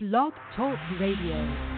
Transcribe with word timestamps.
Blog 0.00 0.32
Talk 0.54 0.78
Radio. 1.00 1.77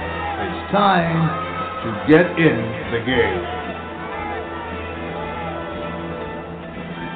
time 0.71 1.27
to 1.83 1.89
get 2.07 2.25
in 2.39 2.55
the 2.91 3.03
game. 3.05 3.43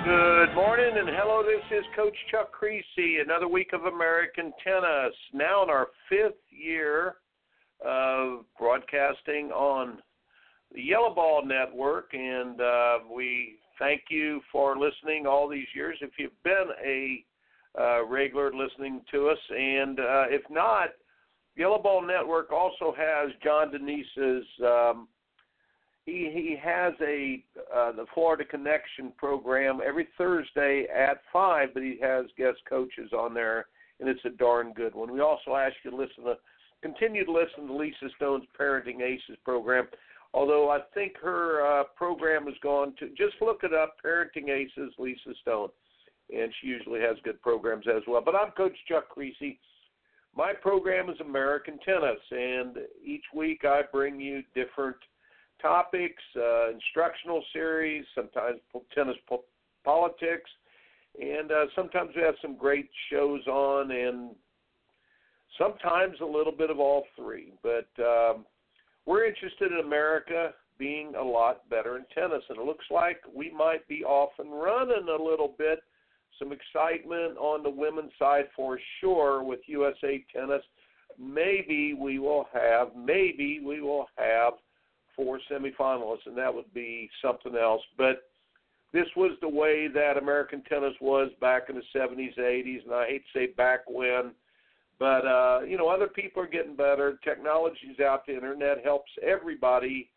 Good 0.04 0.54
morning 0.54 0.98
and 0.98 1.08
hello. 1.10 1.42
This 1.42 1.80
is 1.80 1.86
Coach 1.96 2.16
Chuck 2.30 2.52
Kriese. 2.52 3.22
Another 3.24 3.48
week 3.48 3.72
of 3.72 3.86
American 3.86 4.52
tennis. 4.62 5.16
Now 5.34 5.64
in 5.64 5.70
our 5.70 5.88
fifth 6.10 6.36
year 6.50 7.16
of 7.86 8.44
broadcasting 8.60 9.52
on 9.52 10.00
the 10.74 10.82
Yellow 10.82 11.16
Ball 11.16 11.46
Network, 11.46 12.10
and 12.12 12.60
uh, 12.60 12.98
we 13.10 13.56
thank 13.80 14.02
you 14.10 14.42
for 14.52 14.78
listening 14.78 15.28
all 15.28 15.48
these 15.48 15.68
years. 15.74 15.98
If 16.02 16.12
you've 16.20 16.44
been 16.44 16.72
a 16.86 17.24
uh, 17.80 18.06
regular 18.06 18.52
listening 18.54 19.00
to 19.12 19.30
us, 19.30 19.40
and 19.50 20.00
uh, 20.00 20.26
if 20.30 20.42
not, 20.50 20.90
Yellow 21.56 21.80
Ball 21.82 22.02
Network 22.06 22.52
also 22.52 22.94
has 22.98 23.32
John 23.44 23.72
Denise's. 23.72 24.46
Um, 24.64 25.08
he 26.06 26.30
he 26.34 26.56
has 26.62 26.94
a 27.02 27.44
uh, 27.76 27.92
the 27.94 28.06
Florida 28.14 28.46
Connection 28.46 29.12
program 29.18 29.80
every 29.86 30.08
Thursday 30.18 30.86
at 30.94 31.22
five, 31.32 31.70
but 31.74 31.82
he 31.84 31.98
has 32.02 32.26
guest 32.38 32.60
coaches 32.70 33.12
on 33.18 33.34
there, 33.34 33.66
and 34.00 34.10
it's 34.10 34.24
a 34.26 34.30
darn 34.30 34.74
good 34.74 34.94
one. 34.94 35.12
We 35.12 35.22
also 35.22 35.56
ask 35.56 35.74
you 35.84 35.92
to 35.92 35.98
listen 35.98 36.26
to 36.26 36.36
continue 36.82 37.26
to 37.26 37.32
listen 37.32 37.68
to 37.68 37.76
Lisa 37.76 38.10
Stone's 38.18 38.46
Parenting 38.60 39.02
Aces 39.02 39.38
program. 39.44 39.88
Although 40.34 40.70
I 40.70 40.80
think 40.94 41.14
her 41.22 41.66
uh, 41.66 41.84
program 41.96 42.46
has 42.46 42.56
gone 42.62 42.94
to 43.00 43.08
just 43.10 43.42
look 43.42 43.62
it 43.64 43.74
up, 43.74 43.96
Parenting 44.06 44.50
Aces, 44.50 44.94
Lisa 45.00 45.34
Stone, 45.42 45.70
and 46.30 46.52
she 46.60 46.68
usually 46.68 47.00
has 47.00 47.16
good 47.24 47.42
programs 47.42 47.86
as 47.88 48.04
well. 48.06 48.22
But 48.24 48.36
I'm 48.36 48.52
Coach 48.52 48.76
Chuck 48.88 49.06
Kriese. 49.16 49.58
My 50.36 50.52
program 50.52 51.10
is 51.10 51.16
American 51.22 51.80
Tennis, 51.86 52.20
and 52.30 52.78
each 53.04 53.24
week 53.34 53.62
I 53.64 53.82
bring 53.90 54.20
you 54.20 54.44
different 54.54 54.98
topics, 55.62 56.22
uh, 56.36 56.72
instructional 56.72 57.42
series, 57.54 58.04
sometimes 58.14 58.60
tennis 58.94 59.16
po- 59.30 59.46
politics, 59.86 60.50
and 61.22 61.52
uh, 61.52 61.66
sometimes 61.74 62.12
we 62.16 62.22
have 62.22 62.36
some 62.42 62.58
great 62.58 62.90
shows 63.10 63.48
on, 63.48 63.92
and 63.92 64.36
sometimes 65.58 66.18
a 66.22 66.26
little 66.26 66.52
bit 66.52 66.70
of 66.70 66.82
all 66.82 67.06
three. 67.16 67.54
But 67.64 67.88
um, 68.04 68.46
we're 69.06 69.26
interested 69.26 69.72
in 69.72 69.86
America 69.86 70.54
being 70.78 71.16
a 71.16 71.24
lot 71.24 71.70
better 71.70 71.96
in 71.96 72.04
tennis, 72.14 72.44
and 72.50 72.60
it 72.60 72.66
looks 72.66 72.86
like 72.92 73.22
we 73.34 73.52
might 73.52 73.88
be 73.88 74.04
off 74.04 74.32
and 74.40 74.52
running 74.52 75.08
a 75.08 75.24
little 75.24 75.56
bit. 75.58 75.80
Some 76.40 76.52
excitement 76.52 77.38
on 77.38 77.64
the 77.64 77.70
women's 77.70 78.12
side 78.20 78.46
for 78.56 78.80
sure 79.00 79.44
with 79.44 79.60
USA 79.68 80.24
Tennis. 80.34 80.62
Maybe 81.18 81.94
we 81.94 82.20
will 82.20 82.48
have, 82.54 82.90
maybe 82.96 83.62
we 83.66 83.82
will 83.82 84.08
have 84.18 84.54
four 85.16 85.40
semifinalists, 85.50 86.26
and 86.26 86.38
that 86.38 86.54
would 86.54 86.74
be 86.74 87.10
something 87.22 87.56
else. 87.56 87.82
But 87.98 88.24
this 88.92 89.08
was 89.16 89.32
the 89.42 89.50
way 89.50 89.88
that 89.88 90.18
American 90.18 90.62
tennis 90.64 90.94
was 91.00 91.32
back 91.40 91.70
in 91.70 91.76
the 91.76 91.84
70s, 91.98 92.38
80s, 92.38 92.84
and 92.84 92.94
I 92.94 93.08
hate 93.08 93.24
to 93.34 93.40
say 93.40 93.48
back 93.48 93.82
when, 93.88 94.32
but 95.00 95.26
uh, 95.28 95.60
you 95.68 95.78
know, 95.78 95.90
other 95.90 96.08
people 96.08 96.42
are 96.42 96.48
getting 96.48 96.76
better. 96.76 97.20
Technology's 97.24 98.00
out. 98.00 98.26
The 98.26 98.34
internet 98.34 98.84
helps 98.84 99.12
everybody 99.22 100.10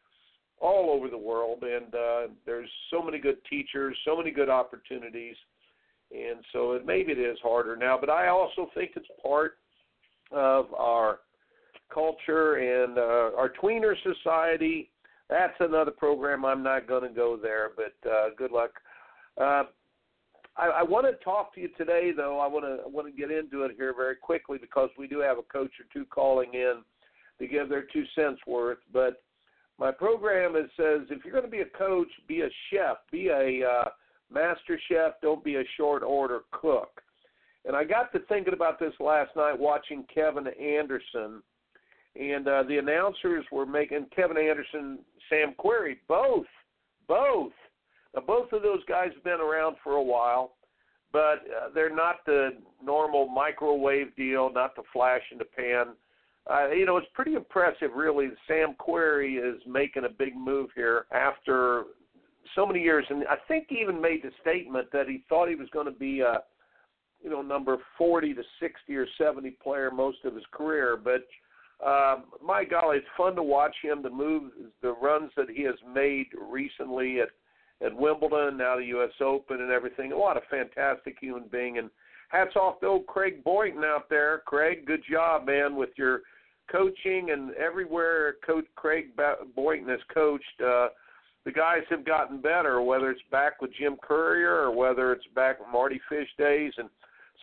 all 0.61 0.91
over 0.91 1.09
the 1.09 1.19
world, 1.19 1.63
and 1.63 1.95
uh, 1.95 2.33
there's 2.47 2.71
so 2.91 3.03
many 3.03 3.19
good 3.19 3.39
teachers, 3.49 3.97
so 4.05 4.17
many 4.17 4.31
good 4.31 4.49
opportunities, 4.49 5.37
and 6.11 6.45
so 6.53 6.73
it, 6.73 6.87
maybe 6.87 7.13
it 7.13 7.19
is 7.19 7.39
harder 7.43 7.77
now. 7.77 7.99
But 7.99 8.11
I 8.11 8.29
also 8.29 8.69
think 8.75 8.93
it's 8.97 9.07
part 9.23 9.59
of 10.31 10.73
our 10.75 11.21
culture 11.93 12.57
and 12.57 12.99
uh, 12.99 13.37
our 13.37 13.53
tweener 13.63 13.95
society. 14.03 14.91
That's 15.29 15.55
another 15.61 15.91
program. 15.91 16.45
I'm 16.45 16.63
not 16.63 16.89
going 16.89 17.03
to 17.03 17.15
go 17.15 17.37
there, 17.37 17.71
but 17.77 18.09
uh, 18.09 18.29
good 18.37 18.51
luck. 18.51 18.71
Uh, 19.39 19.65
I, 20.57 20.67
I 20.67 20.83
want 20.83 21.07
to 21.07 21.25
talk 21.25 21.55
to 21.55 21.61
you 21.61 21.69
today, 21.77 22.11
though. 22.17 22.41
I 22.41 22.47
want 22.47 22.65
to 22.65 22.85
I 22.85 22.89
want 22.89 23.07
to 23.07 23.13
get 23.13 23.31
into 23.31 23.63
it 23.63 23.73
here 23.77 23.95
very 23.95 24.17
quickly 24.17 24.59
because 24.59 24.91
we 24.99 25.07
do 25.07 25.21
have 25.21 25.39
a 25.39 25.43
coach 25.43 25.73
or 25.79 25.87
two 25.93 26.05
calling 26.07 26.55
in 26.55 26.83
to 27.39 27.47
give 27.47 27.69
their 27.69 27.85
two 27.93 28.05
cents 28.15 28.41
worth. 28.47 28.79
But 28.93 29.23
my 29.79 29.93
program 29.93 30.57
is 30.57 30.71
says 30.77 31.03
if 31.11 31.25
you're 31.25 31.33
going 31.33 31.45
to 31.45 31.51
be 31.51 31.61
a 31.61 31.79
coach, 31.79 32.09
be 32.27 32.41
a 32.41 32.49
chef, 32.71 32.97
be 33.13 33.29
a 33.29 33.67
uh, 33.67 33.89
master 34.33 34.79
chef. 34.89 35.13
Don't 35.23 35.45
be 35.45 35.57
a 35.57 35.65
short 35.77 36.03
order 36.03 36.41
cook. 36.51 37.03
And 37.65 37.77
I 37.77 37.85
got 37.85 38.13
to 38.13 38.21
thinking 38.29 38.55
about 38.55 38.79
this 38.79 38.95
last 39.01 39.35
night 39.37 39.59
watching 39.59 40.05
Kevin 40.13 40.47
Anderson, 40.47 41.43
and 42.17 42.49
uh, 42.49 42.63
the 42.65 42.79
announcers 42.79 43.45
were 43.53 43.67
making 43.67 44.07
Kevin 44.15 44.39
Anderson, 44.39 45.01
Sam 45.29 45.55
Querrey, 45.59 45.99
both, 46.09 46.47
both. 47.07 47.53
Now, 48.15 48.23
both 48.27 48.53
of 48.53 48.63
those 48.63 48.85
guys 48.89 49.11
have 49.15 49.25
been 49.25 49.41
around 49.41 49.77
for 49.85 49.95
a 49.95 50.03
while, 50.03 50.55
but 51.13 51.45
uh, 51.45 51.69
they're 51.75 51.95
not 51.95 52.25
the 52.27 52.51
normal 52.83 53.29
microwave 53.29 54.15
deal, 54.17 54.51
not 54.53 54.75
the 54.75 54.83
flash 54.93 55.23
in 55.31 55.39
the 55.39 55.45
pan. 55.45 55.89
Uh, 56.51 56.71
you 56.71 56.87
know, 56.87 56.97
it's 56.97 57.07
pretty 57.13 57.35
impressive, 57.35 57.91
really. 57.95 58.29
Sam 58.47 58.75
Querrey 58.81 59.37
is 59.39 59.61
making 59.67 60.05
a 60.05 60.09
big 60.09 60.35
move 60.35 60.71
here 60.75 61.05
after 61.13 61.85
so 62.55 62.67
many 62.67 62.81
years, 62.81 63.05
and 63.09 63.25
I 63.29 63.37
think 63.47 63.67
he 63.69 63.77
even 63.77 64.01
made 64.01 64.23
the 64.23 64.31
statement 64.41 64.89
that 64.93 65.09
he 65.09 65.25
thought 65.29 65.49
he 65.49 65.55
was 65.55 65.69
going 65.73 65.87
to 65.87 65.99
be 65.99 66.21
a, 66.21 66.43
you 67.23 67.31
know, 67.31 67.43
number 67.43 67.77
40 67.97 68.35
to 68.35 68.43
60 68.61 68.97
or 68.97 69.07
70 69.17 69.51
player 69.63 69.91
most 69.91 70.19
of 70.25 70.35
his 70.35 70.45
career. 70.53 70.97
But 70.97 71.27
um, 71.85 72.25
my 72.45 72.65
golly, 72.65 72.99
it's 72.99 73.07
fun 73.17 73.37
to 73.37 73.43
watch 73.43 73.75
him. 73.83 74.03
The 74.03 74.11
moves, 74.11 74.53
the 74.83 74.95
runs 74.95 75.31
that 75.37 75.51
he 75.51 75.63
has 75.63 75.77
made 75.93 76.27
recently 76.51 77.21
at 77.21 77.29
at 77.81 77.95
Wimbledon, 77.95 78.57
now 78.57 78.75
the 78.77 78.87
U.S. 78.87 79.13
Open, 79.21 79.61
and 79.61 79.71
everything. 79.71 80.11
A 80.11 80.41
fantastic 80.51 81.17
human 81.21 81.45
being, 81.51 81.79
and 81.79 81.91
hats 82.29 82.57
off 82.57 82.81
to 82.81 82.87
old 82.87 83.07
Craig 83.07 83.45
Boynton 83.45 83.85
out 83.85 84.11
there. 84.11 84.43
Craig, 84.47 84.85
good 84.85 85.03
job, 85.09 85.47
man, 85.47 85.77
with 85.77 85.91
your 85.97 86.23
coaching 86.71 87.31
and 87.31 87.55
everywhere 87.55 88.35
Coach 88.45 88.67
Craig 88.77 89.11
Boynton 89.55 89.89
has 89.89 90.01
coached. 90.13 90.61
Uh, 90.65 90.89
the 91.45 91.53
guys 91.53 91.83
have 91.89 92.05
gotten 92.05 92.41
better, 92.41 92.83
whether 92.83 93.11
it's 93.11 93.23
back 93.31 93.61
with 93.63 93.71
Jim 93.79 93.97
Courier 94.03 94.55
or 94.55 94.75
whether 94.75 95.13
it's 95.13 95.27
back 95.35 95.61
with 95.61 95.69
Mardy 95.73 96.01
Fish 96.09 96.29
days 96.37 96.73
and 96.77 96.89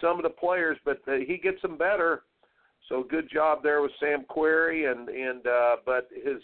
some 0.01 0.17
of 0.17 0.23
the 0.23 0.29
players, 0.29 0.77
but 0.85 1.01
uh, 1.07 1.13
he 1.25 1.37
gets 1.37 1.61
them 1.61 1.77
better. 1.77 2.23
So 2.89 3.03
good 3.03 3.29
job 3.31 3.63
there 3.63 3.81
with 3.81 3.91
Sam 3.99 4.25
Querrey, 4.29 4.91
and 4.91 5.09
and 5.09 5.47
uh, 5.47 5.77
but 5.85 6.07
his 6.13 6.41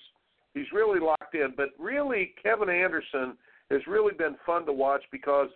he's 0.54 0.72
really 0.74 1.00
locked 1.00 1.36
in. 1.36 1.54
But 1.56 1.70
really, 1.78 2.34
Kevin 2.42 2.70
Anderson 2.70 3.38
has 3.70 3.82
really 3.88 4.14
been 4.14 4.36
fun 4.46 4.66
to 4.66 4.74
watch 4.74 5.04
because 5.12 5.50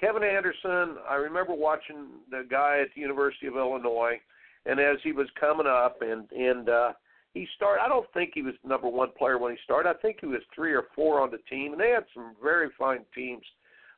Kevin 0.00 0.22
Anderson, 0.22 0.96
I 1.08 1.14
remember 1.14 1.54
watching 1.54 2.06
the 2.30 2.46
guy 2.48 2.80
at 2.80 2.88
the 2.94 3.00
University 3.00 3.46
of 3.46 3.56
Illinois, 3.56 4.20
and 4.66 4.78
as 4.78 4.98
he 5.02 5.12
was 5.12 5.26
coming 5.38 5.66
up, 5.66 5.96
and 6.00 6.30
and 6.30 6.68
uh, 6.68 6.92
he 7.36 7.46
started. 7.54 7.82
I 7.82 7.88
don't 7.88 8.10
think 8.14 8.30
he 8.34 8.40
was 8.40 8.54
number 8.64 8.88
one 8.88 9.10
player 9.16 9.36
when 9.36 9.52
he 9.52 9.58
started. 9.62 9.90
I 9.90 10.00
think 10.00 10.18
he 10.20 10.26
was 10.26 10.40
three 10.54 10.72
or 10.72 10.84
four 10.94 11.20
on 11.20 11.30
the 11.30 11.38
team, 11.50 11.72
and 11.72 11.80
they 11.80 11.90
had 11.90 12.04
some 12.14 12.34
very 12.42 12.68
fine 12.78 13.04
teams. 13.14 13.44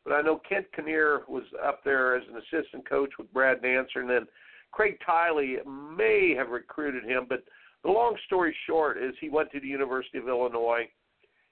But 0.04 0.14
I 0.14 0.22
know 0.22 0.40
Kent 0.48 0.66
Kinnear 0.74 1.22
was 1.28 1.44
up 1.64 1.84
there 1.84 2.16
as 2.16 2.24
an 2.28 2.36
assistant 2.36 2.88
coach 2.88 3.10
with 3.16 3.32
Brad 3.32 3.62
Dancer, 3.62 4.00
and 4.00 4.10
then 4.10 4.26
Craig 4.72 4.98
Tiley 5.06 5.58
may 5.64 6.34
have 6.36 6.48
recruited 6.48 7.04
him. 7.04 7.26
But 7.28 7.44
the 7.84 7.90
long 7.90 8.16
story 8.26 8.54
short 8.66 8.98
is 8.98 9.14
he 9.20 9.28
went 9.28 9.52
to 9.52 9.60
the 9.60 9.68
University 9.68 10.18
of 10.18 10.28
Illinois 10.28 10.88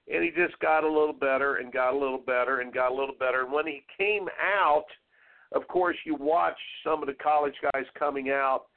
and 0.09 0.23
he 0.23 0.29
just 0.29 0.57
got 0.59 0.85
a 0.85 0.87
little 0.87 1.13
better 1.13 1.57
and 1.57 1.71
got 1.73 1.93
a 1.93 1.97
little 1.97 2.17
better 2.17 2.61
and 2.61 2.73
got 2.73 2.91
a 2.91 2.95
little 2.95 3.15
better. 3.19 3.43
And 3.43 3.51
when 3.51 3.67
he 3.67 3.83
came 3.97 4.27
out, 4.41 4.85
of 5.51 5.67
course, 5.67 5.97
you 6.05 6.15
watch 6.15 6.57
some 6.81 7.01
of 7.01 7.07
the 7.07 7.13
college 7.15 7.55
guys 7.73 7.83
coming 7.97 8.29
out, 8.29 8.67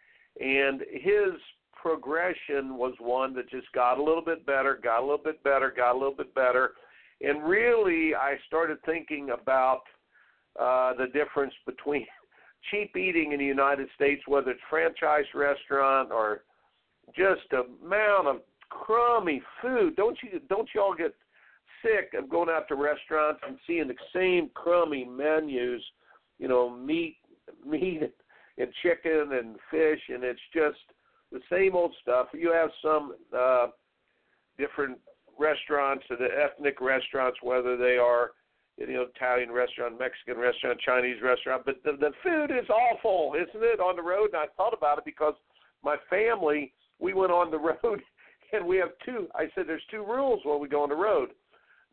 and 0.40 0.80
his 0.90 1.34
progression 1.80 2.76
was 2.76 2.94
one 2.98 3.34
that 3.34 3.48
just 3.50 3.70
got 3.72 3.98
a 3.98 4.02
little 4.02 4.24
bit 4.24 4.44
better, 4.46 4.78
got 4.82 5.00
a 5.00 5.02
little 5.02 5.18
bit 5.22 5.42
better, 5.42 5.72
got 5.74 5.92
a 5.94 5.98
little 5.98 6.14
bit 6.14 6.34
better. 6.34 6.72
And 7.20 7.44
really, 7.44 8.14
I 8.14 8.36
started 8.46 8.78
thinking 8.84 9.30
about 9.30 9.82
uh, 10.58 10.94
the 10.94 11.06
difference 11.12 11.54
between 11.66 12.06
cheap 12.70 12.96
eating 12.96 13.32
in 13.32 13.38
the 13.38 13.44
United 13.44 13.88
States, 13.94 14.22
whether 14.26 14.50
it's 14.50 14.60
franchise 14.68 15.24
restaurant 15.34 16.10
or 16.12 16.42
just 17.16 17.42
amount 17.52 18.28
of 18.28 18.36
crummy 18.68 19.42
food. 19.60 19.96
Don't 19.96 20.16
you 20.22 20.40
don't 20.48 20.68
you 20.74 20.80
all 20.80 20.94
get 20.94 21.14
sick 21.82 22.12
of 22.18 22.28
going 22.28 22.48
out 22.48 22.68
to 22.68 22.74
restaurants 22.74 23.40
and 23.46 23.58
seeing 23.66 23.88
the 23.88 23.94
same 24.14 24.50
crummy 24.54 25.04
menus, 25.04 25.82
you 26.38 26.48
know, 26.48 26.70
meat 26.70 27.16
meat 27.66 28.12
and 28.58 28.68
chicken 28.82 29.32
and 29.32 29.56
fish 29.70 30.00
and 30.08 30.22
it's 30.22 30.40
just 30.54 30.78
the 31.32 31.40
same 31.50 31.74
old 31.74 31.94
stuff. 32.02 32.28
You 32.32 32.52
have 32.52 32.70
some 32.82 33.14
uh 33.36 33.68
different 34.58 34.98
restaurants, 35.38 36.04
the 36.08 36.28
ethnic 36.44 36.80
restaurants, 36.80 37.38
whether 37.42 37.76
they 37.76 37.96
are 37.96 38.32
you 38.76 38.86
know 38.86 39.06
Italian 39.14 39.50
restaurant, 39.50 39.98
Mexican 39.98 40.38
restaurant, 40.38 40.78
Chinese 40.80 41.22
restaurant, 41.22 41.62
but 41.64 41.82
the, 41.84 41.92
the 41.92 42.12
food 42.22 42.50
is 42.50 42.68
awful, 42.68 43.34
isn't 43.34 43.62
it? 43.62 43.80
On 43.80 43.96
the 43.96 44.02
road, 44.02 44.30
and 44.32 44.36
I 44.36 44.46
thought 44.56 44.74
about 44.74 44.98
it 44.98 45.04
because 45.04 45.34
my 45.82 45.96
family 46.08 46.72
we 46.98 47.14
went 47.14 47.32
on 47.32 47.50
the 47.50 47.58
road 47.84 48.00
and 48.52 48.66
we 48.66 48.76
have 48.78 48.90
two. 49.04 49.28
I 49.34 49.48
said 49.54 49.64
there's 49.66 49.82
two 49.90 50.04
rules 50.04 50.40
when 50.44 50.60
we 50.60 50.68
go 50.68 50.82
on 50.82 50.88
the 50.88 50.94
road: 50.94 51.30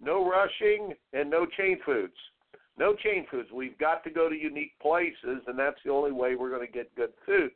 no 0.01 0.29
rushing 0.29 0.93
and 1.13 1.29
no 1.29 1.45
chain 1.45 1.79
foods. 1.85 2.13
No 2.77 2.93
chain 2.93 3.25
foods. 3.31 3.49
We've 3.51 3.77
got 3.79 4.03
to 4.03 4.11
go 4.11 4.29
to 4.29 4.35
unique 4.35 4.73
places, 4.79 5.41
and 5.47 5.57
that's 5.57 5.79
the 5.83 5.91
only 5.91 6.11
way 6.11 6.35
we're 6.35 6.51
going 6.51 6.65
to 6.65 6.71
get 6.71 6.93
good 6.95 7.11
food. 7.25 7.49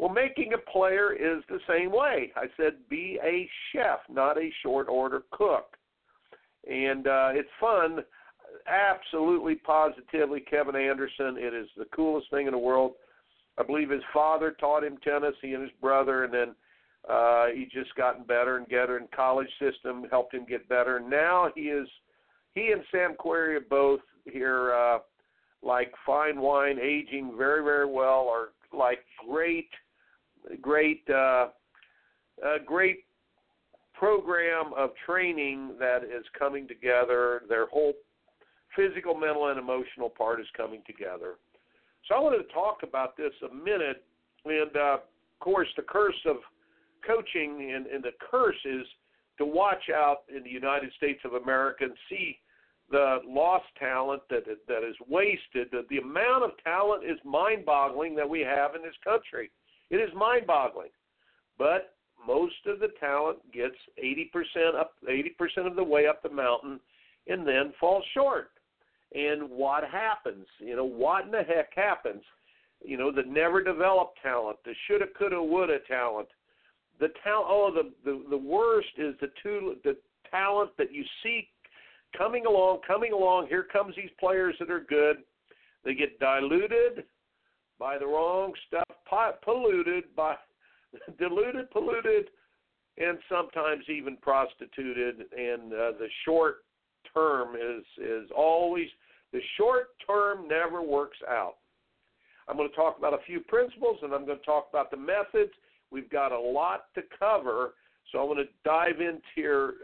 Well, 0.00 0.08
making 0.08 0.54
a 0.54 0.70
player 0.70 1.12
is 1.12 1.42
the 1.50 1.60
same 1.68 1.92
way. 1.92 2.32
I 2.34 2.46
said 2.56 2.72
be 2.88 3.18
a 3.22 3.46
chef, 3.70 3.98
not 4.08 4.38
a 4.38 4.48
short 4.62 4.88
order 4.88 5.24
cook. 5.30 5.76
And 6.66 7.06
uh, 7.06 7.32
it's 7.34 7.50
fun. 7.60 7.98
Absolutely, 8.66 9.56
positively, 9.56 10.40
Kevin 10.40 10.74
Anderson. 10.74 11.36
It 11.36 11.52
is 11.52 11.68
the 11.76 11.84
coolest 11.94 12.30
thing 12.30 12.46
in 12.46 12.52
the 12.52 12.58
world. 12.58 12.92
I 13.58 13.62
believe 13.62 13.90
his 13.90 14.02
father 14.14 14.56
taught 14.58 14.84
him 14.84 14.96
tennis, 15.04 15.34
he 15.42 15.52
and 15.52 15.62
his 15.62 15.72
brother, 15.82 16.24
and 16.24 16.32
then 16.32 16.54
uh, 17.06 17.48
he 17.54 17.66
just 17.70 17.94
gotten 17.94 18.24
better 18.24 18.56
and 18.56 18.66
better, 18.68 18.96
and 18.96 19.10
college 19.10 19.50
system 19.60 20.06
helped 20.10 20.32
him 20.32 20.46
get 20.48 20.66
better. 20.66 20.98
Now 20.98 21.50
he 21.54 21.64
is, 21.64 21.86
he 22.54 22.72
and 22.72 22.82
Sam 22.90 23.16
Querrey 23.22 23.56
are 23.56 23.66
both 23.68 24.00
here, 24.24 24.72
uh, 24.72 24.98
like 25.62 25.92
fine 26.06 26.40
wine, 26.40 26.78
aging 26.78 27.34
very, 27.36 27.62
very 27.62 27.86
well, 27.86 28.30
are 28.30 28.48
like 28.72 29.00
great, 29.28 29.68
great, 30.60 31.02
uh, 31.08 31.48
a 32.42 32.58
great 32.64 33.04
program 33.94 34.72
of 34.76 34.90
training 35.04 35.74
that 35.78 36.04
is 36.04 36.24
coming 36.38 36.66
together. 36.66 37.42
Their 37.48 37.66
whole 37.66 37.92
physical, 38.74 39.14
mental, 39.14 39.48
and 39.48 39.58
emotional 39.58 40.08
part 40.08 40.40
is 40.40 40.46
coming 40.56 40.82
together. 40.86 41.34
So 42.08 42.14
I 42.14 42.20
wanted 42.20 42.38
to 42.38 42.52
talk 42.52 42.78
about 42.82 43.16
this 43.16 43.32
a 43.50 43.54
minute, 43.54 44.04
and 44.44 44.74
uh, 44.74 44.94
of 44.94 45.00
course, 45.40 45.68
the 45.76 45.82
curse 45.82 46.16
of 46.26 46.36
coaching 47.06 47.72
and, 47.74 47.86
and 47.86 48.02
the 48.02 48.12
curse 48.30 48.56
is 48.64 48.86
to 49.38 49.44
watch 49.46 49.90
out 49.94 50.18
in 50.34 50.42
the 50.42 50.50
United 50.50 50.90
States 50.96 51.20
of 51.24 51.34
America 51.34 51.84
and 51.84 51.94
see 52.08 52.38
the 52.90 53.18
lost 53.26 53.66
talent 53.78 54.22
that 54.30 54.44
that 54.66 54.82
is 54.86 54.96
wasted. 55.08 55.68
The, 55.70 55.86
the 55.88 55.98
amount 55.98 56.44
of 56.44 56.50
talent 56.64 57.04
is 57.04 57.18
mind-boggling 57.24 58.14
that 58.16 58.28
we 58.28 58.40
have 58.40 58.74
in 58.74 58.82
this 58.82 58.96
country. 59.04 59.50
It 59.90 59.96
is 59.96 60.10
mind-boggling, 60.14 60.90
but 61.58 61.94
most 62.26 62.66
of 62.66 62.78
the 62.80 62.88
talent 63.00 63.38
gets 63.52 63.74
80% 64.02 64.78
up, 64.78 64.92
80% 65.08 65.66
of 65.66 65.76
the 65.76 65.82
way 65.82 66.06
up 66.06 66.22
the 66.22 66.30
mountain, 66.30 66.80
and 67.26 67.46
then 67.46 67.72
falls 67.80 68.04
short. 68.14 68.50
And 69.14 69.50
what 69.50 69.84
happens? 69.84 70.46
You 70.58 70.76
know, 70.76 70.84
what 70.84 71.24
in 71.24 71.32
the 71.32 71.42
heck 71.42 71.74
happens? 71.74 72.22
You 72.82 72.96
know, 72.96 73.10
the 73.10 73.24
never 73.26 73.62
developed 73.62 74.18
talent, 74.22 74.58
the 74.64 74.74
shoulda, 74.86 75.06
coulda, 75.18 75.42
woulda 75.42 75.78
talent, 75.88 76.28
the 76.98 77.08
talent. 77.24 77.46
Oh, 77.48 77.72
the, 77.74 77.90
the 78.04 78.24
the 78.30 78.36
worst 78.38 78.88
is 78.96 79.14
the 79.20 79.30
two 79.42 79.76
the 79.84 79.96
talent 80.30 80.70
that 80.78 80.92
you 80.92 81.04
see 81.22 81.48
coming 82.16 82.46
along, 82.46 82.80
coming 82.86 83.12
along. 83.12 83.48
Here 83.48 83.64
comes 83.64 83.94
these 83.96 84.10
players 84.18 84.54
that 84.60 84.70
are 84.70 84.80
good. 84.88 85.18
They 85.84 85.94
get 85.94 86.18
diluted 86.20 87.04
by 87.80 87.98
the 87.98 88.06
wrong 88.06 88.52
stuff, 88.68 88.84
polluted 89.42 90.04
by 90.14 90.36
diluted, 91.18 91.68
polluted, 91.72 92.26
and 92.98 93.18
sometimes 93.28 93.84
even 93.88 94.16
prostituted. 94.18 95.24
And 95.36 95.72
uh, 95.72 95.92
the 95.98 96.08
short 96.24 96.58
term 97.12 97.56
is 97.56 97.84
is 97.98 98.30
always 98.36 98.86
the 99.32 99.40
short 99.56 99.88
term 100.06 100.46
never 100.46 100.82
works 100.82 101.18
out. 101.28 101.54
I'm 102.48 102.56
going 102.56 102.68
to 102.68 102.76
talk 102.76 102.98
about 102.98 103.14
a 103.14 103.24
few 103.26 103.40
principles, 103.40 103.98
and 104.02 104.12
I'm 104.12 104.26
going 104.26 104.38
to 104.38 104.44
talk 104.44 104.68
about 104.70 104.90
the 104.90 104.96
methods 104.96 105.52
We've 105.90 106.10
got 106.10 106.32
a 106.32 106.38
lot 106.38 106.84
to 106.94 107.02
cover, 107.18 107.74
so 108.10 108.18
I 108.18 108.22
want 108.22 108.38
to 108.38 108.46
dive 108.64 109.00
into 109.00 109.20
here 109.34 109.74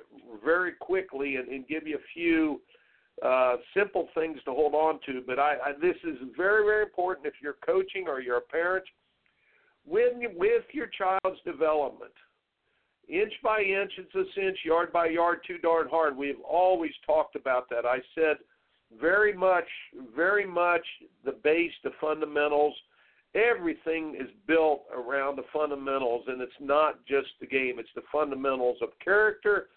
very 0.45 0.73
quickly 0.73 1.37
and, 1.37 1.49
and 1.49 1.67
give 1.67 1.87
you 1.87 1.97
a 1.97 2.07
few 2.15 2.61
uh, 3.25 3.57
simple 3.75 4.09
things 4.15 4.39
to 4.45 4.53
hold 4.53 4.75
on 4.75 5.01
to. 5.07 5.23
But 5.27 5.39
I, 5.39 5.55
I, 5.65 5.73
this 5.81 5.97
is 6.05 6.17
very, 6.37 6.65
very 6.65 6.83
important 6.83 7.27
if 7.27 7.35
you're 7.43 7.57
coaching 7.65 8.07
or 8.09 8.21
you're 8.21 8.39
a 8.39 8.43
parent. 8.43 8.85
When 9.87 10.21
with 10.35 10.65
your 10.73 10.89
child's 10.99 11.41
development, 11.45 12.13
inch 13.09 13.33
by 13.43 13.61
inch, 13.61 13.93
it's 13.99 14.15
a 14.15 14.25
cinch, 14.35 14.59
yard 14.65 14.93
by 14.93 15.09
yard, 15.09 15.39
too 15.47 15.59
darn 15.59 15.89
hard. 15.89 16.17
We've 16.17 16.41
always 16.49 16.93
talked 17.07 17.37
about 17.37 17.71
that. 17.71 17.87
I 17.87 17.99
said 18.15 18.37
very 19.01 19.33
much, 19.33 19.69
very 20.15 20.47
much 20.47 20.85
the 21.25 21.33
base, 21.33 21.73
the 21.85 21.91
fundamentals– 22.01 22.75
everything 23.37 24.17
is 24.19 24.29
built 24.47 24.83
around 24.95 25.37
the 25.37 25.45
fundamentals, 25.53 26.25
and 26.27 26.41
it's 26.41 26.53
not 26.61 27.05
just 27.07 27.29
the 27.41 27.47
game. 27.47 27.79
It's 27.79 27.89
the 27.95 28.03
fundamentals 28.11 28.79
of 28.83 28.89
character, 29.05 29.69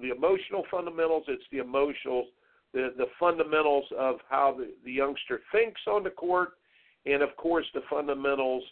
the 0.00 0.10
emotional 0.10 0.64
fundamentals. 0.70 1.24
It's 1.28 1.42
the 1.50 1.58
emotional, 1.58 2.26
the 2.72 2.92
the 2.96 3.06
fundamentals 3.18 3.84
of 3.98 4.16
how 4.28 4.56
the, 4.56 4.72
the 4.84 4.92
youngster 4.92 5.40
thinks 5.52 5.80
on 5.86 6.04
the 6.04 6.10
court, 6.10 6.50
and 7.06 7.22
of 7.22 7.36
course 7.36 7.66
the 7.74 7.82
fundamentals 7.88 8.62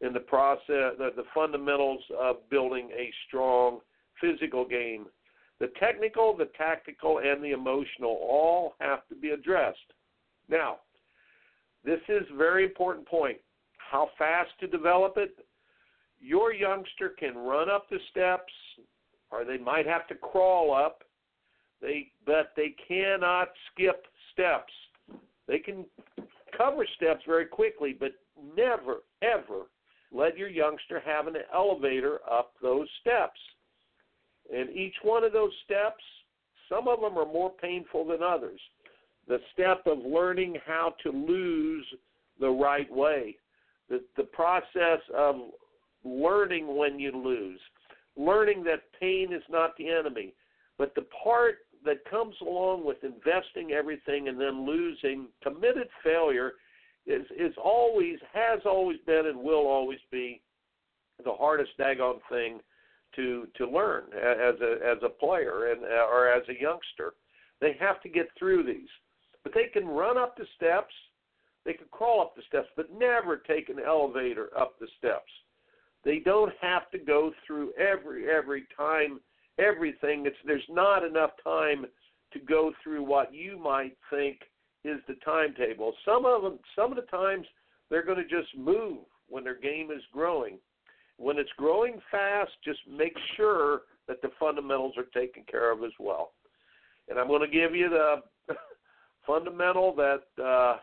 in 0.00 0.12
the 0.12 0.20
process, 0.20 0.92
the, 0.98 1.10
the 1.16 1.24
fundamentals 1.34 2.02
of 2.18 2.36
building 2.50 2.90
a 2.96 3.10
strong 3.26 3.80
physical 4.20 4.66
game. 4.66 5.06
The 5.58 5.72
technical, 5.80 6.36
the 6.36 6.50
tactical, 6.58 7.20
and 7.20 7.42
the 7.42 7.52
emotional 7.52 8.18
all 8.22 8.74
have 8.78 9.06
to 9.08 9.14
be 9.14 9.30
addressed. 9.30 9.78
Now, 10.50 10.76
this 11.82 12.00
is 12.08 12.24
a 12.30 12.36
very 12.36 12.64
important 12.64 13.06
point 13.06 13.38
how 13.78 14.10
fast 14.18 14.50
to 14.60 14.66
develop 14.66 15.14
it. 15.16 15.38
Your 16.20 16.52
youngster 16.52 17.10
can 17.18 17.36
run 17.36 17.70
up 17.70 17.88
the 17.88 17.98
steps, 18.10 18.52
or 19.30 19.44
they 19.44 19.58
might 19.58 19.86
have 19.86 20.06
to 20.08 20.14
crawl 20.14 20.74
up. 20.74 21.04
They, 21.80 22.10
but 22.24 22.52
they 22.56 22.74
cannot 22.88 23.48
skip 23.72 24.06
steps. 24.32 24.72
They 25.46 25.58
can 25.58 25.84
cover 26.56 26.86
steps 26.96 27.22
very 27.26 27.46
quickly, 27.46 27.96
but 27.98 28.12
never, 28.56 28.98
ever 29.22 29.64
let 30.12 30.38
your 30.38 30.48
youngster 30.48 31.00
have 31.04 31.26
an 31.26 31.36
elevator 31.54 32.20
up 32.30 32.52
those 32.62 32.88
steps. 33.00 33.38
And 34.52 34.70
each 34.70 34.94
one 35.02 35.24
of 35.24 35.32
those 35.32 35.52
steps, 35.64 36.02
some 36.68 36.88
of 36.88 37.00
them 37.00 37.18
are 37.18 37.26
more 37.26 37.50
painful 37.50 38.06
than 38.06 38.22
others. 38.22 38.60
The 39.28 39.38
step 39.52 39.82
of 39.86 39.98
learning 39.98 40.56
how 40.66 40.94
to 41.02 41.10
lose 41.10 41.84
the 42.40 42.48
right 42.48 42.90
way 42.92 43.36
the 43.88 44.02
the 44.16 44.24
process 44.24 45.00
of 45.16 45.36
learning 46.04 46.76
when 46.76 46.98
you 46.98 47.12
lose, 47.12 47.60
learning 48.16 48.64
that 48.64 48.82
pain 49.00 49.32
is 49.32 49.42
not 49.50 49.76
the 49.76 49.88
enemy, 49.88 50.32
but 50.78 50.94
the 50.94 51.06
part 51.24 51.58
that 51.86 52.04
comes 52.10 52.34
along 52.42 52.84
with 52.84 52.98
investing 53.02 53.72
everything 53.72 54.28
and 54.28 54.38
then 54.40 54.66
losing, 54.66 55.28
committed 55.42 55.88
failure 56.04 56.52
is 57.06 57.24
is 57.38 57.54
always 57.62 58.18
has 58.32 58.60
always 58.64 58.98
been 59.06 59.26
and 59.26 59.38
will 59.38 59.66
always 59.66 60.00
be 60.10 60.42
the 61.24 61.32
hardest 61.32 61.70
daggone 61.78 62.20
thing 62.28 62.60
to 63.14 63.46
to 63.56 63.68
learn 63.68 64.04
as 64.12 64.60
a 64.60 64.78
as 64.84 64.98
a 65.02 65.08
player 65.08 65.72
and 65.72 65.82
uh, 65.84 66.06
or 66.12 66.28
as 66.28 66.42
a 66.48 66.60
youngster. 66.60 67.14
They 67.60 67.76
have 67.80 68.02
to 68.02 68.08
get 68.08 68.26
through 68.38 68.64
these, 68.64 68.88
but 69.42 69.54
they 69.54 69.68
can 69.72 69.86
run 69.86 70.18
up 70.18 70.36
the 70.36 70.46
steps, 70.56 70.92
they 71.64 71.72
can 71.72 71.86
crawl 71.90 72.20
up 72.20 72.36
the 72.36 72.42
steps, 72.48 72.68
but 72.76 72.92
never 72.92 73.38
take 73.38 73.70
an 73.70 73.78
elevator 73.78 74.50
up 74.58 74.78
the 74.78 74.88
steps. 74.98 75.30
They 76.04 76.18
don't 76.18 76.52
have 76.60 76.90
to 76.90 76.98
go 76.98 77.32
through 77.46 77.72
every 77.78 78.30
every 78.30 78.66
time 78.76 79.20
everything. 79.58 80.24
It's 80.26 80.36
there's 80.46 80.62
not 80.68 81.04
enough 81.04 81.30
time 81.42 81.86
to 82.32 82.38
go 82.40 82.72
through 82.82 83.04
what 83.04 83.34
you 83.34 83.58
might 83.58 83.96
think 84.10 84.38
is 84.84 84.98
the 85.08 85.14
timetable. 85.24 85.92
Some 86.04 86.24
of 86.24 86.42
them, 86.42 86.58
some 86.76 86.90
of 86.90 86.96
the 86.96 87.10
times, 87.10 87.46
they're 87.90 88.04
going 88.04 88.18
to 88.18 88.24
just 88.24 88.56
move 88.56 88.98
when 89.28 89.44
their 89.44 89.58
game 89.58 89.90
is 89.90 90.02
growing. 90.12 90.58
When 91.18 91.38
it's 91.38 91.50
growing 91.56 92.00
fast, 92.10 92.52
just 92.64 92.80
make 92.88 93.16
sure 93.36 93.82
that 94.06 94.22
the 94.22 94.30
fundamentals 94.38 94.94
are 94.96 95.20
taken 95.20 95.44
care 95.50 95.72
of 95.72 95.82
as 95.82 95.92
well. 95.98 96.32
And 97.08 97.18
I'm 97.18 97.28
going 97.28 97.40
to 97.40 97.48
give 97.48 97.74
you 97.74 97.88
the 97.88 98.16
fundamental 99.26 99.94
that 99.96 100.42
uh, 100.42 100.76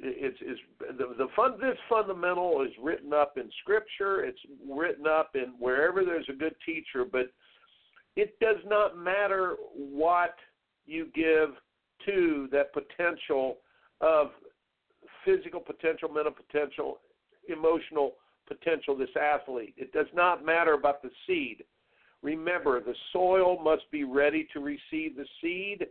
it's 0.00 0.40
is 0.40 0.58
the 0.96 1.14
the 1.16 1.28
fun 1.34 1.54
this 1.60 1.76
fundamental 1.88 2.62
is 2.62 2.70
written 2.82 3.12
up 3.12 3.34
in 3.36 3.50
scripture. 3.62 4.24
It's 4.24 4.38
written 4.68 5.06
up 5.06 5.30
in 5.34 5.54
wherever 5.58 6.04
there's 6.04 6.28
a 6.28 6.36
good 6.36 6.54
teacher, 6.64 7.04
but 7.10 7.32
it 8.16 8.38
does 8.40 8.58
not 8.66 8.96
matter 8.96 9.56
what 9.74 10.34
you 10.86 11.08
give 11.14 11.50
to 12.06 12.48
that 12.52 12.72
potential 12.72 13.58
of 14.00 14.28
physical 15.24 15.60
potential, 15.60 16.08
mental 16.08 16.32
potential, 16.32 16.98
emotional 17.48 18.14
potential, 18.46 18.96
this 18.96 19.08
athlete. 19.20 19.74
It 19.76 19.92
does 19.92 20.06
not 20.14 20.44
matter 20.44 20.74
about 20.74 21.02
the 21.02 21.10
seed. 21.26 21.64
Remember, 22.22 22.80
the 22.80 22.94
soil 23.12 23.62
must 23.62 23.90
be 23.90 24.04
ready 24.04 24.48
to 24.52 24.60
receive 24.60 25.16
the 25.16 25.26
seed, 25.40 25.86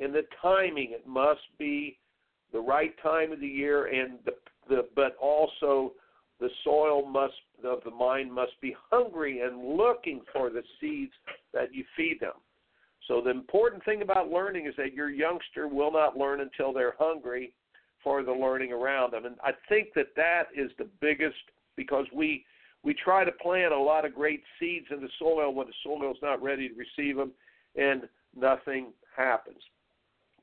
and 0.00 0.14
the 0.14 0.22
timing, 0.40 0.92
it 0.92 1.06
must 1.06 1.40
be 1.58 1.98
the 2.52 2.60
right 2.60 2.94
time 3.02 3.32
of 3.32 3.40
the 3.40 3.46
year, 3.46 3.86
and 3.86 4.18
the, 4.24 4.32
the 4.68 4.88
but 4.94 5.16
also 5.20 5.92
the 6.40 6.50
soil 6.64 7.06
must 7.06 7.34
of 7.64 7.82
the 7.84 7.90
mind 7.90 8.32
must 8.32 8.60
be 8.60 8.74
hungry 8.90 9.40
and 9.40 9.76
looking 9.76 10.20
for 10.32 10.50
the 10.50 10.62
seeds 10.80 11.12
that 11.54 11.72
you 11.72 11.84
feed 11.96 12.18
them. 12.20 12.32
So 13.08 13.20
the 13.20 13.30
important 13.30 13.84
thing 13.84 14.02
about 14.02 14.30
learning 14.30 14.66
is 14.66 14.74
that 14.76 14.94
your 14.94 15.10
youngster 15.10 15.68
will 15.68 15.92
not 15.92 16.16
learn 16.16 16.40
until 16.40 16.72
they're 16.72 16.94
hungry 16.98 17.52
for 18.02 18.22
the 18.22 18.32
learning 18.32 18.72
around 18.72 19.12
them. 19.12 19.26
And 19.26 19.36
I 19.42 19.52
think 19.68 19.88
that 19.94 20.14
that 20.16 20.44
is 20.56 20.70
the 20.78 20.88
biggest 21.00 21.36
because 21.76 22.06
we 22.14 22.44
we 22.84 22.94
try 22.94 23.24
to 23.24 23.32
plant 23.32 23.72
a 23.72 23.78
lot 23.78 24.04
of 24.04 24.14
great 24.14 24.42
seeds 24.58 24.86
in 24.90 25.00
the 25.00 25.08
soil 25.18 25.54
when 25.54 25.68
the 25.68 25.72
soil 25.84 26.10
is 26.10 26.16
not 26.20 26.42
ready 26.42 26.68
to 26.68 26.74
receive 26.74 27.16
them, 27.16 27.30
and 27.76 28.08
nothing 28.36 28.92
happens. 29.16 29.62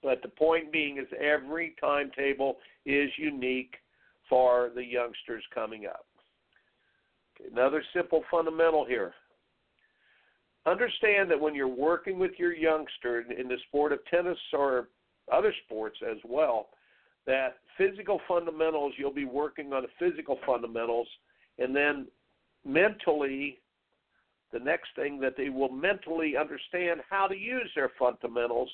But 0.01 0.22
the 0.22 0.29
point 0.29 0.72
being 0.72 0.98
is 0.98 1.08
every 1.20 1.75
timetable 1.79 2.58
is 2.86 3.10
unique 3.18 3.75
for 4.29 4.72
the 4.75 4.84
youngsters 4.84 5.44
coming 5.53 5.86
up. 5.86 6.06
Another 7.51 7.84
simple 7.94 8.24
fundamental 8.29 8.86
here. 8.86 9.13
Understand 10.65 11.32
that 11.32 11.39
when 11.39 11.56
you're 11.56 11.68
working 11.68 12.20
with 12.20 12.32
your 12.38 12.53
youngster 12.53 13.22
in 13.22 13.48
the 13.48 13.58
sport 13.68 13.91
of 13.91 14.00
tennis 14.06 14.38
or 14.53 14.89
other 15.32 15.53
sports 15.65 15.98
as 16.10 16.18
well, 16.25 16.70
that 17.25 17.58
physical 17.77 18.20
fundamentals, 18.27 18.94
you'll 18.98 19.13
be 19.13 19.25
working 19.25 19.74
on 19.74 19.84
the 19.84 19.89
physical 19.98 20.38
fundamentals, 20.46 21.08
and 21.58 21.75
then 21.75 22.08
mentally, 22.65 23.60
the 24.51 24.60
next 24.60 24.89
thing 24.96 25.20
that 25.20 25.38
they 25.38 25.50
will 25.50 25.72
mentally 25.72 26.36
understand 26.36 27.01
how 27.10 27.27
to 27.27 27.36
use 27.36 27.70
their 27.75 27.91
fundamentals. 27.98 28.70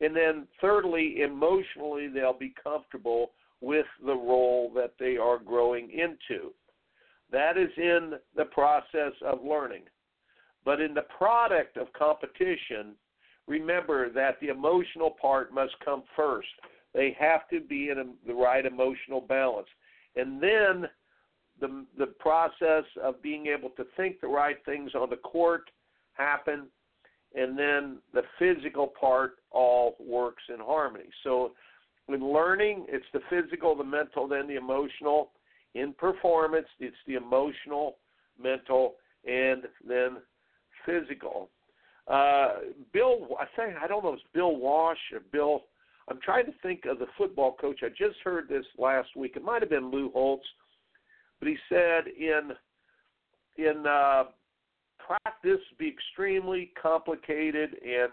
And 0.00 0.16
then, 0.16 0.46
thirdly, 0.60 1.22
emotionally, 1.22 2.08
they'll 2.08 2.38
be 2.38 2.54
comfortable 2.62 3.32
with 3.60 3.86
the 4.04 4.14
role 4.14 4.72
that 4.74 4.94
they 4.98 5.16
are 5.16 5.38
growing 5.38 5.90
into. 5.90 6.52
That 7.30 7.56
is 7.56 7.70
in 7.76 8.14
the 8.36 8.46
process 8.46 9.12
of 9.24 9.44
learning. 9.44 9.84
But 10.64 10.80
in 10.80 10.94
the 10.94 11.06
product 11.16 11.76
of 11.76 11.92
competition, 11.92 12.94
remember 13.46 14.10
that 14.10 14.38
the 14.40 14.48
emotional 14.48 15.10
part 15.10 15.52
must 15.52 15.74
come 15.84 16.02
first. 16.14 16.48
They 16.94 17.16
have 17.18 17.48
to 17.50 17.60
be 17.60 17.88
in 17.88 17.98
a, 17.98 18.04
the 18.26 18.34
right 18.34 18.66
emotional 18.66 19.20
balance. 19.20 19.68
And 20.14 20.42
then 20.42 20.88
the 21.60 21.86
the 21.96 22.06
process 22.18 22.84
of 23.02 23.22
being 23.22 23.46
able 23.46 23.70
to 23.70 23.84
think 23.96 24.20
the 24.20 24.28
right 24.28 24.58
things 24.64 24.92
on 24.94 25.08
the 25.10 25.16
court 25.16 25.70
happen 26.12 26.66
and 27.34 27.58
then 27.58 27.98
the 28.12 28.22
physical 28.38 28.86
part 28.86 29.36
all 29.50 29.96
works 29.98 30.42
in 30.52 30.60
harmony. 30.60 31.08
So 31.24 31.52
in 32.08 32.32
learning, 32.32 32.86
it's 32.88 33.06
the 33.12 33.20
physical, 33.30 33.74
the 33.76 33.84
mental, 33.84 34.28
then 34.28 34.46
the 34.46 34.56
emotional. 34.56 35.30
In 35.74 35.94
performance, 35.94 36.66
it's 36.80 36.96
the 37.06 37.14
emotional, 37.14 37.96
mental, 38.40 38.96
and 39.26 39.62
then 39.86 40.18
physical. 40.84 41.48
Uh, 42.08 42.54
Bill, 42.92 43.28
I 43.40 43.46
think 43.56 43.76
I 43.82 43.86
don't 43.86 44.04
know 44.04 44.10
if 44.10 44.16
it's 44.16 44.28
Bill 44.34 44.56
Walsh 44.56 44.98
or 45.12 45.20
Bill. 45.32 45.62
I'm 46.08 46.18
trying 46.20 46.46
to 46.46 46.52
think 46.62 46.84
of 46.84 46.98
the 46.98 47.06
football 47.16 47.56
coach. 47.58 47.80
I 47.82 47.88
just 47.88 48.18
heard 48.24 48.48
this 48.48 48.66
last 48.76 49.10
week. 49.16 49.34
It 49.36 49.44
might 49.44 49.62
have 49.62 49.70
been 49.70 49.90
Lou 49.90 50.10
Holtz, 50.10 50.44
but 51.38 51.48
he 51.48 51.56
said 51.68 52.08
in 52.08 52.50
in 53.56 53.86
uh, 53.86 54.24
practice 55.24 55.60
be 55.78 55.88
extremely 55.88 56.72
complicated 56.80 57.70
and 57.84 58.12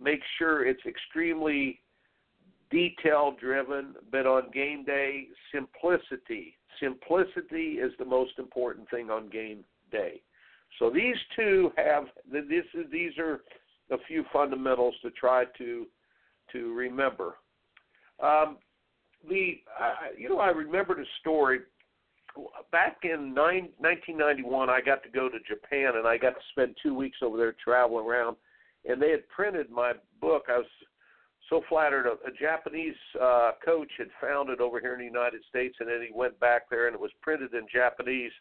make 0.00 0.20
sure 0.38 0.66
it's 0.66 0.84
extremely 0.86 1.80
detail 2.70 3.34
driven, 3.38 3.94
but 4.10 4.26
on 4.26 4.50
game 4.52 4.84
day, 4.84 5.26
simplicity. 5.52 6.56
Simplicity 6.80 7.78
is 7.78 7.92
the 7.98 8.04
most 8.04 8.32
important 8.38 8.88
thing 8.90 9.10
on 9.10 9.28
game 9.28 9.64
day. 9.90 10.22
So 10.78 10.88
these 10.88 11.16
two 11.34 11.72
have 11.76 12.04
this 12.30 12.64
is 12.74 12.86
these 12.92 13.18
are 13.18 13.40
a 13.90 13.98
few 14.06 14.24
fundamentals 14.32 14.94
to 15.02 15.10
try 15.10 15.44
to 15.58 15.86
to 16.52 16.74
remember. 16.74 17.34
Um, 18.22 18.58
the 19.28 19.60
uh, 19.78 20.14
you 20.16 20.28
know 20.28 20.38
I 20.38 20.50
remembered 20.50 21.00
a 21.00 21.04
story 21.20 21.60
back 22.72 22.98
in 23.02 23.34
nine, 23.34 23.70
1991. 23.78 24.70
I 24.70 24.80
got 24.80 25.02
to 25.02 25.08
go 25.08 25.28
to 25.28 25.38
Japan 25.48 25.96
and 25.96 26.06
I 26.06 26.16
got 26.16 26.30
to 26.30 26.40
spend 26.50 26.76
two 26.82 26.94
weeks 26.94 27.18
over 27.22 27.36
there 27.36 27.54
traveling 27.62 28.06
around, 28.06 28.36
and 28.84 29.00
they 29.00 29.10
had 29.10 29.28
printed 29.28 29.70
my 29.70 29.92
book. 30.20 30.44
I 30.48 30.58
was 30.58 30.66
so 31.48 31.62
flattered. 31.68 32.06
A, 32.06 32.12
a 32.28 32.32
Japanese 32.38 32.94
uh, 33.20 33.52
coach 33.64 33.90
had 33.98 34.08
found 34.20 34.50
it 34.50 34.60
over 34.60 34.80
here 34.80 34.94
in 34.94 35.00
the 35.00 35.04
United 35.04 35.42
States, 35.48 35.76
and 35.80 35.88
then 35.88 36.00
he 36.06 36.12
went 36.14 36.38
back 36.40 36.70
there 36.70 36.86
and 36.86 36.94
it 36.94 37.00
was 37.00 37.12
printed 37.22 37.54
in 37.54 37.66
Japanese 37.72 38.32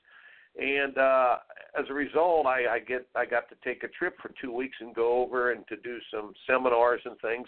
and 0.58 0.98
uh, 0.98 1.38
as 1.78 1.86
a 1.90 1.94
result, 1.94 2.46
I, 2.46 2.68
I 2.68 2.80
get 2.80 3.08
I 3.16 3.26
got 3.26 3.50
to 3.50 3.56
take 3.64 3.84
a 3.84 3.88
trip 3.88 4.18
for 4.22 4.32
two 4.42 4.52
weeks 4.52 4.78
and 4.80 4.96
go 4.96 5.22
over 5.22 5.52
and 5.52 5.66
to 5.68 5.76
do 5.78 6.00
some 6.12 6.34
seminars 6.48 7.02
and 7.06 7.20
things. 7.22 7.48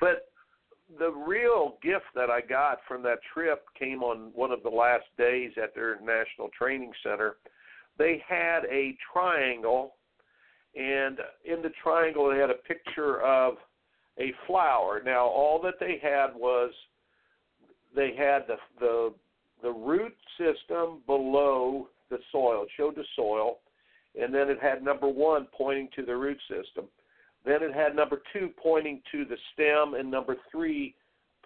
But 0.00 0.27
the 0.96 1.10
real 1.10 1.76
gift 1.82 2.06
that 2.14 2.30
I 2.30 2.40
got 2.40 2.78
from 2.86 3.02
that 3.02 3.18
trip 3.34 3.64
came 3.78 4.02
on 4.02 4.30
one 4.34 4.50
of 4.50 4.62
the 4.62 4.70
last 4.70 5.04
days 5.18 5.52
at 5.62 5.74
their 5.74 6.00
national 6.00 6.48
training 6.56 6.92
center. 7.02 7.36
They 7.98 8.22
had 8.26 8.60
a 8.70 8.96
triangle, 9.12 9.94
and 10.74 11.18
in 11.44 11.62
the 11.62 11.70
triangle 11.82 12.30
they 12.30 12.38
had 12.38 12.50
a 12.50 12.54
picture 12.54 13.20
of 13.22 13.54
a 14.18 14.32
flower. 14.46 15.02
Now 15.04 15.26
all 15.26 15.60
that 15.62 15.74
they 15.78 15.98
had 16.00 16.28
was 16.34 16.70
they 17.94 18.14
had 18.16 18.46
the 18.46 18.56
the 18.80 19.14
the 19.62 19.72
root 19.72 20.14
system 20.38 21.00
below 21.06 21.88
the 22.10 22.18
soil. 22.32 22.62
It 22.62 22.68
showed 22.76 22.94
the 22.94 23.04
soil, 23.16 23.58
and 24.20 24.32
then 24.32 24.48
it 24.48 24.58
had 24.62 24.82
number 24.82 25.08
one 25.08 25.48
pointing 25.52 25.88
to 25.96 26.04
the 26.04 26.16
root 26.16 26.38
system. 26.48 26.86
Then 27.48 27.62
it 27.62 27.74
had 27.74 27.96
number 27.96 28.20
two 28.34 28.50
pointing 28.62 29.00
to 29.10 29.24
the 29.24 29.36
stem, 29.54 29.94
and 29.94 30.10
number 30.10 30.36
three 30.52 30.94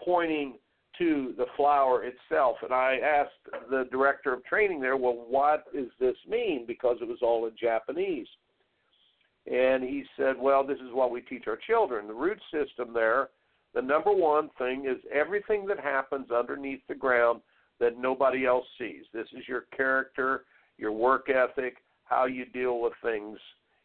pointing 0.05 0.55
to 0.99 1.33
the 1.39 1.47
flower 1.57 2.03
itself. 2.05 2.57
And 2.63 2.75
I 2.75 2.99
asked 2.99 3.71
the 3.71 3.87
director 3.93 4.35
of 4.35 4.45
training 4.45 4.81
there, 4.81 4.97
well, 4.97 5.25
what 5.29 5.73
does 5.73 5.87
this 6.01 6.17
mean? 6.29 6.65
Because 6.67 6.97
it 7.01 7.07
was 7.07 7.21
all 7.23 7.47
in 7.47 7.53
Japanese. 7.59 8.27
And 9.47 9.85
he 9.85 10.03
said, 10.17 10.35
well, 10.39 10.67
this 10.67 10.79
is 10.79 10.93
what 10.93 11.13
we 11.13 11.21
teach 11.21 11.45
our 11.47 11.59
children. 11.69 12.09
The 12.09 12.15
root 12.15 12.41
system 12.51 12.93
there, 12.93 13.29
the 13.73 13.83
number 13.83 14.13
one 14.13 14.51
thing 14.59 14.87
is 14.87 14.99
everything 15.15 15.67
that 15.67 15.79
happens 15.79 16.33
underneath 16.33 16.81
the 16.89 16.97
ground 16.97 17.41
that 17.79 17.97
nobody 17.97 18.45
else 18.45 18.67
sees. 18.77 19.05
This 19.15 19.29
is 19.37 19.49
your 19.49 19.67
character, 19.75 20.45
your 20.79 20.93
work 20.93 21.29
ethic, 21.31 21.77
how 22.05 22.27
you 22.27 22.45
deal 22.45 22.81
with 22.81 22.93
things. 23.05 23.39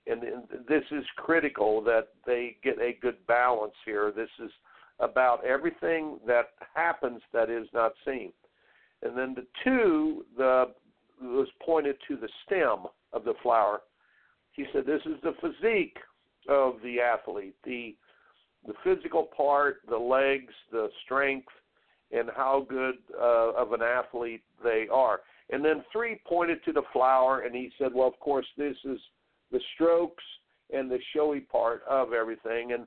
And, 0.10 0.24
this 0.68 0.84
is 0.92 1.04
critical 1.18 1.82
that 1.82 2.10
they 2.26 2.58
get 2.64 2.80
a 2.80 2.98
good 3.02 3.18
balance 3.28 3.74
here. 3.86 4.12
This 4.16 4.30
is 4.44 4.52
about 5.00 5.46
everything 5.46 6.20
that 6.26 6.50
happens 6.74 7.22
that 7.34 7.50
is 7.50 7.68
not 7.74 7.92
seen. 8.06 8.32
And 9.04 9.18
then 9.18 9.36
the 9.36 9.46
two, 9.64 10.26
the 10.38 10.66
was 11.22 11.48
pointed 11.66 11.96
to 12.08 12.16
the 12.16 12.30
stem 12.46 12.86
of 13.14 13.24
the 13.24 13.34
flower. 13.42 13.82
He 14.52 14.66
said 14.72 14.86
this 14.86 15.02
is 15.06 15.20
the 15.24 15.34
physique 15.42 15.98
of 16.48 16.76
the 16.84 17.00
athlete, 17.00 17.56
the 17.64 17.96
the 18.66 18.74
physical 18.84 19.24
part, 19.24 19.82
the 19.88 19.98
legs, 19.98 20.54
the 20.72 20.90
strength, 21.06 21.48
and 22.12 22.30
how 22.36 22.66
good 22.68 22.96
uh, 23.18 23.54
of 23.54 23.72
an 23.72 23.82
athlete 23.82 24.44
they 24.64 24.88
are. 24.92 25.22
And 25.50 25.64
then 25.64 25.84
three 25.92 26.20
pointed 26.28 26.64
to 26.66 26.74
the 26.74 26.82
flower, 26.92 27.42
and 27.42 27.56
he 27.56 27.72
said, 27.78 27.94
well, 27.94 28.08
of 28.08 28.20
course, 28.20 28.46
this 28.58 28.76
is 28.84 29.00
the 29.51 29.60
strokes 29.75 30.24
and 30.74 30.89
the 30.89 31.00
showy 31.13 31.39
part 31.39 31.84
of 31.89 32.13
everything. 32.13 32.74
And 32.74 32.86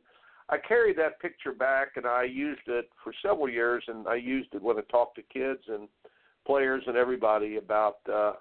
I 0.48 0.58
carried 0.58 0.98
that 0.98 1.20
picture 1.20 1.52
back, 1.52 1.92
and 1.96 2.06
I 2.06 2.24
used 2.24 2.66
it 2.66 2.90
for 3.02 3.12
several 3.22 3.48
years, 3.48 3.84
and 3.86 4.06
I 4.08 4.16
used 4.16 4.54
it 4.54 4.62
when 4.62 4.76
I 4.76 4.82
talked 4.90 5.16
to 5.16 5.22
kids 5.22 5.62
and 5.68 5.88
players 6.46 6.82
and 6.86 6.96
everybody 6.96 7.56
about 7.56 7.98
uh, 8.12 8.32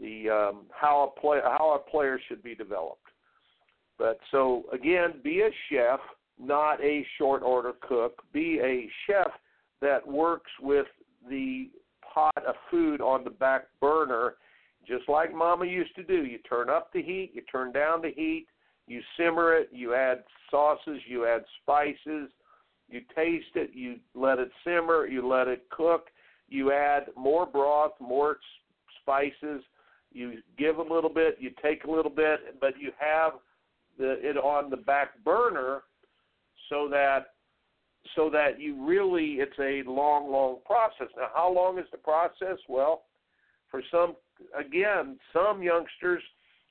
the 0.00 0.30
um, 0.30 0.66
how 0.70 1.12
a 1.16 1.20
play 1.20 1.40
how 1.42 1.74
a 1.74 1.90
player 1.90 2.20
should 2.28 2.42
be 2.42 2.54
developed. 2.54 3.06
But 3.98 4.18
so 4.30 4.64
again, 4.72 5.14
be 5.22 5.40
a 5.40 5.50
chef, 5.70 6.00
not 6.38 6.82
a 6.82 7.04
short 7.18 7.42
order 7.42 7.72
cook. 7.86 8.22
Be 8.32 8.60
a 8.62 8.88
chef 9.06 9.30
that 9.80 10.06
works 10.06 10.50
with 10.60 10.86
the 11.28 11.68
pot 12.02 12.44
of 12.46 12.54
food 12.70 13.00
on 13.00 13.24
the 13.24 13.30
back 13.30 13.66
burner, 13.80 14.34
just 14.88 15.08
like 15.08 15.34
Mama 15.34 15.66
used 15.66 15.94
to 15.96 16.02
do. 16.02 16.24
You 16.24 16.38
turn 16.38 16.70
up 16.70 16.92
the 16.92 17.02
heat, 17.02 17.32
you 17.34 17.42
turn 17.42 17.72
down 17.72 18.00
the 18.02 18.10
heat, 18.10 18.46
you 18.86 19.00
simmer 19.18 19.54
it, 19.54 19.68
you 19.70 19.94
add 19.94 20.24
sauces, 20.50 21.00
you 21.06 21.26
add 21.26 21.44
spices, 21.62 22.30
you 22.88 23.02
taste 23.14 23.54
it, 23.54 23.70
you 23.74 23.96
let 24.14 24.38
it 24.38 24.50
simmer, 24.64 25.06
you 25.06 25.28
let 25.28 25.46
it 25.46 25.68
cook, 25.70 26.06
you 26.48 26.72
add 26.72 27.08
more 27.16 27.44
broth, 27.44 27.92
more 28.00 28.38
spices, 29.02 29.62
you 30.10 30.38
give 30.56 30.78
a 30.78 30.82
little 30.82 31.10
bit, 31.10 31.36
you 31.38 31.50
take 31.62 31.84
a 31.84 31.90
little 31.90 32.10
bit, 32.10 32.58
but 32.60 32.78
you 32.80 32.90
have 32.98 33.34
the, 33.98 34.12
it 34.26 34.38
on 34.38 34.70
the 34.70 34.76
back 34.76 35.22
burner 35.22 35.82
so 36.70 36.88
that 36.90 37.34
so 38.16 38.30
that 38.30 38.58
you 38.58 38.86
really 38.86 39.34
it's 39.34 39.58
a 39.58 39.88
long 39.88 40.30
long 40.30 40.58
process 40.64 41.08
now 41.16 41.28
how 41.34 41.52
long 41.52 41.78
is 41.78 41.84
the 41.90 41.98
process 41.98 42.56
well 42.68 43.02
for 43.70 43.82
some 43.90 44.14
again 44.58 45.18
some 45.32 45.62
youngsters 45.62 46.22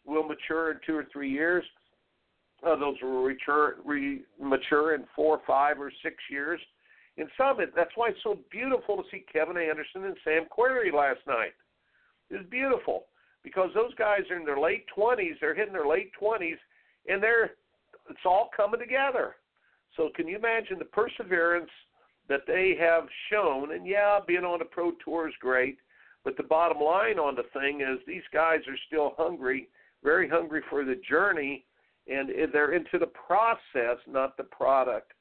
will 0.05 0.23
mature 0.23 0.71
in 0.71 0.77
two 0.85 0.95
or 0.95 1.05
three 1.11 1.29
years 1.29 1.63
others 2.65 2.95
will 3.01 3.27
mature 3.27 3.75
re, 3.85 4.21
mature 4.41 4.95
in 4.95 5.03
four 5.15 5.41
five 5.45 5.79
or 5.79 5.91
six 6.03 6.15
years 6.29 6.59
in 7.17 7.27
some 7.37 7.57
that's 7.75 7.91
why 7.95 8.09
it's 8.09 8.23
so 8.23 8.37
beautiful 8.51 8.97
to 8.97 9.03
see 9.11 9.23
kevin 9.31 9.57
anderson 9.57 10.05
and 10.05 10.17
sam 10.23 10.45
querrey 10.45 10.93
last 10.93 11.19
night 11.27 11.53
it 12.29 12.37
was 12.37 12.45
beautiful 12.49 13.05
because 13.43 13.69
those 13.73 13.93
guys 13.95 14.21
are 14.29 14.37
in 14.37 14.45
their 14.45 14.59
late 14.59 14.85
twenties 14.93 15.35
they're 15.39 15.55
hitting 15.55 15.73
their 15.73 15.87
late 15.87 16.11
twenties 16.19 16.57
and 17.07 17.21
they're 17.21 17.51
it's 18.09 18.19
all 18.25 18.49
coming 18.55 18.79
together. 18.79 19.35
So 19.95 20.09
can 20.15 20.27
you 20.27 20.37
imagine 20.37 20.79
the 20.79 20.85
perseverance 20.85 21.69
that 22.29 22.41
they 22.45 22.75
have 22.79 23.03
shown? 23.31 23.73
And 23.73 23.87
yeah, 23.87 24.19
being 24.25 24.43
on 24.43 24.61
a 24.61 24.65
pro 24.65 24.91
tour 25.03 25.27
is 25.27 25.33
great, 25.39 25.77
but 26.27 26.35
the 26.35 26.43
bottom 26.43 26.81
line 26.81 27.19
on 27.19 27.35
the 27.35 27.45
thing 27.57 27.79
is 27.79 27.99
these 28.05 28.21
guys 28.33 28.59
are 28.67 28.75
still 28.85 29.13
hungry, 29.17 29.69
very 30.03 30.27
hungry 30.27 30.61
for 30.69 30.83
the 30.83 30.99
journey, 31.09 31.63
and 32.05 32.29
they're 32.51 32.73
into 32.73 32.99
the 32.99 33.05
process, 33.07 33.97
not 34.05 34.35
the 34.35 34.43
product, 34.43 35.13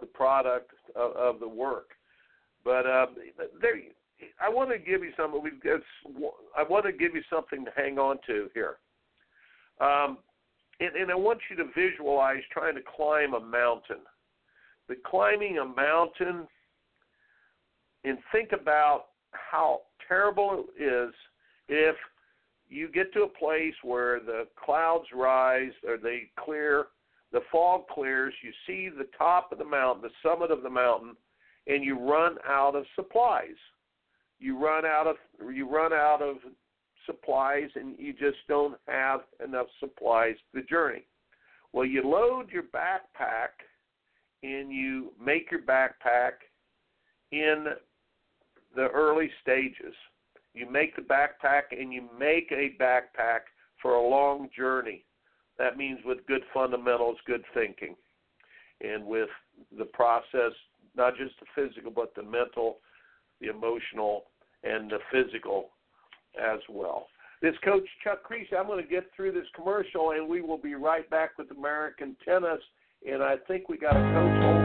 the 0.00 0.08
product 0.08 0.72
of, 0.96 1.12
of 1.12 1.38
the 1.38 1.46
work. 1.46 1.90
But 2.64 2.84
um, 2.84 3.14
there, 3.62 3.76
I 4.42 4.48
want 4.48 4.70
to 4.70 4.78
give 4.78 5.04
you 5.04 5.12
something. 5.16 5.40
We've 5.40 5.62
got, 5.62 5.78
I 6.58 6.64
want 6.64 6.84
to 6.86 6.92
give 6.92 7.14
you 7.14 7.22
something 7.30 7.64
to 7.64 7.70
hang 7.76 8.00
on 8.00 8.18
to 8.26 8.48
here. 8.54 8.78
Um, 9.80 10.18
and, 10.80 10.96
and 10.96 11.12
I 11.12 11.14
want 11.14 11.38
you 11.48 11.54
to 11.58 11.66
visualize 11.76 12.42
trying 12.50 12.74
to 12.74 12.82
climb 12.96 13.34
a 13.34 13.40
mountain. 13.40 14.02
But 14.88 15.00
climbing 15.04 15.58
a 15.58 15.64
mountain 15.64 16.48
and 18.02 18.18
think 18.32 18.50
about 18.50 19.04
how 19.30 19.82
terrible 20.08 20.64
it 20.76 20.82
is 20.82 21.14
if 21.68 21.96
you 22.68 22.88
get 22.88 23.12
to 23.12 23.22
a 23.22 23.28
place 23.28 23.74
where 23.82 24.20
the 24.20 24.46
clouds 24.62 25.06
rise 25.14 25.72
or 25.86 25.96
they 25.96 26.24
clear, 26.42 26.86
the 27.32 27.40
fog 27.50 27.86
clears, 27.88 28.34
you 28.42 28.52
see 28.66 28.88
the 28.88 29.08
top 29.16 29.52
of 29.52 29.58
the 29.58 29.64
mountain, 29.64 30.02
the 30.02 30.28
summit 30.28 30.50
of 30.50 30.62
the 30.62 30.70
mountain, 30.70 31.16
and 31.66 31.84
you 31.84 31.98
run 31.98 32.36
out 32.46 32.74
of 32.74 32.84
supplies. 32.94 33.56
You 34.38 34.58
run 34.62 34.84
out 34.84 35.06
of 35.06 35.16
you 35.54 35.68
run 35.68 35.92
out 35.92 36.20
of 36.20 36.36
supplies 37.06 37.70
and 37.74 37.94
you 37.98 38.12
just 38.12 38.38
don't 38.48 38.76
have 38.88 39.20
enough 39.44 39.66
supplies 39.80 40.34
for 40.50 40.60
the 40.60 40.66
journey. 40.66 41.06
Well, 41.72 41.84
you 41.84 42.02
load 42.02 42.50
your 42.50 42.64
backpack 42.64 43.50
and 44.42 44.70
you 44.70 45.12
make 45.24 45.50
your 45.50 45.62
backpack 45.62 46.32
in 47.32 47.66
the 48.74 48.88
early 48.88 49.30
stages. 49.42 49.94
You 50.54 50.70
make 50.70 50.94
the 50.96 51.02
backpack 51.02 51.62
and 51.72 51.92
you 51.92 52.08
make 52.18 52.52
a 52.52 52.70
backpack 52.80 53.40
for 53.82 53.94
a 53.94 54.08
long 54.08 54.48
journey. 54.56 55.04
That 55.58 55.76
means 55.76 56.00
with 56.04 56.26
good 56.26 56.42
fundamentals, 56.52 57.16
good 57.26 57.44
thinking, 57.52 57.94
and 58.80 59.04
with 59.04 59.28
the 59.76 59.84
process, 59.84 60.52
not 60.96 61.16
just 61.16 61.34
the 61.40 61.46
physical, 61.54 61.90
but 61.90 62.14
the 62.14 62.22
mental, 62.22 62.78
the 63.40 63.48
emotional, 63.48 64.24
and 64.62 64.90
the 64.90 64.98
physical 65.12 65.70
as 66.40 66.58
well. 66.68 67.06
This 67.42 67.54
coach 67.64 67.84
Chuck 68.02 68.20
Kriese, 68.28 68.56
I'm 68.58 68.66
going 68.66 68.82
to 68.82 68.88
get 68.88 69.10
through 69.14 69.32
this 69.32 69.46
commercial, 69.54 70.12
and 70.12 70.28
we 70.28 70.40
will 70.40 70.58
be 70.58 70.74
right 70.74 71.08
back 71.10 71.36
with 71.36 71.50
American 71.50 72.16
tennis. 72.24 72.60
And 73.06 73.22
I 73.22 73.34
think 73.46 73.68
we 73.68 73.76
got 73.76 73.96
a 73.96 74.00
coach 74.00 74.63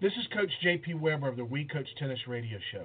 This 0.00 0.12
is 0.12 0.26
Coach 0.34 0.50
JP 0.62 1.00
Weber 1.00 1.28
of 1.28 1.36
the 1.36 1.44
We 1.44 1.64
Coach 1.64 1.88
Tennis 1.98 2.18
Radio 2.26 2.58
Show. 2.72 2.84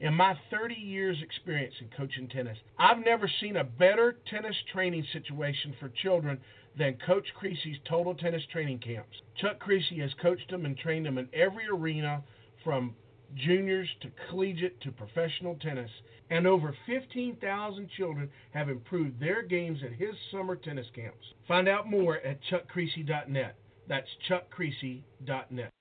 In 0.00 0.12
my 0.12 0.34
30 0.50 0.74
years' 0.74 1.16
experience 1.22 1.74
in 1.80 1.88
coaching 1.96 2.28
tennis, 2.28 2.58
I've 2.78 2.98
never 3.04 3.30
seen 3.40 3.56
a 3.56 3.64
better 3.64 4.18
tennis 4.28 4.56
training 4.72 5.06
situation 5.12 5.74
for 5.80 5.88
children 6.02 6.38
than 6.76 6.98
Coach 7.06 7.26
Kriese's 7.40 7.78
Total 7.88 8.14
Tennis 8.14 8.42
Training 8.52 8.78
Camps. 8.78 9.16
Chuck 9.36 9.58
Kriese 9.58 10.00
has 10.00 10.10
coached 10.20 10.50
them 10.50 10.66
and 10.66 10.76
trained 10.76 11.06
them 11.06 11.18
in 11.18 11.28
every 11.32 11.66
arena 11.66 12.22
from 12.62 12.94
juniors 13.34 13.88
to 14.02 14.10
collegiate 14.28 14.80
to 14.82 14.92
professional 14.92 15.56
tennis, 15.56 15.90
and 16.30 16.46
over 16.46 16.74
15,000 16.86 17.88
children 17.96 18.30
have 18.52 18.68
improved 18.68 19.18
their 19.18 19.42
games 19.42 19.78
at 19.84 19.92
his 19.92 20.14
summer 20.30 20.56
tennis 20.56 20.86
camps. 20.94 21.26
Find 21.48 21.68
out 21.68 21.88
more 21.88 22.18
at 22.18 22.38
chuckkriese.net. 22.50 23.56
That's 23.88 24.08
chuckkriese.net. 24.28 25.72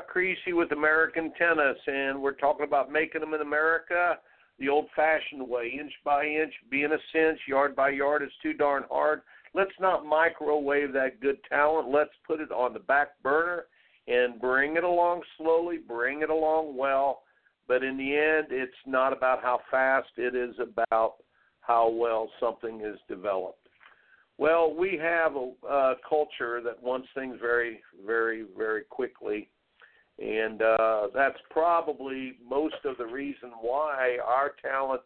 Kriese 0.00 0.54
with 0.54 0.72
American 0.72 1.32
Tennis, 1.38 1.76
and 1.86 2.20
we're 2.20 2.32
talking 2.32 2.66
about 2.66 2.90
making 2.90 3.20
them 3.20 3.34
in 3.34 3.40
America 3.40 4.18
the 4.58 4.68
old-fashioned 4.68 5.46
way, 5.48 5.76
inch 5.78 5.92
by 6.04 6.24
inch, 6.24 6.52
being 6.70 6.92
a 6.92 6.98
cinch, 7.12 7.38
yard 7.48 7.74
by 7.74 7.90
yard. 7.90 8.22
It's 8.22 8.32
too 8.42 8.52
darn 8.52 8.84
hard. 8.90 9.22
Let's 9.54 9.72
not 9.80 10.06
microwave 10.06 10.92
that 10.92 11.20
good 11.20 11.38
talent. 11.48 11.90
Let's 11.90 12.10
put 12.26 12.40
it 12.40 12.50
on 12.50 12.72
the 12.72 12.80
back 12.80 13.20
burner 13.22 13.64
and 14.08 14.40
bring 14.40 14.76
it 14.76 14.84
along 14.84 15.22
slowly, 15.36 15.78
bring 15.78 16.22
it 16.22 16.30
along 16.30 16.76
well. 16.76 17.22
But 17.68 17.82
in 17.82 17.96
the 17.96 18.16
end, 18.16 18.48
it's 18.50 18.72
not 18.86 19.12
about 19.12 19.42
how 19.42 19.60
fast, 19.70 20.08
it 20.16 20.34
is 20.34 20.54
about 20.60 21.14
how 21.60 21.88
well 21.90 22.28
something 22.40 22.80
is 22.80 22.98
developed. 23.08 23.58
Well, 24.38 24.74
we 24.74 24.98
have 25.00 25.36
a, 25.36 25.52
a 25.68 25.94
culture 26.08 26.60
that 26.64 26.82
wants 26.82 27.08
things 27.14 27.36
very, 27.40 27.80
very, 28.04 28.44
very 28.56 28.82
quickly. 28.88 29.48
And 30.18 30.62
uh, 30.62 31.08
that's 31.14 31.38
probably 31.50 32.34
most 32.48 32.76
of 32.84 32.96
the 32.98 33.06
reason 33.06 33.50
why 33.60 34.18
our 34.24 34.52
talent 34.60 35.02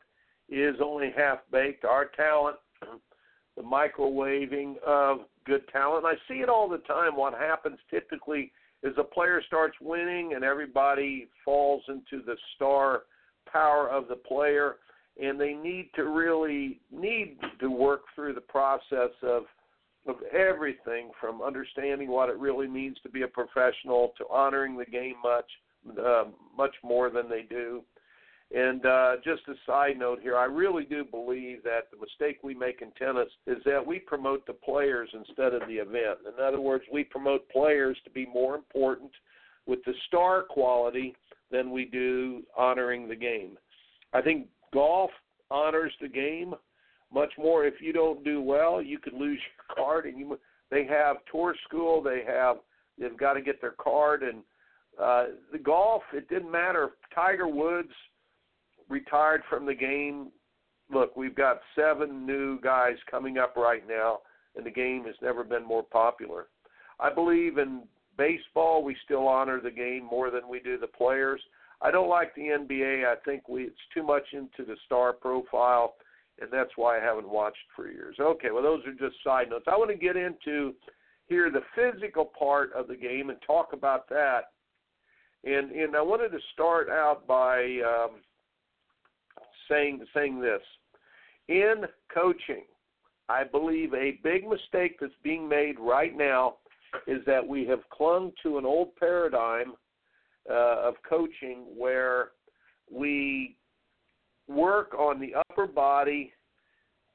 is 0.48 0.76
only 0.82 1.12
half 1.16 1.38
baked. 1.50 1.84
Our 1.84 2.06
talent, 2.16 2.56
the 3.56 3.62
microwaving 3.62 4.78
of 4.86 5.20
good 5.44 5.66
talent. 5.68 6.04
I 6.04 6.14
see 6.28 6.40
it 6.40 6.48
all 6.48 6.68
the 6.68 6.78
time. 6.78 7.16
What 7.16 7.34
happens 7.34 7.78
typically 7.90 8.52
is 8.82 8.94
a 8.98 9.04
player 9.04 9.42
starts 9.46 9.76
winning 9.80 10.34
and 10.34 10.44
everybody 10.44 11.28
falls 11.44 11.82
into 11.88 12.24
the 12.24 12.36
star 12.54 13.02
power 13.50 13.88
of 13.88 14.08
the 14.08 14.16
player 14.16 14.76
and 15.20 15.40
they 15.40 15.54
need 15.54 15.90
to 15.94 16.04
really 16.04 16.80
need 16.92 17.38
to 17.60 17.70
work 17.70 18.02
through 18.14 18.34
the 18.34 18.40
process 18.40 19.10
of 19.22 19.44
of 20.06 20.16
everything 20.32 21.10
from 21.20 21.42
understanding 21.42 22.08
what 22.08 22.28
it 22.28 22.38
really 22.38 22.68
means 22.68 22.96
to 23.02 23.08
be 23.08 23.22
a 23.22 23.28
professional 23.28 24.12
to 24.18 24.24
honoring 24.30 24.76
the 24.76 24.84
game 24.84 25.14
much 25.22 25.50
uh, 26.04 26.24
much 26.56 26.74
more 26.82 27.10
than 27.10 27.28
they 27.28 27.42
do. 27.42 27.82
And 28.54 28.86
uh, 28.86 29.16
just 29.24 29.42
a 29.48 29.54
side 29.66 29.98
note 29.98 30.20
here, 30.22 30.36
I 30.36 30.44
really 30.44 30.84
do 30.84 31.04
believe 31.04 31.64
that 31.64 31.90
the 31.90 31.98
mistake 31.98 32.38
we 32.44 32.54
make 32.54 32.80
in 32.80 32.92
tennis 32.92 33.28
is 33.46 33.58
that 33.64 33.84
we 33.84 33.98
promote 33.98 34.46
the 34.46 34.52
players 34.52 35.08
instead 35.12 35.52
of 35.52 35.62
the 35.68 35.74
event. 35.74 36.18
In 36.26 36.42
other 36.42 36.60
words, 36.60 36.84
we 36.92 37.02
promote 37.02 37.48
players 37.48 37.96
to 38.04 38.10
be 38.10 38.26
more 38.26 38.54
important 38.54 39.10
with 39.66 39.80
the 39.84 39.94
star 40.06 40.42
quality 40.42 41.14
than 41.50 41.72
we 41.72 41.86
do 41.86 42.42
honoring 42.56 43.08
the 43.08 43.16
game. 43.16 43.58
I 44.12 44.22
think 44.22 44.46
golf 44.72 45.10
honors 45.50 45.92
the 46.00 46.08
game 46.08 46.54
much 47.12 47.32
more. 47.38 47.64
If 47.64 47.80
you 47.80 47.92
don't 47.92 48.24
do 48.24 48.40
well, 48.40 48.82
you 48.82 48.98
could 48.98 49.12
lose 49.12 49.40
your 49.40 49.76
card. 49.84 50.06
And 50.06 50.18
you, 50.18 50.38
they 50.70 50.84
have 50.86 51.16
tour 51.30 51.54
school. 51.66 52.02
They 52.02 52.22
have 52.26 52.56
they've 52.98 53.16
got 53.16 53.34
to 53.34 53.42
get 53.42 53.60
their 53.60 53.74
card. 53.82 54.22
And 54.22 54.42
uh, 55.00 55.24
the 55.52 55.58
golf, 55.58 56.02
it 56.12 56.28
didn't 56.28 56.50
matter. 56.50 56.90
Tiger 57.14 57.48
Woods 57.48 57.92
retired 58.88 59.42
from 59.48 59.66
the 59.66 59.74
game. 59.74 60.28
Look, 60.92 61.16
we've 61.16 61.34
got 61.34 61.60
seven 61.74 62.24
new 62.24 62.60
guys 62.60 62.94
coming 63.10 63.38
up 63.38 63.56
right 63.56 63.86
now, 63.88 64.20
and 64.54 64.64
the 64.64 64.70
game 64.70 65.04
has 65.04 65.16
never 65.20 65.42
been 65.42 65.64
more 65.64 65.82
popular. 65.82 66.46
I 67.00 67.12
believe 67.12 67.58
in 67.58 67.82
baseball, 68.16 68.82
we 68.82 68.96
still 69.04 69.26
honor 69.26 69.60
the 69.60 69.70
game 69.70 70.04
more 70.04 70.30
than 70.30 70.48
we 70.48 70.60
do 70.60 70.78
the 70.78 70.86
players. 70.86 71.40
I 71.82 71.90
don't 71.90 72.08
like 72.08 72.34
the 72.34 72.42
NBA. 72.42 73.04
I 73.04 73.16
think 73.24 73.48
we 73.48 73.64
it's 73.64 73.76
too 73.92 74.02
much 74.02 74.24
into 74.32 74.64
the 74.66 74.76
star 74.86 75.12
profile, 75.12 75.94
and 76.40 76.50
that's 76.50 76.70
why 76.76 76.98
I 76.98 77.02
haven't 77.02 77.28
watched 77.28 77.56
for 77.74 77.90
years. 77.90 78.16
Okay, 78.20 78.50
well 78.52 78.62
those 78.62 78.84
are 78.86 78.92
just 78.92 79.22
side 79.24 79.50
notes. 79.50 79.66
I 79.68 79.76
want 79.76 79.90
to 79.90 79.96
get 79.96 80.16
into 80.16 80.74
here 81.26 81.50
the 81.50 81.62
physical 81.74 82.24
part 82.24 82.72
of 82.72 82.88
the 82.88 82.96
game 82.96 83.30
and 83.30 83.38
talk 83.46 83.72
about 83.72 84.08
that. 84.08 84.52
And 85.44 85.70
and 85.70 85.96
I 85.96 86.02
wanted 86.02 86.30
to 86.30 86.38
start 86.52 86.88
out 86.88 87.26
by 87.26 87.78
um, 87.86 88.20
saying 89.68 90.04
saying 90.14 90.40
this. 90.40 90.62
In 91.48 91.84
coaching, 92.12 92.64
I 93.28 93.44
believe 93.44 93.94
a 93.94 94.18
big 94.22 94.48
mistake 94.48 94.98
that's 95.00 95.12
being 95.22 95.48
made 95.48 95.78
right 95.78 96.16
now 96.16 96.56
is 97.06 97.20
that 97.26 97.46
we 97.46 97.66
have 97.66 97.88
clung 97.90 98.32
to 98.42 98.58
an 98.58 98.64
old 98.64 98.94
paradigm 98.96 99.74
uh, 100.50 100.88
of 100.88 100.94
coaching 101.08 101.64
where 101.76 102.30
we 102.90 103.55
work 104.48 104.94
on 104.94 105.20
the 105.20 105.34
upper 105.34 105.66
body 105.66 106.32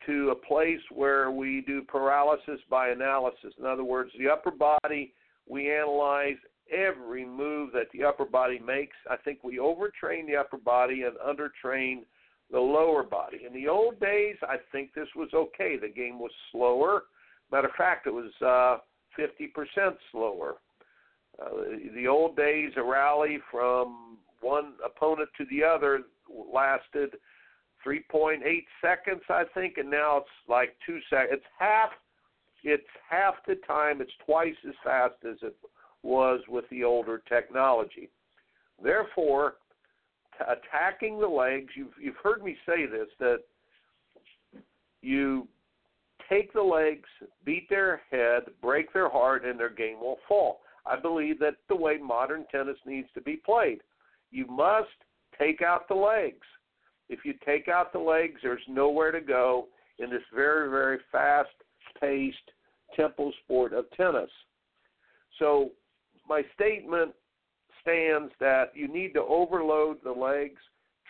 to 0.05 0.31
a 0.31 0.35
place 0.35 0.79
where 0.91 1.31
we 1.31 1.63
do 1.67 1.83
paralysis 1.83 2.59
by 2.69 2.89
analysis. 2.89 3.53
In 3.59 3.65
other 3.65 3.83
words, 3.83 4.11
the 4.17 4.29
upper 4.29 4.51
body, 4.51 5.13
we 5.47 5.71
analyze 5.71 6.37
every 6.71 7.25
move 7.25 7.71
that 7.73 7.87
the 7.93 8.03
upper 8.03 8.25
body 8.25 8.59
makes. 8.59 8.95
I 9.09 9.17
think 9.17 9.43
we 9.43 9.57
overtrain 9.57 10.25
the 10.27 10.37
upper 10.37 10.57
body 10.57 11.03
and 11.03 11.15
undertrain 11.17 12.03
the 12.51 12.59
lower 12.59 13.03
body. 13.03 13.41
In 13.45 13.53
the 13.53 13.67
old 13.67 13.99
days, 13.99 14.35
I 14.43 14.57
think 14.71 14.93
this 14.93 15.07
was 15.15 15.29
okay. 15.33 15.77
The 15.77 15.89
game 15.89 16.19
was 16.19 16.31
slower. 16.51 17.03
Matter 17.51 17.67
of 17.67 17.75
fact, 17.75 18.07
it 18.07 18.13
was 18.13 18.31
uh, 18.41 18.77
50% 19.19 19.95
slower. 20.11 20.55
Uh, 21.41 21.49
the 21.95 22.07
old 22.07 22.35
days, 22.35 22.71
a 22.75 22.83
rally 22.83 23.39
from 23.49 24.17
one 24.41 24.73
opponent 24.85 25.29
to 25.37 25.45
the 25.49 25.63
other 25.63 26.01
lasted 26.53 27.11
3.8 27.85 28.39
seconds, 28.81 29.21
I 29.29 29.43
think, 29.53 29.77
and 29.77 29.89
now 29.89 30.17
it's 30.17 30.27
like 30.47 30.75
two 30.85 30.99
seconds. 31.09 31.29
It's 31.33 31.45
half. 31.57 31.89
It's 32.63 32.83
half 33.09 33.35
the 33.47 33.55
time. 33.67 34.01
It's 34.01 34.11
twice 34.25 34.55
as 34.67 34.75
fast 34.83 35.15
as 35.27 35.37
it 35.41 35.55
was 36.03 36.41
with 36.47 36.65
the 36.69 36.83
older 36.83 37.21
technology. 37.27 38.09
Therefore, 38.81 39.55
t- 40.37 40.45
attacking 40.47 41.19
the 41.19 41.27
legs. 41.27 41.73
You've 41.75 41.93
you've 41.99 42.15
heard 42.23 42.43
me 42.43 42.55
say 42.65 42.85
this 42.85 43.07
that 43.19 43.39
you 45.01 45.47
take 46.29 46.53
the 46.53 46.61
legs, 46.61 47.09
beat 47.45 47.69
their 47.69 48.01
head, 48.11 48.43
break 48.61 48.93
their 48.93 49.09
heart, 49.09 49.43
and 49.43 49.59
their 49.59 49.69
game 49.69 49.99
will 49.99 50.19
fall. 50.27 50.61
I 50.85 50.99
believe 50.99 51.39
that's 51.39 51.55
the 51.67 51.75
way 51.75 51.97
modern 51.97 52.45
tennis 52.51 52.77
needs 52.85 53.07
to 53.13 53.21
be 53.21 53.35
played. 53.37 53.81
You 54.31 54.47
must 54.47 54.87
take 55.41 55.61
out 55.61 55.87
the 55.87 55.95
legs. 55.95 56.45
If 57.09 57.19
you 57.25 57.33
take 57.45 57.67
out 57.67 57.91
the 57.91 57.99
legs, 57.99 58.39
there's 58.41 58.61
nowhere 58.67 59.11
to 59.11 59.21
go 59.21 59.67
in 59.99 60.09
this 60.09 60.21
very, 60.33 60.69
very 60.69 60.99
fast 61.11 61.49
paced 61.99 62.37
tempo 62.95 63.31
sport 63.43 63.73
of 63.73 63.85
tennis. 63.91 64.29
So, 65.39 65.71
my 66.27 66.43
statement 66.53 67.11
stands 67.81 68.31
that 68.39 68.71
you 68.75 68.87
need 68.87 69.13
to 69.13 69.21
overload 69.21 69.97
the 70.03 70.11
legs, 70.11 70.61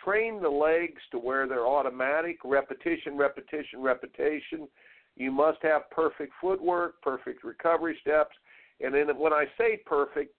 train 0.02 0.40
the 0.42 0.48
legs 0.48 1.00
to 1.10 1.18
where 1.18 1.46
they're 1.46 1.66
automatic, 1.66 2.38
repetition, 2.44 3.16
repetition, 3.16 3.80
repetition. 3.80 4.68
You 5.16 5.30
must 5.30 5.58
have 5.62 5.90
perfect 5.90 6.32
footwork, 6.40 7.00
perfect 7.02 7.44
recovery 7.44 7.98
steps, 8.00 8.34
and 8.80 8.94
then 8.94 9.08
when 9.18 9.32
I 9.32 9.44
say 9.58 9.80
perfect, 9.84 10.34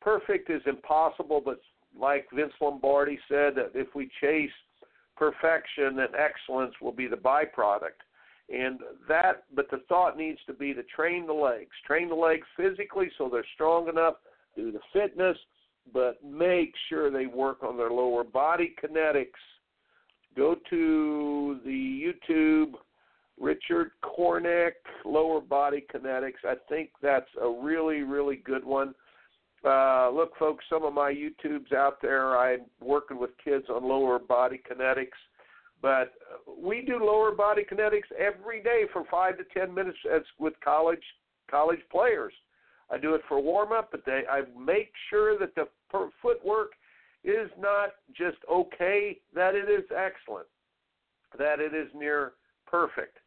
perfect 0.00 0.50
is 0.50 0.62
impossible, 0.66 1.40
but 1.42 1.60
like 1.98 2.26
Vince 2.34 2.52
Lombardi 2.60 3.18
said, 3.28 3.54
that 3.56 3.72
if 3.74 3.94
we 3.94 4.10
chase 4.20 4.50
perfection, 5.16 5.96
then 5.96 6.08
excellence 6.16 6.74
will 6.80 6.92
be 6.92 7.06
the 7.06 7.16
byproduct. 7.16 8.00
And 8.48 8.80
that, 9.08 9.44
but 9.54 9.70
the 9.70 9.82
thought 9.88 10.16
needs 10.16 10.40
to 10.46 10.52
be 10.52 10.74
to 10.74 10.82
train 10.84 11.26
the 11.26 11.32
legs, 11.32 11.70
train 11.86 12.08
the 12.08 12.14
legs 12.14 12.46
physically 12.56 13.10
so 13.16 13.28
they're 13.30 13.44
strong 13.54 13.88
enough, 13.88 14.14
do 14.56 14.72
the 14.72 14.80
fitness, 14.92 15.36
but 15.92 16.18
make 16.24 16.72
sure 16.88 17.10
they 17.10 17.26
work 17.26 17.62
on 17.62 17.76
their 17.76 17.90
lower 17.90 18.24
body 18.24 18.74
kinetics. 18.82 19.28
Go 20.36 20.56
to 20.68 21.60
the 21.64 22.12
YouTube 22.28 22.74
Richard 23.40 23.92
Cornick, 24.04 24.72
lower 25.04 25.40
body 25.40 25.84
kinetics. 25.92 26.44
I 26.44 26.54
think 26.68 26.90
that's 27.02 27.30
a 27.40 27.48
really, 27.48 28.02
really 28.02 28.36
good 28.36 28.64
one. 28.64 28.94
Uh, 29.64 30.10
look, 30.10 30.36
folks, 30.38 30.64
some 30.70 30.84
of 30.84 30.94
my 30.94 31.12
YouTubes 31.12 31.72
out 31.74 32.00
there, 32.00 32.38
I'm 32.38 32.60
working 32.80 33.18
with 33.18 33.30
kids 33.44 33.66
on 33.68 33.86
lower 33.86 34.18
body 34.18 34.60
kinetics, 34.70 35.08
but 35.82 36.12
we 36.58 36.82
do 36.82 37.04
lower 37.04 37.32
body 37.32 37.64
kinetics 37.70 38.10
every 38.18 38.62
day 38.62 38.84
for 38.92 39.04
five 39.10 39.36
to 39.38 39.44
ten 39.52 39.74
minutes 39.74 39.98
as 40.12 40.22
with 40.38 40.54
college 40.64 41.02
college 41.50 41.80
players. 41.90 42.32
I 42.90 42.98
do 42.98 43.14
it 43.14 43.22
for 43.28 43.40
warm 43.40 43.72
up, 43.72 43.90
but 43.90 44.04
they, 44.06 44.22
I 44.30 44.42
make 44.58 44.92
sure 45.10 45.38
that 45.38 45.54
the 45.54 45.66
footwork 46.22 46.72
is 47.22 47.50
not 47.58 47.90
just 48.16 48.38
okay, 48.50 49.18
that 49.34 49.54
it 49.54 49.68
is 49.68 49.84
excellent, 49.96 50.46
that 51.38 51.60
it 51.60 51.74
is 51.74 51.88
near 51.94 52.32
perfect. 52.66 53.18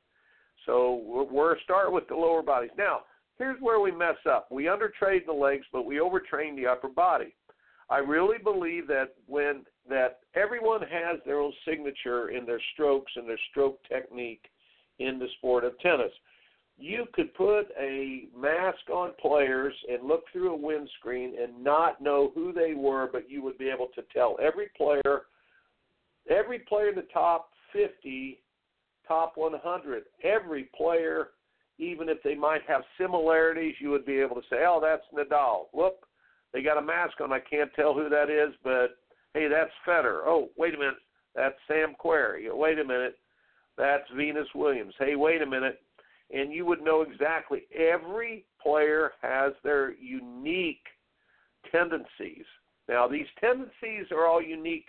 So 0.66 1.28
we're 1.32 1.60
start 1.60 1.92
with 1.92 2.08
the 2.08 2.16
lower 2.16 2.42
bodies. 2.42 2.72
Now, 2.78 3.02
here's 3.38 3.60
where 3.62 3.80
we 3.80 3.92
mess 3.92 4.18
up. 4.30 4.48
We 4.52 4.66
undertrain 4.66 5.26
the 5.26 5.34
legs, 5.34 5.66
but 5.72 5.86
we 5.86 5.96
overtrain 5.96 6.56
the 6.56 6.68
upper 6.68 6.90
body. 6.90 7.36
I 7.90 7.98
really 7.98 8.38
believe 8.38 8.88
that 8.88 9.16
when 9.28 9.66
that 9.90 10.20
everyone 10.36 10.82
has 10.82 11.20
their 11.26 11.40
own 11.40 11.52
signature 11.68 12.30
in 12.30 12.46
their 12.46 12.62
strokes 12.74 13.12
and 13.16 13.28
their 13.28 13.40
stroke 13.52 13.80
technique 13.90 14.46
in 15.00 15.20
the 15.20 15.28
sport 15.38 15.64
of 15.64 15.78
tennis. 15.80 16.12
you 16.78 17.06
could 17.14 17.34
put 17.36 17.66
a 17.80 18.28
mask 18.36 18.90
on 18.92 19.12
players 19.22 19.74
and 19.92 20.08
look 20.08 20.24
through 20.32 20.54
a 20.54 20.58
windscreen 20.58 21.36
and 21.40 21.64
not 21.64 22.02
know 22.02 22.32
who 22.34 22.52
they 22.52 22.74
were, 22.74 23.10
but 23.12 23.30
you 23.30 23.44
would 23.44 23.58
be 23.58 23.70
able 23.70 23.90
to 23.94 24.02
tell 24.14 24.38
every 24.42 24.70
player, 24.76 25.24
every 26.30 26.60
player 26.60 26.90
in 26.90 26.96
the 26.96 27.08
top 27.14 27.50
50, 27.74 28.42
top 29.08 29.34
100, 29.36 30.04
every 30.24 30.70
player, 30.76 31.30
even 31.78 32.10
if 32.10 32.22
they 32.24 32.36
might 32.36 32.62
have 32.68 32.82
similarities, 32.98 33.76
you 33.80 33.90
would 33.90 34.06
be 34.06 34.20
able 34.20 34.36
to 34.36 34.48
say, 34.50 34.64
oh, 34.68 34.80
that's 34.82 35.04
Nadal. 35.14 35.66
Look, 35.74 36.06
they 36.54 36.62
got 36.62 36.78
a 36.78 36.82
mask 36.82 37.20
on. 37.22 37.34
I 37.34 37.40
can't 37.40 37.72
tell 37.76 37.94
who 37.94 38.10
that 38.10 38.30
is, 38.30 38.54
but 38.64 38.98
hey, 39.34 39.48
that's 39.48 39.72
Federer. 39.88 40.22
Oh, 40.26 40.50
wait 40.58 40.76
a 40.76 40.78
minute, 40.78 40.96
that's 41.36 41.56
Sam 41.68 41.96
Querrey. 42.04 42.46
Wait 42.52 42.80
a 42.80 42.84
minute, 42.84 43.18
that's 43.78 44.04
Venus 44.16 44.48
Williams. 44.54 44.94
Hey, 45.00 45.16
wait 45.16 45.42
a 45.42 45.48
minute, 45.48 45.82
and 46.32 46.52
you 46.52 46.66
would 46.66 46.82
know 46.82 47.02
exactly 47.02 47.64
every 47.76 48.46
player 48.62 49.12
has 49.22 49.54
their 49.64 49.94
unique 49.94 50.86
tendencies. 51.72 52.46
Now, 52.88 53.08
these 53.08 53.28
tendencies 53.40 54.12
are 54.12 54.28
all 54.28 54.42
unique 54.42 54.88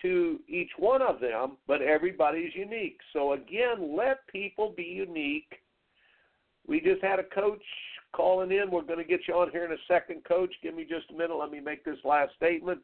to 0.00 0.40
each 0.48 0.70
one 0.78 1.02
of 1.02 1.20
them, 1.20 1.56
but 1.66 1.82
everybody's 1.82 2.54
unique. 2.54 2.98
So, 3.12 3.34
again, 3.34 3.96
let 3.96 4.26
people 4.28 4.72
be 4.76 4.84
unique. 4.84 5.52
We 6.66 6.80
just 6.80 7.02
had 7.02 7.18
a 7.18 7.24
coach 7.24 7.62
calling 8.12 8.52
in. 8.52 8.70
We're 8.70 8.82
going 8.82 8.98
to 8.98 9.04
get 9.04 9.20
you 9.26 9.34
on 9.34 9.50
here 9.50 9.64
in 9.64 9.72
a 9.72 9.82
second, 9.88 10.24
coach. 10.24 10.52
Give 10.62 10.74
me 10.74 10.86
just 10.88 11.10
a 11.10 11.14
minute. 11.14 11.36
Let 11.36 11.50
me 11.50 11.60
make 11.60 11.84
this 11.84 11.98
last 12.04 12.34
statement. 12.36 12.80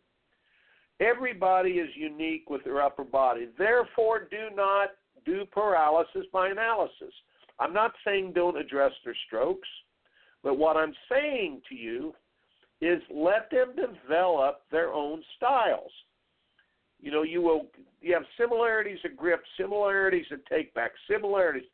Everybody 1.01 1.73
is 1.73 1.91
unique 1.95 2.51
with 2.51 2.65
their 2.65 2.83
upper 2.83 3.05
body. 3.05 3.49
Therefore, 3.57 4.27
do 4.31 4.55
not 4.55 4.91
do 5.25 5.45
paralysis 5.53 6.25
by 6.33 6.49
analysis. 6.49 7.13
I'm 7.61 7.73
not 7.73 7.93
saying 8.05 8.33
don't 8.35 8.57
address 8.57 8.93
their 9.05 9.17
strokes, 9.27 9.69
but 10.43 10.59
what 10.59 10.77
I'm 10.77 10.95
saying 11.11 11.63
to 11.69 11.75
you 11.75 12.15
is 12.81 13.03
let 13.13 13.51
them 13.51 13.75
develop 13.75 14.63
their 14.71 14.93
own 14.93 15.23
styles. 15.37 15.91
You 17.01 17.11
know, 17.11 17.23
you 17.23 17.43
will 17.43 17.67
you 18.01 18.15
have 18.15 18.25
similarities 18.37 18.99
of 19.05 19.17
grip, 19.17 19.43
similarities 19.57 20.27
of 20.33 20.45
take 20.47 20.73
back, 20.75 20.93
similarities. 21.09 21.69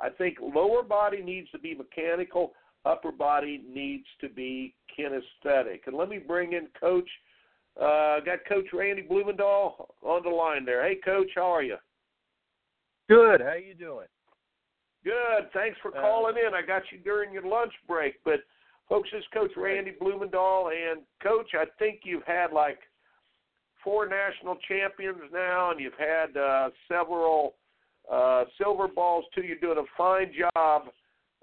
I 0.00 0.08
think 0.08 0.38
lower 0.40 0.82
body 0.82 1.22
needs 1.22 1.50
to 1.50 1.58
be 1.58 1.74
mechanical, 1.74 2.52
upper 2.84 3.12
body 3.12 3.62
needs 3.68 4.06
to 4.20 4.28
be 4.28 4.74
kinesthetic. 4.98 5.80
And 5.86 5.96
let 5.96 6.08
me 6.08 6.18
bring 6.18 6.52
in 6.52 6.68
Coach. 6.78 7.08
Uh, 7.80 8.20
got 8.20 8.38
Coach 8.48 8.66
Randy 8.72 9.06
Blumendahl 9.08 9.86
on 10.02 10.22
the 10.22 10.30
line 10.30 10.64
there. 10.64 10.86
Hey, 10.86 10.96
Coach, 10.96 11.28
how 11.34 11.54
are 11.54 11.62
you? 11.62 11.76
Good. 13.08 13.40
How 13.40 13.54
you 13.54 13.74
doing? 13.74 14.06
Good. 15.04 15.50
Thanks 15.54 15.78
for 15.80 15.90
calling 15.90 16.34
in. 16.36 16.54
I 16.54 16.62
got 16.66 16.82
you 16.92 16.98
during 16.98 17.32
your 17.32 17.46
lunch 17.46 17.72
break. 17.88 18.16
But 18.24 18.40
folks, 18.88 19.08
this 19.12 19.20
is 19.20 19.26
Coach 19.32 19.52
Randy 19.56 19.92
Blumendahl, 20.00 20.70
and 20.72 21.02
Coach, 21.22 21.50
I 21.54 21.64
think 21.78 22.00
you've 22.04 22.26
had 22.26 22.52
like 22.52 22.78
four 23.82 24.08
national 24.08 24.56
champions 24.68 25.22
now, 25.32 25.70
and 25.70 25.80
you've 25.80 25.92
had 25.98 26.36
uh, 26.36 26.70
several 26.88 27.54
uh, 28.10 28.44
silver 28.58 28.88
balls 28.88 29.24
too. 29.34 29.42
You're 29.42 29.58
doing 29.58 29.78
a 29.78 29.88
fine 29.96 30.32
job. 30.36 30.82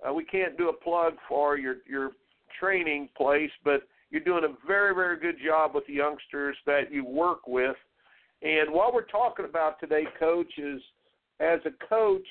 Uh, 0.08 0.13
we 0.13 0.23
can't 0.23 0.58
do 0.58 0.69
a 0.69 0.73
plug 0.73 1.13
for 1.27 1.58
your 1.58 1.77
your 1.89 2.12
training 2.60 3.10
place, 3.15 3.51
but 3.63 3.88
you're 4.10 4.21
doing 4.21 4.43
a 4.43 4.67
very 4.67 4.93
very 4.93 5.19
good 5.19 5.38
job 5.43 5.73
with 5.73 5.86
the 5.88 5.93
youngsters 5.93 6.58
that 6.65 6.91
you 6.91 7.06
work 7.06 7.47
with. 7.47 7.75
And 8.41 8.71
what 8.71 8.93
we're 8.93 9.06
talking 9.06 9.45
about 9.45 9.80
today, 9.80 10.06
Coach, 10.19 10.51
is 10.58 10.82
as 11.39 11.60
a 11.65 11.88
coach 11.88 12.27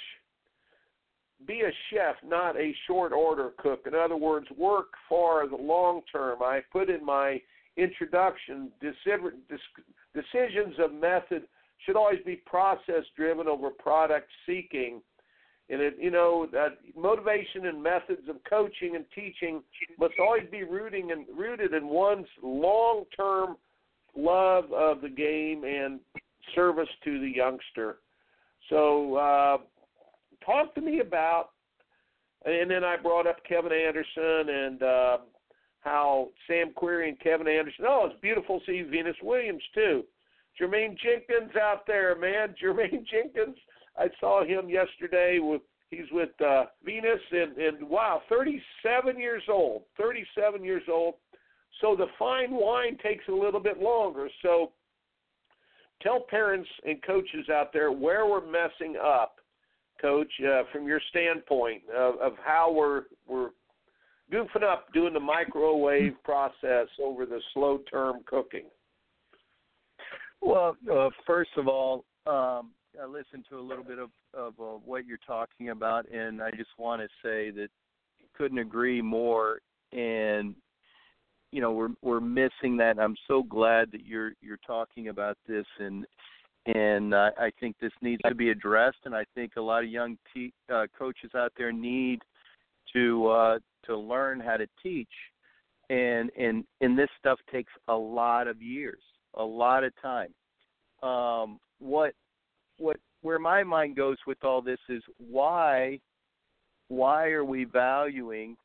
be 1.46 1.62
a 1.62 1.70
chef, 1.90 2.16
not 2.26 2.56
a 2.56 2.74
short 2.86 3.12
order 3.12 3.50
cook. 3.58 3.86
In 3.86 3.94
other 3.94 4.16
words, 4.16 4.46
work 4.56 4.88
for 5.08 5.46
the 5.46 5.56
long 5.56 6.00
term. 6.10 6.42
I 6.42 6.60
put 6.72 6.88
in 6.88 7.04
my 7.04 7.40
introduction 7.76 8.70
decisions 10.14 10.74
of 10.78 10.94
method 10.94 11.42
should 11.86 11.96
always 11.96 12.20
be 12.26 12.36
process 12.44 13.04
driven 13.16 13.46
over 13.46 13.70
product 13.70 14.28
seeking. 14.44 15.00
And 15.68 15.80
it, 15.80 15.94
you 15.98 16.10
know, 16.10 16.46
that 16.52 16.78
motivation 16.96 17.66
and 17.66 17.82
methods 17.82 18.28
of 18.28 18.36
coaching 18.48 18.94
and 18.94 19.04
teaching 19.14 19.62
must 19.98 20.14
always 20.20 20.44
be 20.50 20.62
rooting 20.62 21.12
and 21.12 21.26
rooted 21.36 21.72
in 21.72 21.88
one's 21.88 22.26
long-term 22.42 23.56
love 24.16 24.72
of 24.72 25.00
the 25.00 25.08
game 25.08 25.64
and 25.64 26.00
service 26.54 26.88
to 27.04 27.20
the 27.20 27.28
youngster. 27.28 27.96
So, 28.70 29.16
uh, 29.16 29.58
talk 30.44 30.74
to 30.76 30.80
me 30.80 31.00
about, 31.00 31.50
and 32.44 32.70
then 32.70 32.84
I 32.84 32.96
brought 32.96 33.26
up 33.26 33.38
Kevin 33.48 33.72
Anderson 33.72 34.48
and 34.48 34.82
uh, 34.82 35.18
how 35.80 36.28
Sam 36.46 36.70
Querrey 36.76 37.08
and 37.08 37.18
Kevin 37.18 37.48
Anderson. 37.48 37.84
Oh, 37.88 38.08
it's 38.10 38.20
beautiful 38.20 38.60
to 38.60 38.66
see 38.66 38.82
Venus 38.82 39.16
Williams 39.22 39.62
too. 39.74 40.04
Jermaine 40.60 40.96
Jenkins 40.98 41.54
out 41.60 41.86
there, 41.86 42.16
man. 42.16 42.54
Jermaine 42.62 43.04
Jenkins. 43.06 43.56
I 43.98 44.08
saw 44.20 44.44
him 44.44 44.68
yesterday 44.68 45.38
with 45.40 45.62
he's 45.88 46.10
with 46.12 46.30
uh, 46.44 46.64
Venus 46.84 47.20
and 47.30 47.56
and 47.56 47.88
wow, 47.88 48.22
37 48.28 49.18
years 49.18 49.42
old. 49.48 49.82
37 49.98 50.64
years 50.64 50.82
old. 50.90 51.14
So 51.80 51.94
the 51.96 52.06
fine 52.18 52.50
wine 52.52 52.96
takes 53.02 53.24
a 53.28 53.32
little 53.32 53.60
bit 53.60 53.80
longer. 53.80 54.28
So 54.42 54.72
tell 56.02 56.20
parents 56.20 56.68
and 56.84 57.02
coaches 57.02 57.48
out 57.52 57.72
there 57.72 57.92
where 57.92 58.26
we're 58.26 58.46
messing 58.46 58.96
up 59.02 59.36
Coach, 60.00 60.30
uh, 60.46 60.62
from 60.72 60.86
your 60.86 61.00
standpoint 61.10 61.82
of, 61.94 62.16
of 62.20 62.32
how 62.44 62.70
we're 62.70 63.04
we're 63.26 63.50
goofing 64.32 64.62
up 64.62 64.92
doing 64.92 65.14
the 65.14 65.20
microwave 65.20 66.14
process 66.22 66.88
over 67.02 67.24
the 67.24 67.40
slow 67.54 67.78
term 67.90 68.20
cooking? 68.26 68.66
Well, 70.40 70.76
uh, 70.92 71.08
first 71.26 71.50
of 71.56 71.68
all, 71.68 72.04
um, 72.26 72.72
I 73.00 73.06
listened 73.06 73.44
to 73.50 73.58
a 73.58 73.60
little 73.60 73.84
bit 73.84 73.98
of, 73.98 74.10
of 74.32 74.54
uh, 74.58 74.78
what 74.84 75.06
you're 75.06 75.18
talking 75.26 75.70
about, 75.70 76.08
and 76.10 76.42
I 76.42 76.50
just 76.50 76.70
want 76.78 77.02
to 77.02 77.08
say 77.22 77.50
that 77.50 77.68
couldn't 78.36 78.58
agree 78.58 79.02
more. 79.02 79.60
And 79.92 80.54
you 81.52 81.60
know, 81.60 81.72
we're 81.72 81.90
we're 82.02 82.20
missing 82.20 82.76
that. 82.78 82.98
I'm 82.98 83.16
so 83.28 83.42
glad 83.42 83.90
that 83.92 84.04
you're 84.04 84.32
you're 84.40 84.58
talking 84.66 85.08
about 85.08 85.38
this, 85.46 85.66
and 85.78 86.06
and 86.66 87.14
uh, 87.14 87.30
I 87.38 87.50
think 87.60 87.76
this 87.80 87.92
needs 88.02 88.20
to 88.26 88.34
be 88.34 88.50
addressed. 88.50 88.98
And 89.04 89.14
I 89.14 89.24
think 89.34 89.52
a 89.56 89.60
lot 89.60 89.84
of 89.84 89.90
young 89.90 90.18
te- 90.34 90.52
uh, 90.72 90.86
coaches 90.98 91.30
out 91.34 91.52
there 91.56 91.72
need 91.72 92.20
to 92.92 93.28
uh, 93.28 93.58
to 93.86 93.96
learn 93.96 94.40
how 94.40 94.56
to 94.56 94.66
teach, 94.82 95.08
and 95.88 96.30
and 96.38 96.64
and 96.80 96.98
this 96.98 97.08
stuff 97.18 97.38
takes 97.50 97.72
a 97.88 97.94
lot 97.94 98.48
of 98.48 98.60
years, 98.60 99.02
a 99.36 99.44
lot 99.44 99.84
of 99.84 99.92
time. 100.00 100.32
Um, 101.02 101.58
what 101.78 102.12
what 102.78 102.96
where 103.22 103.38
my 103.38 103.62
mind 103.62 103.96
goes 103.96 104.18
with 104.26 104.42
all 104.44 104.62
this 104.62 104.78
is 104.88 105.02
why 105.18 105.98
why 106.88 107.28
are 107.28 107.44
we 107.44 107.64
valuing 107.64 108.56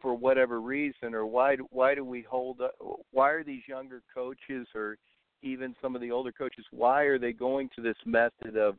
for 0.00 0.14
whatever 0.14 0.60
reason 0.60 1.14
or 1.14 1.26
why 1.26 1.56
do, 1.56 1.66
why 1.70 1.94
do 1.94 2.04
we 2.04 2.22
hold 2.22 2.60
up, 2.60 2.74
why 3.10 3.30
are 3.30 3.42
these 3.42 3.62
younger 3.66 4.02
coaches 4.14 4.66
or 4.74 4.96
even 5.42 5.74
some 5.80 5.94
of 5.94 6.00
the 6.00 6.10
older 6.10 6.32
coaches 6.32 6.64
why 6.70 7.02
are 7.02 7.18
they 7.18 7.32
going 7.32 7.68
to 7.74 7.82
this 7.82 7.96
method 8.04 8.56
of 8.56 8.76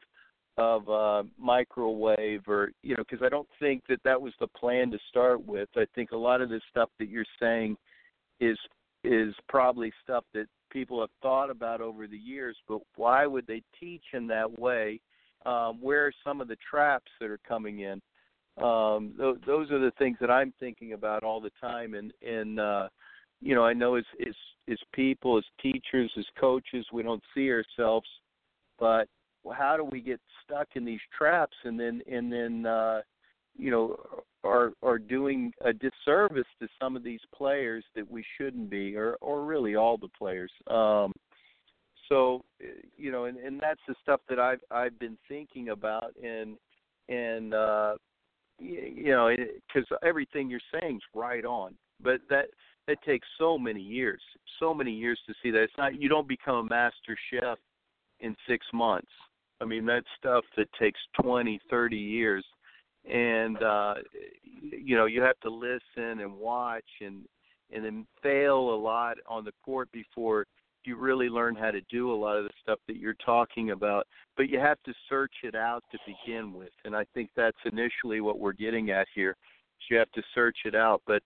of 0.58 0.89
uh, 0.89 1.23
microwave 1.38 2.41
or 2.47 2.71
you 2.84 2.95
know 2.95 3.03
because 3.10 3.25
I 3.25 3.29
don't 3.29 3.47
think 3.60 3.84
that 3.88 4.03
that 4.03 4.21
was 4.21 4.34
the 4.39 4.47
plan 4.47 4.91
to 4.91 4.99
start 5.10 5.45
with. 5.45 5.69
I 5.77 5.86
think 5.95 6.12
a 6.12 6.17
lot 6.17 6.41
of 6.41 6.49
this 6.49 6.62
stuff 6.69 6.89
that 6.99 7.10
you're 7.10 7.25
saying 7.39 7.77
is 8.41 8.58
is 9.05 9.34
probably 9.47 9.91
stuff 10.03 10.25
that 10.34 10.47
people 10.69 10.99
have 11.01 11.10
thought 11.21 11.49
about 11.49 11.82
over 11.82 12.08
the 12.08 12.17
years. 12.17 12.55
But 12.67 12.79
why 12.95 13.25
would 13.25 13.47
they 13.47 13.63
teach 13.79 14.03
in 14.13 14.27
that 14.27 14.60
way? 14.60 14.99
Um, 15.45 15.79
where 15.82 16.05
are 16.05 16.13
some 16.23 16.41
of 16.41 16.47
the 16.47 16.58
traps 16.69 17.12
that 17.19 17.29
are 17.29 17.39
coming 17.47 17.79
in? 17.79 18.01
Um, 18.63 19.13
th- 19.17 19.38
those 19.45 19.71
are 19.71 19.79
the 19.79 19.93
things 19.97 20.17
that 20.19 20.29
I'm 20.29 20.53
thinking 20.60 20.93
about 20.93 21.23
all 21.23 21.39
the 21.39 21.51
time, 21.62 21.93
and 21.93 22.12
and 22.21 22.60
uh, 22.60 22.89
you 23.41 23.55
know, 23.55 23.63
I 23.63 23.73
know 23.73 23.95
as 23.95 24.03
as 24.27 24.36
as 24.69 24.77
people, 24.93 25.38
as 25.38 25.45
teachers, 25.62 26.12
as 26.17 26.25
coaches, 26.39 26.86
we 26.91 27.03
don't 27.03 27.23
see 27.34 27.49
ourselves, 27.49 28.08
but 28.77 29.08
how 29.53 29.77
do 29.77 29.84
we 29.84 30.01
get 30.01 30.19
stuck 30.43 30.67
in 30.75 30.84
these 30.86 30.99
traps 31.17 31.55
and 31.63 31.79
then 31.79 32.01
and 32.12 32.32
then 32.32 32.65
uh 32.65 33.01
you 33.60 33.72
know 33.72 33.98
are 34.43 34.72
are 34.82 34.98
doing 34.98 35.52
a 35.65 35.74
disservice 35.74 36.48
to 36.62 36.67
some 36.82 36.95
of 36.95 37.04
these 37.04 37.19
players 37.36 37.84
that 37.95 38.10
we 38.10 38.24
shouldn't 38.38 38.69
be 38.69 38.95
or 38.95 39.17
or 39.22 39.43
really 39.45 39.76
all 39.76 39.98
the 39.98 40.08
players 40.17 40.52
um 40.67 41.12
so 42.08 42.41
you 42.98 43.12
know 43.12 43.26
and 43.26 43.38
and 43.38 43.60
that's 43.60 43.82
the 43.88 43.95
stuff 44.02 44.22
that 44.30 44.39
I've 44.39 44.62
I've 44.72 44.98
been 45.00 45.17
thinking 45.28 45.69
about 45.69 46.13
and 46.24 46.58
and 47.10 47.54
uh 47.54 47.95
you 48.60 49.12
know 49.12 49.30
cuz 49.74 49.86
everything 50.04 50.50
you're 50.50 50.60
saying 50.72 50.98
is 50.98 51.04
right 51.13 51.45
on 51.45 51.76
but 52.02 52.22
that 52.30 52.50
it 52.89 53.00
takes 53.06 53.28
so 53.38 53.58
many 53.58 53.82
years, 53.82 54.22
so 54.60 54.74
many 54.74 54.91
years 54.91 55.19
to 55.28 55.34
see 55.41 55.52
that. 55.52 55.62
It's 55.62 55.78
not 55.78 56.02
you 56.02 56.10
don't 56.10 56.28
become 56.28 56.56
a 56.56 56.63
master 56.63 57.17
chef 57.32 57.58
in 58.19 58.36
six 58.48 58.65
months. 58.74 59.12
I 59.62 59.65
mean, 59.65 59.86
that's 59.86 60.08
stuff 60.17 60.43
that 60.58 60.67
takes 60.80 61.00
twenty, 61.22 61.60
thirty 61.69 61.98
years, 61.98 62.43
and 63.10 63.62
uh, 63.62 63.95
you 64.62 64.95
know 64.95 65.06
you 65.06 65.22
have 65.22 65.39
to 65.41 65.50
listen 65.50 66.22
and 66.22 66.34
watch 66.34 66.86
and 67.02 67.26
and 67.72 67.86
then 67.86 68.08
fail 68.24 68.74
a 68.74 68.76
lot 68.76 69.17
on 69.28 69.45
the 69.45 69.54
court 69.63 69.89
before 69.91 70.45
you 70.86 70.95
really 70.95 71.30
learn 71.30 71.56
how 71.56 71.72
to 71.72 71.82
do 71.89 72.12
a 72.12 72.15
lot 72.15 72.38
of 72.38 72.45
the 72.45 72.50
stuff 72.63 72.80
that 72.88 72.98
you're 72.98 73.15
talking 73.26 73.72
about. 73.72 74.08
But 74.38 74.50
you 74.50 74.60
have 74.60 74.82
to 74.86 74.93
search 75.10 75.34
it 75.43 75.54
out 75.54 75.84
to 75.91 76.00
begin 76.08 76.54
with, 76.54 76.72
and 76.86 76.95
I 76.95 77.06
think 77.13 77.30
that's 77.36 77.58
initially 77.65 78.22
what 78.22 78.39
we're 78.39 78.54
getting 78.54 78.89
at 78.91 79.08
here. 79.13 79.36
You 79.89 79.98
have 79.98 80.12
to 80.12 80.22
search 80.36 80.58
it 80.65 80.76
out, 80.76 81.02
but 81.08 81.22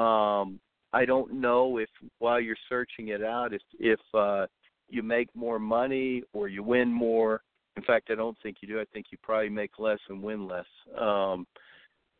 um, 0.00 0.58
I 0.92 1.04
don't 1.04 1.34
know 1.34 1.78
if 1.78 1.88
while 2.18 2.40
you're 2.40 2.56
searching 2.68 3.08
it 3.08 3.22
out, 3.22 3.52
if 3.52 3.62
if 3.78 4.00
uh, 4.14 4.46
you 4.88 5.02
make 5.02 5.28
more 5.34 5.58
money 5.58 6.22
or 6.32 6.48
you 6.48 6.62
win 6.62 6.92
more. 6.92 7.42
In 7.76 7.82
fact, 7.82 8.10
I 8.10 8.14
don't 8.14 8.36
think 8.42 8.58
you 8.60 8.68
do. 8.68 8.80
I 8.80 8.84
think 8.92 9.06
you 9.10 9.18
probably 9.22 9.48
make 9.48 9.78
less 9.78 9.98
and 10.08 10.22
win 10.22 10.46
less. 10.46 10.66
Um, 10.98 11.46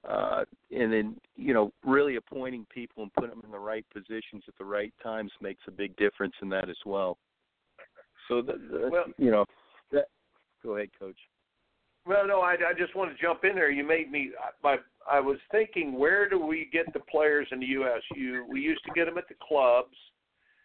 uh, 0.09 0.45
and 0.73 0.93
then 0.93 1.17
you 1.37 1.55
know 1.55 1.73
really 1.85 2.17
appointing 2.17 2.67
people 2.73 3.03
and 3.03 3.13
putting 3.15 3.31
them 3.31 3.43
in 3.45 3.53
the 3.53 3.59
right 3.59 3.87
positions 3.93 4.43
at 4.49 4.57
the 4.59 4.65
right 4.65 4.93
times 5.03 5.31
makes 5.41 5.63
a 5.69 5.71
big 5.71 5.95
difference 5.97 6.35
in 6.43 6.49
that 6.49 6.69
as 6.69 6.77
well. 6.85 7.19
So 8.29 8.43
the, 8.43 8.55
the 8.55 8.89
Well- 8.91 9.05
you 9.19 9.31
know 9.31 9.45
that. 9.93 10.07
Go 10.63 10.77
ahead, 10.77 10.91
coach. 10.99 11.17
Well, 12.05 12.27
no, 12.27 12.41
I, 12.41 12.55
I 12.55 12.73
just 12.77 12.97
want 12.97 13.17
to 13.17 13.23
jump 13.23 13.45
in 13.45 13.55
there. 13.55 13.71
You 13.71 13.87
made 13.87 14.11
me. 14.11 14.31
I, 14.65 14.77
I 15.11 15.21
was 15.21 15.39
thinking, 15.53 15.97
where 15.99 16.29
do 16.29 16.39
we 16.45 16.69
get 16.73 16.93
the 16.93 17.01
players 17.01 17.47
in 17.53 17.61
the 17.61 17.67
U.S.? 17.67 18.03
You, 18.17 18.45
we 18.49 18.61
used 18.61 18.85
to 18.85 18.91
get 18.93 19.05
them 19.05 19.19
at 19.19 19.29
the 19.29 19.37
clubs, 19.47 19.95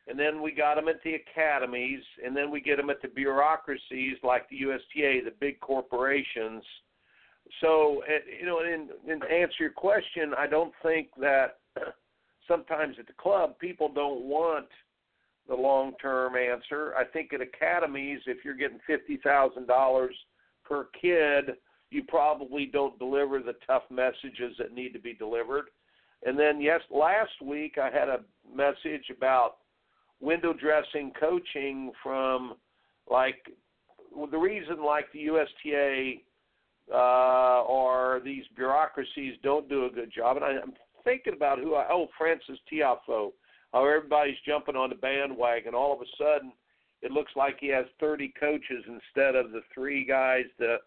and 0.08 0.18
then 0.18 0.42
we 0.42 0.52
got 0.52 0.76
them 0.76 0.88
at 0.88 1.04
the 1.04 1.16
academies, 1.16 2.02
and 2.26 2.36
then 2.36 2.50
we 2.50 2.62
get 2.62 2.78
them 2.78 2.90
at 2.90 3.02
the 3.02 3.10
bureaucracies 3.10 4.18
like 4.24 4.50
the 4.50 4.58
USTA, 4.58 5.22
the 5.26 5.34
big 5.40 5.60
corporations. 5.60 6.64
So, 7.62 8.04
uh, 8.08 8.20
you 8.40 8.46
know, 8.46 8.62
in, 8.62 8.90
in 9.10 9.22
answer 9.24 9.56
your 9.60 9.72
question, 9.72 10.34
I 10.38 10.48
don't 10.48 10.74
think 10.82 11.10
that 11.20 11.60
sometimes 12.48 12.96
at 13.00 13.08
the 13.08 13.14
club 13.14 13.60
people 13.60 13.92
don't 13.94 14.22
want 14.22 14.68
the 15.48 15.56
long-term 15.56 16.36
answer. 16.36 16.94
I 16.96 17.06
think 17.06 17.34
at 17.34 17.42
academies, 17.42 18.20
if 18.26 18.44
you're 18.44 18.56
getting 18.56 18.80
fifty 18.86 19.18
thousand 19.18 19.68
dollars 19.68 20.16
per 20.66 20.88
kid, 21.00 21.56
you 21.90 22.04
probably 22.08 22.66
don't 22.66 23.00
deliver 23.00 23.40
the 23.40 23.56
tough 23.66 23.84
messages 23.90 24.56
that 24.58 24.74
need 24.74 24.94
to 24.94 25.00
be 25.00 25.14
delivered. 25.14 25.66
And 26.26 26.38
then, 26.38 26.60
yes, 26.60 26.82
last 26.90 27.42
week 27.42 27.78
I 27.78 27.90
had 27.90 28.10
a 28.10 28.22
message 28.54 29.06
about 29.16 29.58
window 30.20 30.54
dressing 30.54 31.12
coaching 31.20 31.92
from 32.02 32.56
like 33.10 33.38
the 34.32 34.38
reason 34.38 34.84
like 34.84 35.06
the 35.14 35.26
USTA 35.26 36.22
uh, 36.92 37.64
or 37.64 38.22
these 38.24 38.44
bureaucracies 38.56 39.36
don't 39.44 39.70
do 39.70 39.86
a 39.86 39.90
good 39.90 40.12
job. 40.16 40.38
And 40.38 40.46
I, 40.46 40.50
I'm 40.62 40.74
thinking 41.04 41.34
about 41.34 41.60
who 41.60 41.76
I 41.76 41.88
oh 41.90 42.08
Frances 42.18 42.60
Tiafoe, 42.72 43.32
how 43.74 43.86
everybody's 43.86 44.38
jumping 44.46 44.76
on 44.76 44.90
the 44.90 44.96
bandwagon. 44.96 45.76
All 45.76 45.94
of 45.94 46.02
a 46.02 46.06
sudden, 46.18 46.52
it 47.02 47.12
looks 47.12 47.32
like 47.36 47.58
he 47.60 47.68
has 47.68 47.86
30 48.00 48.34
coaches 48.40 48.84
instead 48.88 49.36
of 49.36 49.52
the 49.52 49.62
three 49.74 50.06
guys, 50.06 50.46
the 50.60 50.78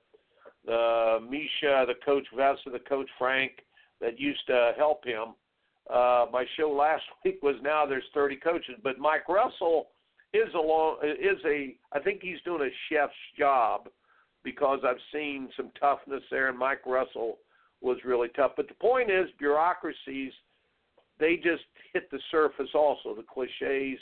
the 0.66 1.18
Misha, 1.22 1.86
the 1.86 1.94
coach 2.04 2.26
Vesa, 2.36 2.70
the 2.70 2.80
coach 2.80 3.08
Frank 3.18 3.52
that 4.00 4.18
used 4.18 4.46
to 4.46 4.72
help 4.76 5.04
him. 5.04 5.34
Uh, 5.92 6.26
my 6.32 6.44
show 6.56 6.70
last 6.70 7.02
week 7.24 7.40
was 7.42 7.56
now 7.62 7.84
there's 7.86 8.04
30 8.14 8.36
coaches, 8.36 8.76
but 8.82 8.98
Mike 8.98 9.28
Russell 9.28 9.88
is 10.32 10.48
a 10.54 10.58
long 10.58 10.98
is 11.02 11.38
a 11.44 11.74
I 11.92 11.98
think 12.00 12.20
he's 12.22 12.40
doing 12.44 12.62
a 12.62 12.70
chef's 12.88 13.12
job 13.36 13.88
because 14.44 14.80
I've 14.86 15.02
seen 15.12 15.48
some 15.56 15.70
toughness 15.78 16.22
there, 16.30 16.48
and 16.48 16.58
Mike 16.58 16.86
Russell 16.86 17.38
was 17.80 17.98
really 18.04 18.28
tough. 18.36 18.52
But 18.56 18.68
the 18.68 18.74
point 18.74 19.10
is, 19.10 19.26
bureaucracies 19.38 20.32
they 21.20 21.36
just 21.36 21.64
hit 21.92 22.10
the 22.10 22.18
surface 22.30 22.70
also 22.74 23.14
the 23.14 23.22
cliches 23.22 24.00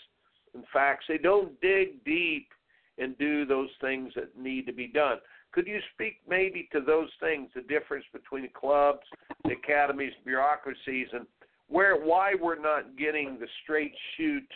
and 0.54 0.64
facts. 0.72 1.04
They 1.08 1.18
don't 1.18 1.60
dig 1.60 2.04
deep 2.04 2.48
and 2.96 3.18
do 3.18 3.44
those 3.44 3.68
things 3.80 4.12
that 4.14 4.38
need 4.38 4.66
to 4.66 4.72
be 4.72 4.86
done. 4.86 5.18
Could 5.52 5.66
you 5.66 5.80
speak 5.94 6.20
maybe 6.28 6.68
to 6.72 6.80
those 6.80 7.08
things, 7.20 7.48
the 7.54 7.62
difference 7.62 8.04
between 8.12 8.48
clubs, 8.54 9.06
the 9.44 9.52
academies, 9.52 10.12
bureaucracies, 10.24 11.08
and 11.12 11.26
where 11.68 11.96
why 11.96 12.34
we're 12.40 12.60
not 12.60 12.96
getting 12.96 13.38
the 13.38 13.46
straight 13.62 13.94
shoot 14.16 14.46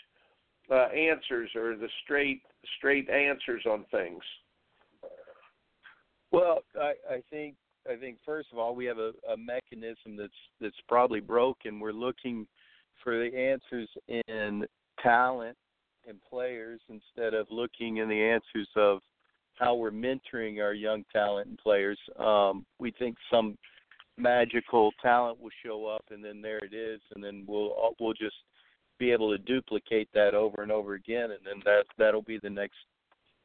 uh, 0.71 0.87
answers 0.89 1.51
or 1.55 1.77
the 1.77 1.89
straight 2.05 2.43
straight 2.79 3.09
answers 3.11 3.65
on 3.67 3.85
things? 3.91 4.23
Well, 6.31 6.61
I, 6.81 6.95
I 7.11 7.23
think 7.31 7.55
I 7.91 7.97
think 7.97 8.19
first 8.25 8.49
of 8.53 8.59
all 8.59 8.75
we 8.75 8.85
have 8.87 8.99
a, 8.99 9.13
a 9.33 9.37
mechanism 9.37 10.17
that's 10.17 10.33
that's 10.61 10.81
probably 10.89 11.21
broken. 11.21 11.81
We're 11.81 11.93
looking 11.93 12.47
for 13.03 13.19
the 13.19 13.37
answers 13.37 13.89
in 14.09 14.65
talent 15.03 15.57
and 16.09 16.19
players 16.29 16.81
instead 16.89 17.35
of 17.35 17.47
looking 17.51 17.99
in 17.99 18.09
the 18.09 18.21
answers 18.21 18.69
of 18.77 19.01
how 19.59 19.75
we're 19.75 19.91
mentoring 19.91 20.61
our 20.63 20.73
young 20.73 21.05
talent 21.13 21.49
and 21.49 21.59
players. 21.59 21.99
Um, 22.19 22.65
we 22.79 22.91
think 22.93 23.17
some 23.31 23.59
magical 24.19 24.91
talent 25.01 25.41
will 25.41 25.51
show 25.65 25.87
up, 25.87 26.05
and 26.11 26.25
then 26.25 26.43
there 26.43 26.59
it 26.59 26.75
is, 26.75 27.01
and 27.15 27.23
then 27.23 27.45
we'll 27.47 27.95
we'll 28.01 28.15
just 28.15 28.37
be 28.99 29.11
able 29.11 29.31
to 29.31 29.39
duplicate 29.39 30.09
that 30.15 30.35
over 30.35 30.63
and 30.63 30.71
over 30.71 30.95
again, 30.95 31.31
and 31.31 31.41
then 31.45 31.63
that 31.65 31.85
that'll 31.99 32.23
be 32.23 32.39
the 32.43 32.51
next 32.51 32.77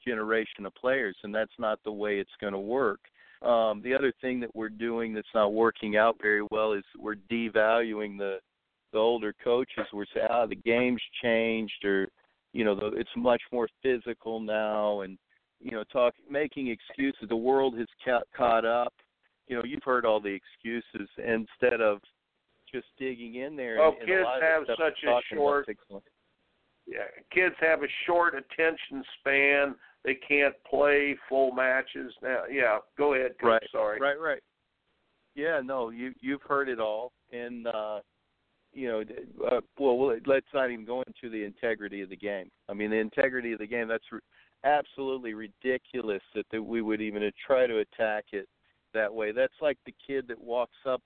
generation 0.06 0.66
of 0.66 0.76
players, 0.76 1.16
and 1.24 1.34
that's 1.34 1.52
not 1.60 1.80
the 1.84 1.92
way 1.92 2.20
it's 2.20 2.30
going 2.40 2.54
to 2.54 2.60
work. 2.60 3.00
Um, 3.42 3.82
the 3.84 3.94
other 3.94 4.14
thing 4.22 4.40
that 4.40 4.56
we're 4.56 4.70
doing 4.70 5.14
that's 5.14 5.28
not 5.36 5.54
working 5.54 5.96
out 5.96 6.18
very 6.22 6.42
well 6.50 6.74
is 6.74 6.84
we're 6.98 7.16
devaluing 7.32 8.18
the 8.18 8.40
the 8.94 8.98
older 8.98 9.34
coaches. 9.44 9.86
We're 9.94 10.06
saying, 10.14 10.28
ah, 10.30 10.46
the 10.46 10.56
game's 10.56 11.02
changed, 11.22 11.84
or 11.84 12.08
you 12.54 12.64
know, 12.64 12.76
the, 12.76 12.88
it's 12.98 13.10
much 13.16 13.42
more 13.52 13.68
physical 13.84 14.40
now, 14.40 15.02
and 15.02 15.18
you 15.60 15.72
know, 15.72 15.84
talk 15.92 16.14
making 16.30 16.68
excuses. 16.68 17.28
The 17.30 17.36
world 17.36 17.78
has 17.78 17.88
ca- 18.04 18.22
caught 18.36 18.66
up. 18.66 18.94
You 19.48 19.58
know, 19.58 19.64
you've 19.64 19.84
heard 19.84 20.06
all 20.06 20.20
the 20.20 20.30
excuses 20.36 21.10
instead 21.18 21.82
of 21.82 22.00
just 22.72 22.88
digging 22.98 23.36
in 23.36 23.56
there. 23.56 23.80
Oh, 23.80 23.92
and, 23.92 24.00
and 24.00 24.08
kids 24.08 24.22
a 24.22 24.24
lot 24.24 24.38
of 24.38 24.44
have 24.44 24.64
such 24.78 25.04
a 25.04 25.22
short- 25.34 25.66
Yeah, 26.86 26.98
kids 27.32 27.56
have 27.60 27.84
a 27.84 27.88
short 28.06 28.34
attention 28.36 29.04
span. 29.20 29.76
They 30.04 30.16
can't 30.16 30.56
play 30.70 31.16
full 31.28 31.52
matches 31.52 32.14
now. 32.22 32.44
Yeah, 32.50 32.80
go 32.98 33.14
ahead, 33.14 33.32
Coach. 33.40 33.48
Right. 33.48 33.64
Sorry. 33.72 34.00
Right, 34.00 34.20
right. 34.20 34.42
Yeah, 35.36 35.62
no, 35.64 35.90
you 35.90 36.14
you've 36.20 36.42
heard 36.42 36.68
it 36.68 36.80
all, 36.80 37.12
and 37.32 37.68
uh, 37.68 38.00
you 38.74 38.88
know, 38.88 39.04
uh, 39.50 39.62
well, 39.80 40.18
let's 40.26 40.48
not 40.54 40.72
even 40.72 40.86
go 40.86 41.04
into 41.04 41.30
the 41.30 41.44
integrity 41.44 42.02
of 42.02 42.10
the 42.10 42.16
game. 42.18 42.50
I 42.70 42.74
mean, 42.74 42.90
the 42.90 42.98
integrity 42.98 43.54
of 43.54 43.60
the 43.60 43.68
game 43.68 43.88
that's 43.88 44.04
r- 44.12 44.22
absolutely 44.64 45.34
ridiculous 45.36 46.22
that, 46.36 46.46
that 46.52 46.62
we 46.64 46.82
would 46.82 47.02
even 47.02 47.30
try 47.46 47.68
to 47.68 47.80
attack 47.80 48.26
it 48.32 48.48
that 48.94 49.14
way. 49.14 49.32
That's 49.32 49.54
like 49.62 49.78
the 49.86 49.94
kid 50.06 50.28
that 50.28 50.42
walks 50.42 50.78
up 50.86 51.02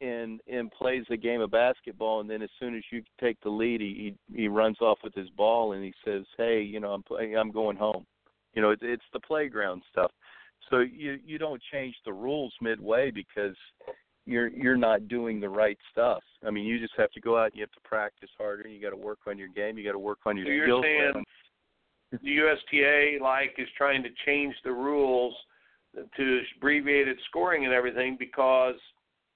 and 0.00 0.40
and 0.48 0.70
plays 0.70 1.04
a 1.10 1.16
game 1.16 1.40
of 1.40 1.50
basketball, 1.50 2.20
and 2.20 2.28
then 2.28 2.42
as 2.42 2.50
soon 2.58 2.76
as 2.76 2.82
you 2.90 3.02
take 3.20 3.40
the 3.42 3.50
lead, 3.50 3.80
he 3.80 4.14
he, 4.28 4.42
he 4.42 4.48
runs 4.48 4.80
off 4.80 4.98
with 5.02 5.14
his 5.14 5.30
ball 5.30 5.72
and 5.72 5.84
he 5.84 5.94
says, 6.04 6.24
"Hey, 6.36 6.62
you 6.62 6.80
know, 6.80 6.92
I'm 6.92 7.02
playing, 7.02 7.36
I'm 7.36 7.50
going 7.50 7.76
home." 7.76 8.06
You 8.54 8.62
know, 8.62 8.70
it, 8.70 8.80
it's 8.82 9.04
the 9.12 9.20
playground 9.20 9.82
stuff. 9.90 10.10
So 10.70 10.80
you 10.80 11.18
you 11.24 11.38
don't 11.38 11.62
change 11.72 11.94
the 12.04 12.12
rules 12.12 12.52
midway 12.60 13.10
because 13.10 13.56
you're 14.26 14.48
you're 14.48 14.76
not 14.76 15.08
doing 15.08 15.40
the 15.40 15.48
right 15.48 15.78
stuff. 15.92 16.22
I 16.46 16.50
mean, 16.50 16.64
you 16.64 16.78
just 16.78 16.94
have 16.96 17.10
to 17.12 17.20
go 17.20 17.38
out 17.38 17.46
and 17.46 17.54
you 17.56 17.62
have 17.62 17.72
to 17.72 17.88
practice 17.88 18.30
harder. 18.38 18.68
You 18.68 18.80
got 18.80 18.90
to 18.90 18.96
work 18.96 19.20
on 19.26 19.38
your 19.38 19.48
game. 19.48 19.78
You 19.78 19.84
got 19.84 19.92
to 19.92 19.98
work 19.98 20.20
on 20.26 20.36
your 20.36 20.46
So 20.46 20.50
you're 20.50 20.82
saying 20.82 21.24
the 22.12 22.18
USTA 22.20 23.22
like 23.22 23.54
is 23.58 23.68
trying 23.76 24.02
to 24.02 24.08
change 24.24 24.54
the 24.64 24.72
rules 24.72 25.34
to 26.16 26.40
abbreviated 26.56 27.18
scoring 27.28 27.64
and 27.64 27.74
everything 27.74 28.16
because 28.18 28.74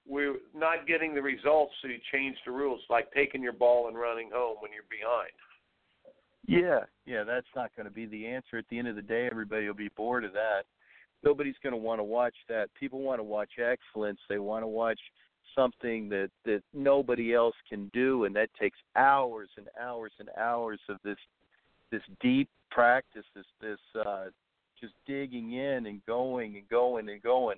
we're 0.07 0.37
not 0.55 0.87
getting 0.87 1.13
the 1.13 1.21
results, 1.21 1.73
so 1.81 1.87
you 1.87 1.97
change 2.11 2.35
the 2.45 2.51
rules, 2.51 2.81
like 2.89 3.11
taking 3.13 3.43
your 3.43 3.53
ball 3.53 3.87
and 3.87 3.97
running 3.97 4.29
home 4.33 4.57
when 4.59 4.71
you're 4.71 4.83
behind. 4.89 5.31
Yeah, 6.47 6.85
yeah, 7.05 7.23
that's 7.23 7.47
not 7.55 7.69
going 7.75 7.85
to 7.85 7.93
be 7.93 8.07
the 8.07 8.25
answer. 8.25 8.57
At 8.57 8.65
the 8.71 8.79
end 8.79 8.87
of 8.87 8.95
the 8.95 9.03
day, 9.03 9.27
everybody 9.29 9.67
will 9.67 9.75
be 9.75 9.89
bored 9.95 10.25
of 10.25 10.33
that. 10.33 10.63
Nobody's 11.23 11.55
going 11.61 11.73
to 11.73 11.77
want 11.77 11.99
to 11.99 12.03
watch 12.03 12.33
that. 12.47 12.69
People 12.79 13.01
want 13.01 13.19
to 13.19 13.23
watch 13.23 13.51
excellence. 13.59 14.19
They 14.29 14.39
want 14.39 14.63
to 14.63 14.67
watch 14.67 14.99
something 15.55 16.09
that 16.09 16.29
that 16.45 16.63
nobody 16.73 17.33
else 17.33 17.55
can 17.69 17.91
do, 17.93 18.25
and 18.25 18.35
that 18.35 18.49
takes 18.59 18.77
hours 18.95 19.49
and 19.57 19.67
hours 19.79 20.11
and 20.19 20.29
hours 20.39 20.79
of 20.89 20.97
this 21.03 21.17
this 21.91 22.01
deep 22.19 22.49
practice, 22.71 23.25
this 23.35 23.45
this 23.61 23.79
uh, 24.03 24.25
just 24.79 24.93
digging 25.05 25.53
in 25.53 25.85
and 25.85 26.05
going 26.05 26.55
and 26.55 26.67
going 26.69 27.09
and 27.09 27.21
going. 27.21 27.57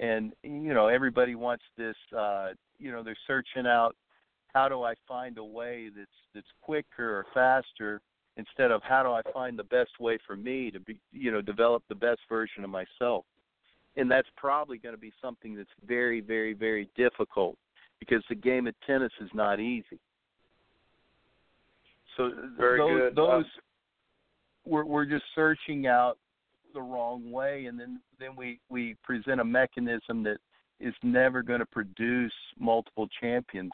And 0.00 0.32
you 0.42 0.72
know, 0.74 0.88
everybody 0.88 1.34
wants 1.34 1.64
this. 1.76 1.96
Uh, 2.16 2.50
you 2.78 2.90
know, 2.92 3.02
they're 3.02 3.16
searching 3.26 3.66
out 3.66 3.94
how 4.54 4.68
do 4.68 4.82
I 4.82 4.94
find 5.06 5.38
a 5.38 5.44
way 5.44 5.90
that's 5.96 6.10
that's 6.34 6.46
quicker 6.62 7.18
or 7.18 7.26
faster 7.34 8.00
instead 8.36 8.70
of 8.70 8.82
how 8.82 9.02
do 9.02 9.10
I 9.10 9.20
find 9.32 9.58
the 9.58 9.64
best 9.64 10.00
way 10.00 10.18
for 10.26 10.36
me 10.36 10.70
to 10.70 10.80
be, 10.80 10.96
you 11.12 11.30
know, 11.30 11.42
develop 11.42 11.82
the 11.88 11.94
best 11.94 12.20
version 12.28 12.64
of 12.64 12.70
myself. 12.70 13.24
and 13.96 14.10
that's 14.10 14.28
probably 14.36 14.78
going 14.78 14.94
to 14.94 15.00
be 15.00 15.12
something 15.20 15.54
that's 15.54 15.68
very, 15.86 16.20
very, 16.20 16.54
very 16.54 16.88
difficult 16.96 17.56
because 18.00 18.22
the 18.28 18.34
game 18.34 18.66
of 18.66 18.74
tennis 18.86 19.12
is 19.20 19.28
not 19.34 19.60
easy. 19.60 20.00
So 22.16 22.30
Very 22.56 22.78
those, 22.78 23.00
good. 23.00 23.16
those 23.16 23.44
Um, 23.44 23.50
we're 24.64 24.84
we're 24.84 25.04
just 25.04 25.24
searching 25.34 25.86
out 25.86 26.18
the 26.72 26.82
wrong 26.82 27.30
way, 27.30 27.66
and 27.66 27.78
then 27.78 28.00
then 28.18 28.36
we 28.36 28.60
we 28.68 28.96
present 29.02 29.40
a 29.40 29.44
mechanism 29.44 30.22
that 30.24 30.38
is 30.80 30.94
never 31.02 31.42
going 31.42 31.60
to 31.60 31.66
produce 31.66 32.32
multiple 32.58 33.08
champions, 33.20 33.72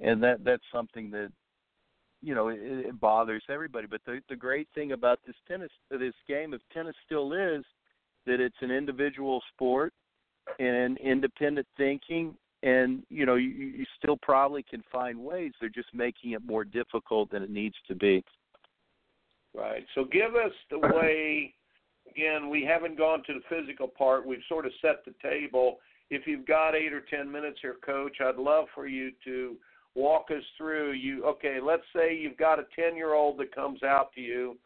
and 0.00 0.22
that 0.22 0.44
that's 0.44 0.62
something 0.72 1.10
that 1.10 1.30
you 2.22 2.34
know 2.34 2.48
it, 2.48 2.58
it 2.60 3.00
bothers 3.00 3.42
everybody. 3.48 3.86
But 3.86 4.00
the 4.06 4.20
the 4.28 4.36
great 4.36 4.68
thing 4.74 4.92
about 4.92 5.20
this 5.26 5.36
tennis 5.48 5.70
this 5.90 6.14
game 6.28 6.52
of 6.52 6.60
tennis 6.72 6.94
still 7.04 7.32
is 7.32 7.64
that 8.26 8.40
it's 8.40 8.56
an 8.60 8.70
individual 8.70 9.42
sport 9.52 9.92
and 10.58 10.98
independent 10.98 11.66
thinking 11.76 12.34
and 12.62 13.02
you 13.08 13.24
know 13.24 13.36
you, 13.36 13.48
you 13.48 13.84
still 13.98 14.18
probably 14.20 14.62
can 14.62 14.82
find 14.92 15.18
ways 15.18 15.52
they're 15.58 15.70
just 15.70 15.88
making 15.94 16.32
it 16.32 16.42
more 16.44 16.64
difficult 16.64 17.30
than 17.30 17.42
it 17.42 17.48
needs 17.48 17.76
to 17.88 17.94
be 17.94 18.22
Right. 19.54 19.84
So 19.94 20.04
give 20.04 20.34
us 20.34 20.52
the 20.70 20.78
way. 20.94 21.54
Again, 22.16 22.48
we 22.48 22.64
haven't 22.64 22.96
gone 22.96 23.22
to 23.26 23.34
the 23.34 23.40
physical 23.48 23.88
part. 23.88 24.26
We've 24.26 24.38
sort 24.48 24.66
of 24.66 24.72
set 24.80 25.04
the 25.04 25.14
table. 25.22 25.78
If 26.10 26.26
you've 26.26 26.46
got 26.46 26.74
eight 26.74 26.92
or 26.92 27.00
ten 27.00 27.30
minutes 27.30 27.58
here, 27.60 27.76
Coach, 27.84 28.18
I'd 28.20 28.36
love 28.36 28.66
for 28.74 28.86
you 28.86 29.10
to 29.24 29.56
walk 29.94 30.26
us 30.30 30.42
through. 30.56 30.92
You 30.92 31.24
okay? 31.24 31.58
Let's 31.62 31.82
say 31.94 32.16
you've 32.16 32.36
got 32.36 32.58
a 32.58 32.66
ten-year-old 32.76 33.38
that 33.38 33.54
comes 33.54 33.82
out 33.82 34.12
to 34.14 34.20
you, 34.20 34.56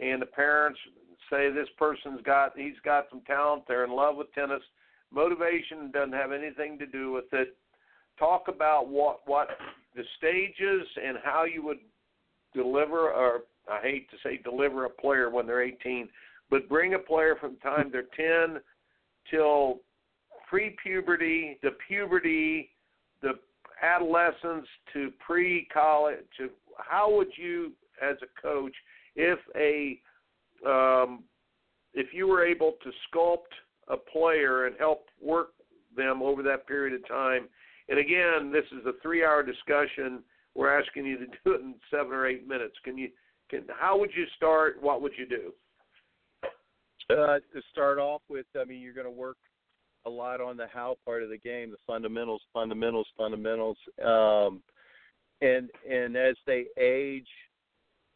and 0.00 0.20
the 0.20 0.26
parents 0.26 0.78
say 1.30 1.50
this 1.50 1.68
person's 1.78 2.20
got 2.22 2.58
he's 2.58 2.74
got 2.84 3.06
some 3.08 3.22
talent. 3.22 3.62
They're 3.66 3.84
in 3.84 3.92
love 3.92 4.16
with 4.16 4.32
tennis. 4.34 4.62
Motivation 5.12 5.90
doesn't 5.92 6.12
have 6.12 6.32
anything 6.32 6.78
to 6.78 6.86
do 6.86 7.12
with 7.12 7.32
it. 7.32 7.56
Talk 8.18 8.48
about 8.48 8.88
what 8.88 9.20
what 9.26 9.48
the 9.96 10.02
stages 10.18 10.86
and 11.02 11.16
how 11.24 11.44
you 11.44 11.64
would 11.64 11.78
deliver 12.54 13.10
or 13.10 13.42
I 13.70 13.80
hate 13.80 14.10
to 14.10 14.16
say 14.22 14.40
deliver 14.42 14.84
a 14.84 14.90
player 14.90 15.30
when 15.30 15.46
they're 15.46 15.62
18, 15.62 16.08
but 16.50 16.68
bring 16.68 16.94
a 16.94 16.98
player 16.98 17.36
from 17.40 17.54
the 17.54 17.70
time 17.70 17.90
they're 17.92 18.48
10 18.52 18.60
till 19.30 19.80
pre-puberty, 20.48 21.58
the 21.62 21.70
puberty, 21.86 22.70
the 23.22 23.32
adolescence 23.82 24.66
to 24.92 25.10
pre-college. 25.24 26.16
To 26.38 26.48
how 26.76 27.10
would 27.14 27.28
you, 27.36 27.72
as 28.02 28.16
a 28.22 28.40
coach, 28.40 28.74
if 29.14 29.38
a 29.56 30.00
um, 30.68 31.24
if 31.94 32.08
you 32.12 32.26
were 32.26 32.44
able 32.44 32.74
to 32.82 32.90
sculpt 33.08 33.52
a 33.88 33.96
player 33.96 34.66
and 34.66 34.76
help 34.78 35.06
work 35.20 35.50
them 35.96 36.22
over 36.22 36.42
that 36.42 36.66
period 36.66 36.94
of 36.94 37.06
time? 37.08 37.48
And 37.88 37.98
again, 37.98 38.52
this 38.52 38.64
is 38.72 38.86
a 38.86 38.92
three-hour 39.02 39.42
discussion. 39.42 40.22
We're 40.54 40.78
asking 40.78 41.06
you 41.06 41.18
to 41.18 41.26
do 41.26 41.52
it 41.52 41.60
in 41.60 41.74
seven 41.90 42.12
or 42.12 42.26
eight 42.26 42.46
minutes. 42.46 42.74
Can 42.84 42.98
you? 42.98 43.08
Can, 43.48 43.64
how 43.76 43.98
would 43.98 44.10
you 44.14 44.26
start? 44.36 44.80
What 44.80 45.02
would 45.02 45.12
you 45.18 45.26
do? 45.26 45.52
Uh, 47.10 47.38
to 47.52 47.62
start 47.70 47.98
off 47.98 48.22
with 48.28 48.46
i 48.60 48.64
mean 48.64 48.80
you're 48.80 48.94
going 48.94 49.06
to 49.06 49.10
work 49.10 49.36
a 50.06 50.10
lot 50.10 50.40
on 50.40 50.56
the 50.56 50.66
how 50.72 50.96
part 51.04 51.22
of 51.22 51.28
the 51.28 51.38
game 51.38 51.70
the 51.70 51.76
fundamentals 51.86 52.42
fundamentals 52.52 53.06
fundamentals 53.16 53.76
um 54.04 54.62
and 55.42 55.70
and 55.88 56.16
as 56.16 56.36
they 56.46 56.66
age 56.78 57.28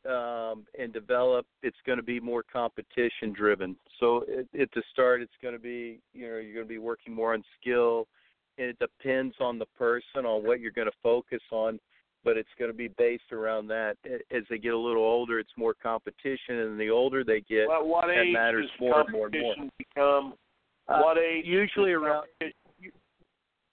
um 0.08 0.64
and 0.78 0.92
develop 0.92 1.46
it's 1.62 1.76
going 1.86 1.96
to 1.96 2.04
be 2.04 2.20
more 2.20 2.42
competition 2.42 3.32
driven. 3.32 3.76
So 4.00 4.22
at, 4.22 4.60
at 4.60 4.68
the 4.74 4.82
start 4.92 5.22
it's 5.22 5.32
going 5.42 5.54
to 5.54 5.60
be 5.60 6.00
you 6.12 6.28
know 6.28 6.36
you're 6.38 6.54
going 6.54 6.66
to 6.66 6.68
be 6.68 6.78
working 6.78 7.14
more 7.14 7.34
on 7.34 7.42
skill 7.60 8.06
and 8.58 8.68
it 8.68 8.78
depends 8.78 9.34
on 9.40 9.58
the 9.58 9.66
person 9.78 10.26
on 10.26 10.46
what 10.46 10.60
you're 10.60 10.72
going 10.72 10.86
to 10.86 10.96
focus 11.02 11.40
on 11.50 11.80
but 12.24 12.36
it's 12.36 12.48
going 12.58 12.70
to 12.70 12.76
be 12.76 12.88
based 12.88 13.32
around 13.32 13.66
that 13.68 13.96
as 14.30 14.42
they 14.50 14.58
get 14.58 14.72
a 14.74 14.78
little 14.78 15.02
older 15.04 15.38
it's 15.38 15.52
more 15.56 15.74
competition 15.74 16.58
and 16.60 16.80
the 16.80 16.88
older 16.90 17.22
they 17.24 17.40
get 17.42 17.68
What, 17.68 17.86
what 17.86 18.06
that 18.06 18.22
age 18.26 18.32
matters 18.32 18.68
does 18.70 18.80
more 18.80 19.00
and 19.00 19.12
more 19.12 19.26
and 19.26 19.40
more. 19.40 19.54
become? 19.78 20.34
Uh, 20.88 21.00
what 21.00 21.18
age? 21.18 21.44
usually 21.46 21.92
around 21.92 22.26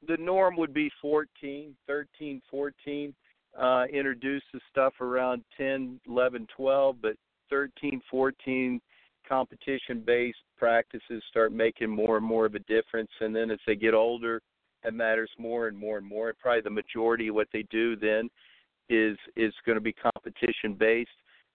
the 0.08 0.18
norm 0.18 0.56
would 0.58 0.74
be 0.74 0.89
14 1.02 1.76
13 1.88 2.41
14 2.49 3.14
uh 3.60 3.84
introduces 3.93 4.62
stuff 4.70 4.93
around 5.02 5.43
10 5.58 5.99
11 6.08 6.47
12 6.56 6.95
but 7.02 7.16
13 7.49 8.02
14 8.10 8.82
competition 9.28 10.02
based 10.06 10.38
practices 10.58 11.22
start 11.30 11.52
making 11.52 11.89
more 11.89 12.18
and 12.18 12.26
more 12.26 12.45
of 12.45 12.56
a 12.56 12.60
difference 12.60 13.12
and 13.20 13.36
then 13.36 13.52
as 13.52 13.60
they 13.68 13.76
get 13.76 13.93
older 13.93 14.41
it 14.84 14.94
matters 14.94 15.30
more 15.38 15.68
and 15.68 15.78
more 15.78 15.98
and 15.98 16.08
more. 16.08 16.30
And 16.30 16.38
probably 16.40 16.62
the 16.62 16.70
majority 16.70 17.28
of 17.28 17.36
what 17.36 17.48
they 17.54 17.64
do 17.70 17.96
then 17.96 18.30
is 18.90 19.18
is 19.36 19.54
going 19.66 19.78
to 19.78 19.82
be 19.82 19.94
competition 19.94 20.74
based 20.74 21.10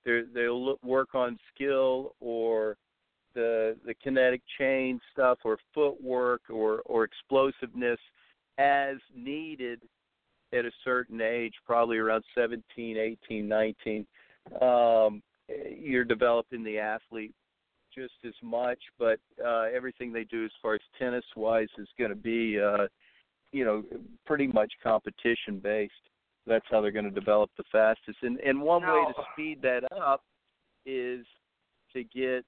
they 0.07 0.23
they'll 0.33 0.65
look, 0.65 0.83
work 0.83 1.15
on 1.15 1.39
skill 1.55 2.15
or 2.21 2.77
the 3.35 3.77
the 3.85 3.95
kinetic 3.95 4.41
chain 4.59 4.99
stuff 5.13 5.39
or 5.45 5.59
footwork 5.75 6.43
or 6.49 6.81
or 6.87 7.05
explosiveness 7.05 7.99
as 8.57 8.97
needed 9.15 9.81
at 10.55 10.65
a 10.65 10.71
certain 10.85 11.21
age 11.21 11.53
probably 11.67 11.99
around 11.99 12.25
17 12.35 12.97
18 12.97 13.49
19 13.49 14.07
um 14.63 15.23
you're 15.79 16.05
developing 16.05 16.65
the 16.65 16.79
athlete 16.79 17.35
just 17.95 18.15
as 18.25 18.35
much 18.43 18.79
but 18.99 19.19
uh 19.45 19.65
everything 19.75 20.13
they 20.13 20.25
do 20.25 20.45
as 20.45 20.51
far 20.63 20.75
as 20.75 20.81
tennis 20.99 21.25
wise 21.35 21.69
is 21.79 21.89
going 21.99 22.11
to 22.11 22.17
be 22.17 22.59
uh 22.59 22.87
you 23.57 23.65
know 23.65 23.83
pretty 24.27 24.47
much 24.47 24.73
competition 24.83 25.59
based 25.63 25.93
that's 26.47 26.65
how 26.71 26.81
they're 26.81 26.93
going 26.93 27.05
to 27.05 27.11
develop 27.11 27.51
the 27.57 27.65
fastest 27.73 28.19
and 28.23 28.39
and 28.41 28.61
one 28.61 28.83
way 28.83 29.05
to 29.17 29.23
speed 29.33 29.59
that 29.63 29.83
up 29.97 30.23
is 30.85 31.25
to 31.93 32.05
get 32.05 32.45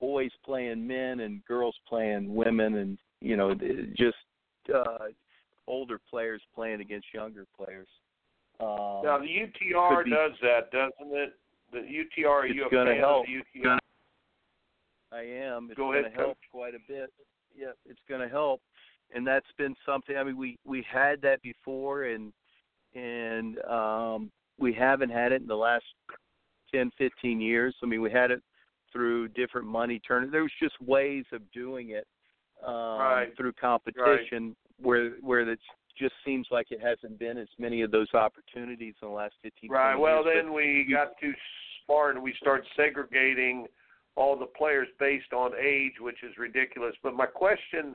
boys 0.00 0.30
playing 0.44 0.86
men 0.86 1.20
and 1.20 1.44
girls 1.46 1.76
playing 1.88 2.34
women 2.34 2.74
and 2.76 2.98
you 3.20 3.36
know 3.36 3.54
just 3.96 4.16
uh 4.74 5.06
older 5.68 5.98
players 6.10 6.42
playing 6.54 6.80
against 6.80 7.06
younger 7.14 7.44
players 7.56 7.88
um 8.60 9.00
Now 9.04 9.18
the 9.18 9.26
UTR 9.26 10.04
be- 10.04 10.10
does 10.10 10.32
that, 10.42 10.70
doesn't 10.72 11.14
it? 11.14 11.34
The 11.72 11.78
UTR. 11.78 12.28
Are 12.28 12.46
It's 12.46 12.54
you 12.54 12.66
a 12.66 12.70
gonna 12.70 12.92
fan 12.92 13.00
help. 13.00 13.26
of 13.26 13.26
the 13.54 13.60
UTR? 13.60 13.78
I 15.12 15.20
am. 15.22 15.66
It's 15.70 15.76
Go 15.76 15.84
going 15.92 16.02
to 16.02 16.08
ahead, 16.08 16.18
help 16.18 16.28
Coach. 16.38 16.50
quite 16.52 16.74
a 16.74 16.78
bit. 16.88 17.12
Yeah, 17.56 17.72
it's 17.86 18.00
going 18.08 18.20
to 18.20 18.28
help, 18.28 18.60
and 19.14 19.26
that's 19.26 19.46
been 19.58 19.74
something. 19.84 20.16
I 20.16 20.24
mean, 20.24 20.36
we 20.36 20.58
we 20.64 20.84
had 20.90 21.20
that 21.22 21.42
before, 21.42 22.04
and 22.04 22.32
and 22.94 23.58
um, 23.64 24.30
we 24.58 24.72
haven't 24.72 25.10
had 25.10 25.32
it 25.32 25.42
in 25.42 25.48
the 25.48 25.54
last 25.56 25.84
ten, 26.72 26.90
fifteen 26.98 27.40
years. 27.40 27.74
I 27.82 27.86
mean, 27.86 28.00
we 28.02 28.10
had 28.10 28.30
it 28.30 28.42
through 28.92 29.28
different 29.28 29.66
money 29.66 30.00
tournaments. 30.06 30.32
There 30.32 30.42
was 30.42 30.52
just 30.62 30.80
ways 30.80 31.24
of 31.32 31.42
doing 31.52 31.90
it 31.90 32.06
um, 32.66 32.98
Right. 32.98 33.36
through 33.36 33.52
competition, 33.54 34.56
where 34.80 35.10
where 35.20 35.40
it 35.40 35.58
just 35.98 36.14
seems 36.24 36.48
like 36.50 36.70
it 36.70 36.80
hasn't 36.80 37.18
been 37.18 37.38
as 37.38 37.48
many 37.58 37.82
of 37.82 37.90
those 37.90 38.12
opportunities 38.14 38.94
in 39.02 39.08
the 39.08 39.14
last 39.14 39.34
fifteen. 39.42 39.70
Right. 39.70 39.94
20 39.94 40.02
Well, 40.02 40.24
years, 40.24 40.36
then 40.44 40.52
we 40.52 40.86
got 40.90 41.18
too 41.20 41.32
smart 41.84 42.16
and 42.16 42.24
we 42.24 42.34
started 42.40 42.66
segregating 42.76 43.66
all 44.16 44.36
the 44.36 44.46
players 44.46 44.88
based 44.98 45.32
on 45.32 45.52
age, 45.60 45.92
which 46.00 46.22
is 46.22 46.36
ridiculous. 46.38 46.94
But 47.02 47.14
my 47.14 47.26
question 47.26 47.94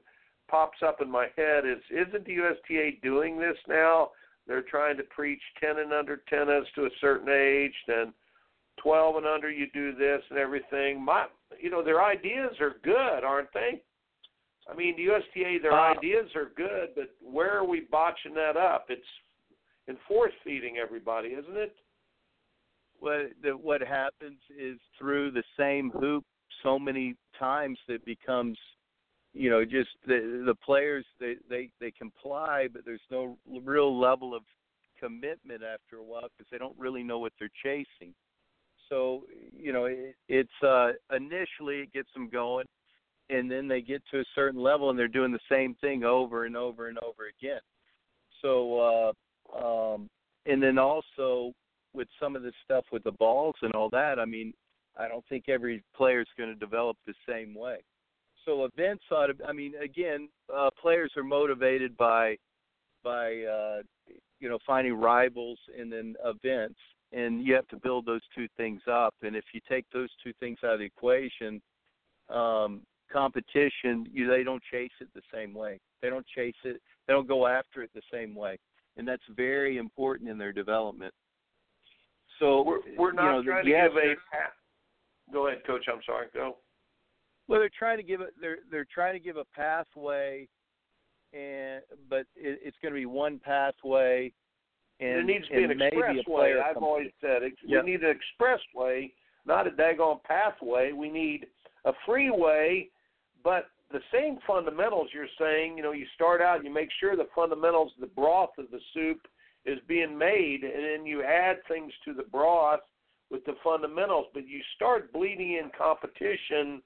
pops 0.52 0.80
up 0.86 1.02
in 1.02 1.10
my 1.10 1.28
head 1.38 1.64
is 1.66 1.80
isn't 1.90 2.26
the 2.26 2.34
USTA 2.34 3.02
doing 3.02 3.40
this 3.40 3.58
now? 3.68 4.12
They're 4.48 4.64
trying 4.64 4.98
to 4.98 5.04
preach 5.04 5.42
10 5.62 5.80
and 5.80 5.94
under 5.94 6.18
tennis 6.30 6.66
to 6.76 6.86
a 6.86 6.90
certain 7.00 7.30
age, 7.30 7.74
then 7.88 8.14
12 8.84 9.18
and 9.18 9.26
under 9.26 9.50
you 9.50 9.68
do 9.74 9.96
this 9.96 10.22
and 10.30 10.38
everything. 10.38 11.04
My 11.04 11.28
you 11.60 11.70
know, 11.70 11.84
their 11.84 12.04
ideas 12.04 12.52
are 12.60 12.76
good, 12.84 13.24
aren't 13.24 13.54
they? 13.54 13.82
I 14.70 14.76
mean, 14.76 14.96
the 14.98 15.04
USTA 15.04 15.60
their 15.62 15.74
Uh, 15.74 15.94
ideas 15.96 16.30
are 16.36 16.52
good, 16.56 16.90
but 16.96 17.10
where 17.22 17.58
are 17.58 17.66
we 17.66 17.82
botching 17.82 18.34
that 18.36 18.58
up? 18.58 18.90
It's 18.90 19.08
in 19.88 19.98
force 20.08 20.34
feeding 20.44 20.78
everybody, 20.78 21.30
isn't 21.30 21.58
it? 21.58 21.76
what 23.02 23.32
the, 23.42 23.50
what 23.50 23.82
happens 23.82 24.38
is 24.58 24.78
through 24.98 25.32
the 25.32 25.44
same 25.58 25.90
hoop 25.90 26.24
so 26.64 26.78
many 26.78 27.16
times 27.38 27.78
that 27.88 27.96
it 27.96 28.06
becomes 28.06 28.58
you 29.34 29.50
know 29.50 29.64
just 29.64 29.90
the 30.06 30.44
the 30.46 30.56
players 30.56 31.06
they 31.20 31.36
they 31.50 31.70
they 31.80 31.92
comply 31.92 32.68
but 32.72 32.84
there's 32.86 33.00
no 33.10 33.38
real 33.64 34.00
level 34.00 34.36
of 34.36 34.44
commitment 35.00 35.62
after 35.64 35.98
a 35.98 36.04
while 36.04 36.28
because 36.38 36.50
they 36.52 36.58
don't 36.58 36.78
really 36.78 37.04
know 37.04 37.20
what 37.20 37.34
they're 37.40 37.50
chasing 37.64 38.14
so 38.90 39.24
you 39.58 39.74
know 39.74 39.86
it, 39.86 40.16
it's 40.28 40.64
uh 40.64 40.90
initially 41.16 41.78
it 41.78 41.94
gets 41.94 42.10
them 42.14 42.30
going 42.30 42.66
and 43.30 43.50
then 43.50 43.68
they 43.68 43.82
get 43.82 44.02
to 44.12 44.20
a 44.20 44.26
certain 44.36 44.62
level 44.62 44.90
and 44.90 45.00
they're 45.00 45.08
doing 45.08 45.32
the 45.32 45.40
same 45.50 45.76
thing 45.76 46.04
over 46.04 46.46
and 46.46 46.56
over 46.56 46.90
and 46.90 46.98
over 47.00 47.30
again 47.40 47.62
so 48.42 49.14
uh 49.58 49.58
um 49.58 50.10
and 50.46 50.62
then 50.62 50.78
also 50.78 51.54
with 51.94 52.08
some 52.20 52.36
of 52.36 52.44
this 52.44 52.54
stuff 52.64 52.86
with 52.92 53.04
the 53.04 53.12
balls 53.12 53.56
and 53.62 53.74
all 53.74 53.90
that, 53.90 54.20
I 54.20 54.26
mean, 54.26 54.54
I 54.98 55.08
don't 55.08 55.26
think 55.28 55.50
every 55.50 55.84
player 55.96 56.22
is 56.22 56.28
going 56.38 56.50
to 56.50 56.56
develop 56.56 56.98
the 57.06 57.14
same 57.28 57.54
way. 57.54 57.78
So 58.46 58.66
events 58.66 59.04
ought 59.12 59.28
to. 59.28 59.36
I 59.46 59.54
mean, 59.54 59.74
again, 59.82 60.30
uh, 60.54 60.70
players 60.82 61.12
are 61.18 61.24
motivated 61.24 61.96
by 61.98 62.38
by 63.04 63.44
uh, 63.44 63.82
you 64.40 64.50
know 64.50 64.60
finding 64.66 64.94
rivals 64.94 65.60
and 65.78 65.92
then 65.92 66.16
events, 66.24 66.80
and 67.12 67.46
you 67.46 67.54
have 67.54 67.68
to 67.70 67.78
build 67.78 68.06
those 68.06 68.22
two 68.36 68.48
things 68.58 68.82
up. 68.90 69.14
And 69.22 69.36
if 69.36 69.46
you 69.54 69.62
take 69.70 69.86
those 69.94 70.10
two 70.24 70.34
things 70.40 70.60
out 70.64 70.74
of 70.74 70.80
the 70.80 70.86
equation, 70.86 71.62
um, 72.30 72.82
competition, 73.12 74.08
you 74.12 74.28
they 74.28 74.44
don't 74.44 74.64
chase 74.72 74.92
it 75.00 75.10
the 75.14 75.22
same 75.34 75.54
way. 75.54 75.80
They 76.02 76.10
don't 76.10 76.26
chase 76.28 76.56
it. 76.64 76.82
They 77.08 77.14
don't 77.14 77.28
go 77.28 77.48
after 77.48 77.84
it 77.84 77.92
the 77.94 78.02
same 78.12 78.36
way, 78.36 78.58
and 78.98 79.08
that's 79.08 79.24
very 79.36 79.78
important 79.78 80.30
in 80.30 80.38
their 80.38 80.54
development. 80.54 81.14
So 82.40 82.64
We're, 82.64 82.80
we're 82.98 83.12
not 83.12 83.26
you 83.26 83.32
know, 83.32 83.44
trying 83.44 83.66
to 83.66 83.70
give 83.70 83.96
a. 83.98 84.16
Go 85.32 85.48
ahead, 85.48 85.62
Coach. 85.66 85.86
I'm 85.88 86.02
sorry. 86.06 86.28
Go. 86.34 86.58
Well, 87.52 87.60
they're 87.60 87.70
trying 87.78 87.98
to 87.98 88.04
give 88.04 88.22
it. 88.22 88.34
They're 88.40 88.60
they're 88.72 88.88
trying 88.92 89.14
to 89.14 89.20
give 89.20 89.36
a 89.36 89.44
pathway, 89.44 90.48
and 91.34 91.82
but 92.10 92.22
it, 92.38 92.60
it's 92.64 92.78
going 92.82 92.94
to 92.94 93.00
be 93.00 93.06
one 93.06 93.40
pathway. 93.44 94.32
And 95.02 95.10
there 95.10 95.24
needs 95.24 95.48
to 95.50 95.56
be 95.56 95.64
an 95.64 95.72
expressway. 95.72 96.62
I've 96.62 96.76
comes- 96.76 96.84
always 96.84 97.12
said 97.20 97.44
it. 97.44 97.54
Yeah. 97.66 97.82
we 97.82 97.92
need 97.92 98.04
an 98.04 98.16
expressway, 98.16 99.12
not 99.46 99.68
a 99.68 99.72
daggone 99.72 100.24
pathway. 100.24 100.94
We 100.94 101.10
need 101.10 101.48
a 101.84 101.92
freeway, 102.06 102.88
but 103.44 103.66
the 103.92 104.00
same 104.14 104.38
fundamentals 104.48 105.10
you're 105.14 105.26
saying. 105.38 105.76
You 105.76 105.84
know, 105.84 105.92
you 105.92 106.06
start 106.16 106.40
out, 106.40 106.64
you 106.64 106.74
make 106.74 106.90
sure 107.02 107.18
the 107.18 107.28
fundamentals, 107.36 107.92
the 108.00 108.08
broth 108.08 108.52
of 108.60 108.72
the 108.72 108.80
soup 108.94 109.28
is 109.66 109.80
being 109.90 110.18
made, 110.18 110.64
and 110.64 110.86
then 110.86 111.06
you 111.06 111.22
add 111.24 111.58
things 111.68 111.92
to 112.06 112.14
the 112.14 112.24
broth 112.24 112.80
with 113.30 113.44
the 113.44 113.56
fundamentals. 113.62 114.28
But 114.34 114.48
you 114.48 114.62
start 114.76 115.12
bleeding 115.12 115.54
in 115.54 115.70
competition 115.78 116.82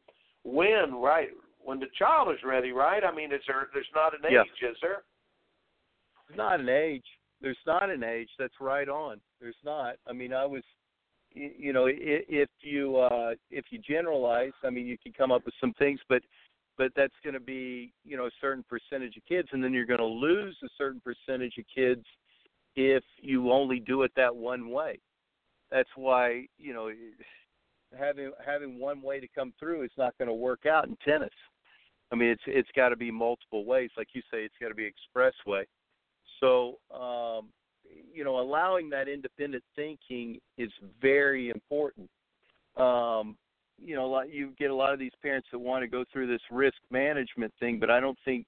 when, 0.46 0.94
right? 1.02 1.30
When 1.60 1.80
the 1.80 1.88
child 1.98 2.30
is 2.32 2.40
ready, 2.46 2.72
right? 2.72 3.04
I 3.04 3.14
mean, 3.14 3.34
is 3.34 3.42
there? 3.48 3.68
There's 3.74 3.90
not 3.94 4.14
an 4.14 4.26
age, 4.26 4.48
Yeah. 4.62 4.70
is 4.70 4.78
there? 4.82 5.04
There's 6.28 6.38
not 6.38 6.60
an 6.60 6.70
age. 6.70 7.06
There's 7.42 7.58
not 7.66 7.90
an 7.90 8.04
age. 8.04 8.30
That's 8.40 8.54
right 8.62 8.88
on. 8.88 9.20
There's 9.42 9.62
not. 9.64 9.96
I 10.08 10.14
mean, 10.14 10.32
I 10.34 10.46
was, 10.46 10.64
you 11.34 11.74
know, 11.74 11.88
i- 11.88 11.92
if 12.30 12.50
you 12.62 12.98
uh, 12.98 13.36
if 13.50 13.66
you 13.72 13.80
generalize, 13.80 14.54
I 14.64 14.70
mean, 14.70 14.86
you 14.86 14.98
can 14.98 15.12
come 15.14 15.32
up 15.32 15.44
with 15.46 15.54
some 15.60 15.74
things, 15.74 16.00
but 16.08 16.22
but 16.78 16.92
that's 16.96 17.14
going 17.24 17.34
to 17.34 17.40
be 17.40 17.94
you 18.04 18.16
know 18.18 18.26
a 18.28 18.32
certain 18.40 18.64
percentage 18.64 19.18
of 19.18 19.26
kids, 19.26 19.50
and 19.52 19.64
then 19.64 19.74
you're 19.74 19.86
going 19.86 20.00
to 20.00 20.06
lose 20.06 20.58
a 20.64 20.70
certain 20.78 21.02
percentage 21.02 21.58
of 21.58 21.66
kids 21.74 22.06
if 22.76 23.04
you 23.18 23.52
only 23.52 23.80
do 23.80 24.04
it 24.04 24.12
that 24.16 24.36
one 24.36 24.70
way. 24.70 25.00
That's 25.72 25.90
why 25.96 26.48
you 26.58 26.74
know 26.74 26.92
having 27.98 28.32
having 28.46 28.80
one 28.80 29.02
way 29.02 29.20
to 29.20 29.28
come 29.34 29.54
through 29.60 29.84
is 29.84 29.92
not 29.98 30.18
going 30.18 30.28
to 30.28 30.34
work 30.34 30.66
out 30.66 30.88
in 30.88 30.98
tennis. 31.06 31.34
I 32.12 32.16
mean, 32.16 32.30
it's 32.30 32.44
it's 32.48 32.70
got 32.76 32.90
to 32.90 32.96
be 32.96 33.12
multiple 33.12 33.66
ways, 33.66 33.90
like 33.98 34.10
you 34.14 34.22
say, 34.32 34.44
it's 34.44 34.56
got 34.62 34.70
to 34.70 34.76
be 34.76 34.90
expressway. 34.90 35.64
So, 36.40 36.78
um, 36.94 37.50
you 38.14 38.24
know, 38.24 38.40
allowing 38.40 38.90
that 38.90 39.08
independent 39.08 39.64
thinking 39.76 40.40
is 40.58 40.72
very 41.02 41.50
important. 41.50 42.10
Um, 42.78 43.38
you 43.78 43.96
know, 43.96 44.22
you 44.24 44.54
get 44.58 44.72
a 44.72 44.76
lot 44.76 44.94
of 44.94 45.00
these 45.00 45.12
parents 45.22 45.48
that 45.52 45.60
want 45.60 45.84
to 45.84 45.88
go 45.88 46.06
through 46.12 46.28
this 46.28 46.42
risk 46.52 46.78
management 46.92 47.54
thing, 47.60 47.80
but 47.80 47.90
I 47.90 48.00
don't 48.00 48.18
think 48.26 48.46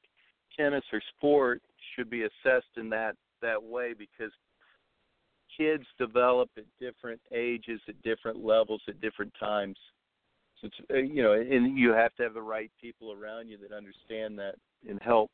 tennis 0.58 0.84
or 0.94 1.02
sport 1.18 1.62
should 1.96 2.10
be 2.10 2.24
assessed 2.24 2.78
in 2.78 2.90
that 2.90 3.16
that 3.42 3.62
way 3.62 3.94
because 3.94 4.32
kids 5.56 5.84
develop 5.98 6.50
at 6.58 6.64
different 6.80 7.22
ages, 7.34 7.80
at 7.88 8.02
different 8.02 8.44
levels, 8.44 8.82
at 8.88 9.02
different 9.02 9.34
times. 9.40 9.78
So 10.62 10.68
it's, 10.68 10.76
uh, 10.92 10.98
you 10.98 11.22
know, 11.22 11.34
and 11.34 11.78
you 11.78 11.92
have 11.92 12.16
to 12.16 12.24
have 12.24 12.34
the 12.34 12.42
right 12.42 12.72
people 12.82 13.12
around 13.12 13.50
you 13.50 13.58
that 13.60 13.76
understand 13.76 14.38
that 14.40 14.56
and 14.90 15.00
help 15.02 15.32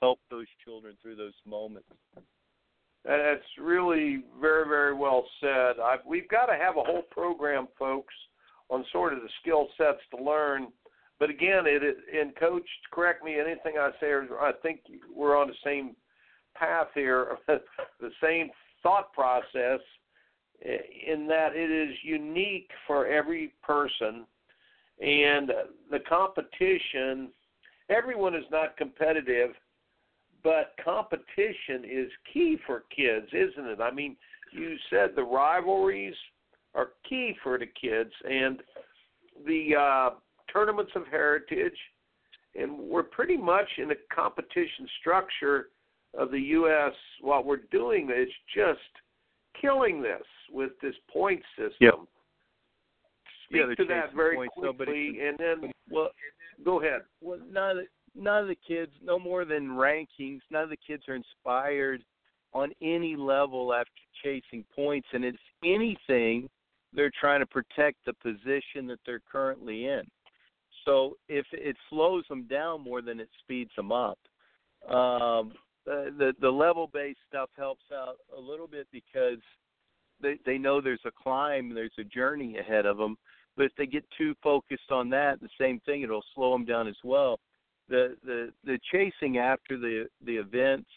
help 0.00 0.18
those 0.30 0.46
children 0.64 0.96
through 1.00 1.16
those 1.16 1.32
moments. 1.46 1.88
That's 3.04 3.42
really 3.58 4.24
very, 4.40 4.66
very 4.66 4.94
well 4.94 5.24
said. 5.40 5.74
I've, 5.82 6.00
we've 6.06 6.28
got 6.28 6.46
to 6.46 6.56
have 6.56 6.76
a 6.76 6.82
whole 6.82 7.04
program, 7.10 7.68
folks, 7.78 8.14
on 8.70 8.84
sort 8.92 9.12
of 9.12 9.20
the 9.20 9.28
skill 9.40 9.68
sets 9.76 10.00
to 10.14 10.22
learn. 10.22 10.68
But 11.20 11.30
again, 11.30 11.64
it, 11.66 11.82
and 12.12 12.34
coach, 12.36 12.66
correct 12.92 13.22
me. 13.22 13.38
Anything 13.38 13.74
I 13.78 13.90
say, 14.00 14.06
or 14.06 14.40
I 14.40 14.52
think 14.62 14.80
we're 15.14 15.36
on 15.36 15.48
the 15.48 15.54
same 15.64 15.94
path 16.54 16.88
here, 16.94 17.36
the 17.46 18.10
same 18.22 18.50
thought 18.84 19.12
process, 19.12 19.80
eh, 20.64 20.76
in 21.08 21.26
that 21.26 21.56
it 21.56 21.70
is 21.70 21.96
unique 22.04 22.70
for 22.86 23.08
every 23.08 23.52
person, 23.64 24.24
and 25.00 25.50
the 25.90 25.98
competition. 26.08 27.30
Everyone 27.90 28.34
is 28.34 28.44
not 28.52 28.76
competitive, 28.76 29.50
but 30.44 30.76
competition 30.84 31.84
is 31.84 32.10
key 32.32 32.56
for 32.64 32.84
kids, 32.94 33.26
isn't 33.32 33.66
it? 33.66 33.80
I 33.80 33.90
mean, 33.90 34.16
you 34.52 34.76
said 34.88 35.10
the 35.16 35.24
rivalries 35.24 36.14
are 36.74 36.90
key 37.08 37.34
for 37.42 37.58
the 37.58 37.66
kids, 37.66 38.12
and 38.28 38.62
the 39.46 39.74
uh, 39.76 40.10
tournaments 40.52 40.92
of 40.94 41.06
heritage, 41.10 41.76
and 42.54 42.78
we're 42.78 43.02
pretty 43.02 43.36
much 43.36 43.68
in 43.78 43.90
a 43.90 44.14
competition 44.14 44.86
structure 45.00 45.68
of 46.18 46.30
the 46.30 46.40
U.S. 46.40 46.92
What 47.20 47.44
we're 47.44 47.62
doing 47.70 48.10
is 48.10 48.28
just 48.54 48.80
killing 49.60 50.02
this 50.02 50.22
with 50.52 50.72
this 50.82 50.94
point 51.12 51.42
system. 51.56 51.74
Yep. 51.80 51.94
Speak 53.48 53.60
Yeah, 53.68 53.74
to 53.74 53.84
that 53.86 54.14
very 54.14 54.36
points. 54.36 54.54
quickly, 54.54 54.68
Nobody 54.68 55.20
and 55.20 55.38
then 55.38 55.72
Well, 55.90 56.10
go 56.64 56.80
ahead. 56.80 57.02
well, 57.20 57.38
none 57.50 57.70
of 57.72 57.76
the, 57.76 57.86
none 58.20 58.42
of 58.42 58.48
the 58.48 58.56
kids, 58.66 58.92
no 59.02 59.18
more 59.18 59.44
than 59.44 59.68
rankings. 59.68 60.40
None 60.50 60.62
of 60.64 60.70
the 60.70 60.78
kids 60.86 61.04
are 61.08 61.14
inspired 61.14 62.02
on 62.52 62.72
any 62.80 63.16
level 63.16 63.74
after 63.74 63.90
chasing 64.22 64.64
points, 64.74 65.08
and 65.12 65.24
it's 65.24 65.38
anything 65.64 66.48
they're 66.92 67.10
trying 67.20 67.40
to 67.40 67.46
protect 67.46 67.98
the 68.06 68.12
position 68.14 68.86
that 68.86 69.00
they're 69.04 69.22
currently 69.30 69.86
in. 69.86 70.02
So 70.84 71.16
if 71.28 71.46
it 71.52 71.76
slows 71.90 72.24
them 72.28 72.44
down 72.44 72.82
more 72.82 73.02
than 73.02 73.18
it 73.18 73.28
speeds 73.40 73.70
them 73.76 73.90
up, 73.90 74.18
um, 74.88 75.52
uh, 75.90 76.10
the 76.18 76.32
the 76.40 76.50
level 76.50 76.88
based 76.92 77.18
stuff 77.28 77.50
helps 77.56 77.84
out 77.92 78.16
a 78.36 78.40
little 78.40 78.66
bit 78.66 78.86
because 78.92 79.38
they 80.20 80.38
they 80.46 80.58
know 80.58 80.80
there's 80.80 81.00
a 81.04 81.10
climb, 81.10 81.74
there's 81.74 81.92
a 81.98 82.04
journey 82.04 82.58
ahead 82.58 82.86
of 82.86 82.96
them. 82.96 83.16
But 83.56 83.66
if 83.66 83.72
they 83.78 83.86
get 83.86 84.04
too 84.18 84.34
focused 84.42 84.90
on 84.90 85.10
that, 85.10 85.40
the 85.40 85.48
same 85.60 85.80
thing, 85.80 86.02
it'll 86.02 86.24
slow 86.34 86.52
them 86.52 86.64
down 86.64 86.88
as 86.88 86.96
well. 87.04 87.38
The 87.88 88.16
the 88.24 88.52
the 88.64 88.78
chasing 88.90 89.38
after 89.38 89.78
the 89.78 90.06
the 90.24 90.36
events 90.36 90.88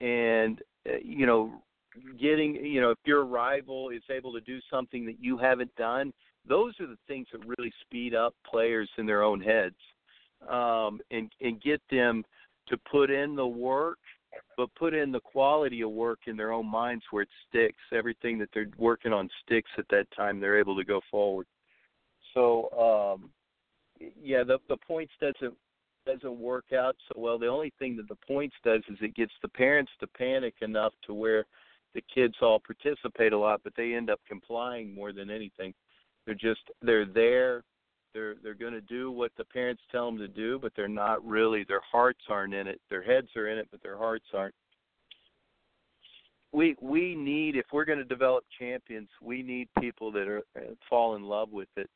and 0.00 0.60
uh, 0.88 0.98
you 1.02 1.26
know 1.26 1.52
getting 2.20 2.54
you 2.54 2.80
know 2.80 2.90
if 2.90 2.98
your 3.04 3.24
rival 3.24 3.90
is 3.90 4.02
able 4.10 4.32
to 4.32 4.40
do 4.40 4.58
something 4.70 5.04
that 5.04 5.16
you 5.20 5.36
haven't 5.36 5.74
done 5.76 6.12
those 6.48 6.72
are 6.80 6.86
the 6.86 6.98
things 7.08 7.26
that 7.32 7.40
really 7.58 7.72
speed 7.80 8.14
up 8.14 8.34
players 8.48 8.88
in 8.98 9.06
their 9.06 9.22
own 9.22 9.40
heads 9.40 9.74
um 10.48 11.00
and 11.10 11.30
and 11.40 11.60
get 11.60 11.80
them 11.90 12.24
to 12.68 12.78
put 12.90 13.10
in 13.10 13.34
the 13.34 13.46
work 13.46 13.98
but 14.56 14.74
put 14.74 14.94
in 14.94 15.10
the 15.10 15.20
quality 15.20 15.82
of 15.82 15.90
work 15.90 16.20
in 16.26 16.36
their 16.36 16.52
own 16.52 16.66
minds 16.66 17.04
where 17.10 17.22
it 17.22 17.28
sticks 17.48 17.82
everything 17.92 18.38
that 18.38 18.48
they're 18.52 18.70
working 18.76 19.12
on 19.12 19.28
sticks 19.44 19.70
at 19.78 19.86
that 19.90 20.06
time 20.16 20.40
they're 20.40 20.58
able 20.58 20.76
to 20.76 20.84
go 20.84 21.00
forward. 21.10 21.46
So 22.34 22.70
um 22.72 23.30
yeah 24.20 24.44
the 24.44 24.58
the 24.68 24.76
points 24.76 25.12
doesn't 25.20 25.54
doesn't 26.06 26.38
work 26.38 26.72
out 26.72 26.96
so 27.08 27.20
well. 27.20 27.38
The 27.38 27.48
only 27.48 27.72
thing 27.78 27.96
that 27.96 28.08
the 28.08 28.16
points 28.26 28.56
does 28.64 28.82
is 28.88 28.96
it 29.02 29.14
gets 29.14 29.32
the 29.42 29.48
parents 29.48 29.92
to 30.00 30.06
panic 30.06 30.54
enough 30.62 30.94
to 31.06 31.12
where 31.12 31.44
the 31.94 32.02
kids 32.14 32.34
all 32.40 32.60
participate 32.60 33.32
a 33.32 33.38
lot 33.38 33.60
but 33.64 33.72
they 33.76 33.94
end 33.94 34.10
up 34.10 34.20
complying 34.28 34.94
more 34.94 35.12
than 35.12 35.30
anything. 35.30 35.72
They're 36.26 36.34
just 36.34 36.60
they're 36.82 37.06
there 37.06 37.64
they're 38.12 38.34
they're 38.42 38.54
going 38.54 38.72
to 38.72 38.80
do 38.80 39.10
what 39.10 39.32
the 39.36 39.44
parents 39.44 39.82
tell 39.90 40.06
them 40.06 40.18
to 40.18 40.28
do 40.28 40.58
but 40.58 40.72
they're 40.76 40.88
not 40.88 41.24
really 41.24 41.64
their 41.64 41.82
hearts 41.90 42.20
aren't 42.28 42.54
in 42.54 42.66
it. 42.66 42.80
Their 42.90 43.02
heads 43.02 43.28
are 43.36 43.48
in 43.48 43.58
it 43.58 43.68
but 43.70 43.82
their 43.82 43.98
hearts 43.98 44.26
aren't. 44.34 44.54
We 46.52 46.76
we 46.80 47.14
need 47.14 47.56
if 47.56 47.66
we're 47.72 47.84
going 47.84 47.98
to 47.98 48.04
develop 48.04 48.44
champions 48.58 49.08
we 49.22 49.42
need 49.42 49.68
people 49.80 50.10
that 50.12 50.28
are 50.28 50.42
uh, 50.56 50.74
fall 50.88 51.16
in 51.16 51.22
love 51.22 51.50
with 51.50 51.68
it 51.76 51.90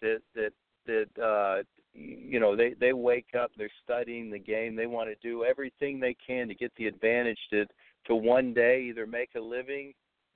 that 0.00 0.20
that 0.34 0.52
that 0.86 1.22
uh 1.22 1.62
you 1.92 2.40
know 2.40 2.56
they 2.56 2.74
they 2.80 2.92
wake 2.92 3.34
up 3.38 3.50
they're 3.56 3.70
studying 3.82 4.30
the 4.30 4.38
game 4.38 4.74
they 4.74 4.86
want 4.86 5.08
to 5.08 5.28
do 5.28 5.44
everything 5.44 6.00
they 6.00 6.16
can 6.26 6.48
to 6.48 6.54
get 6.54 6.72
the 6.76 6.86
advantage 6.86 7.38
to 7.50 7.64
to 8.06 8.14
one 8.14 8.52
day 8.52 8.82
either 8.88 9.06
make 9.06 9.30
a 9.36 9.40
living 9.40 9.92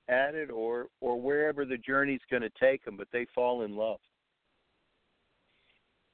at 0.07 0.35
it 0.35 0.49
or 0.49 0.87
or 1.01 1.19
wherever 1.19 1.65
the 1.65 1.77
journey's 1.77 2.21
going 2.29 2.41
to 2.41 2.51
take 2.59 2.83
them 2.85 2.97
but 2.97 3.07
they 3.11 3.25
fall 3.35 3.63
in 3.63 3.75
love 3.75 3.99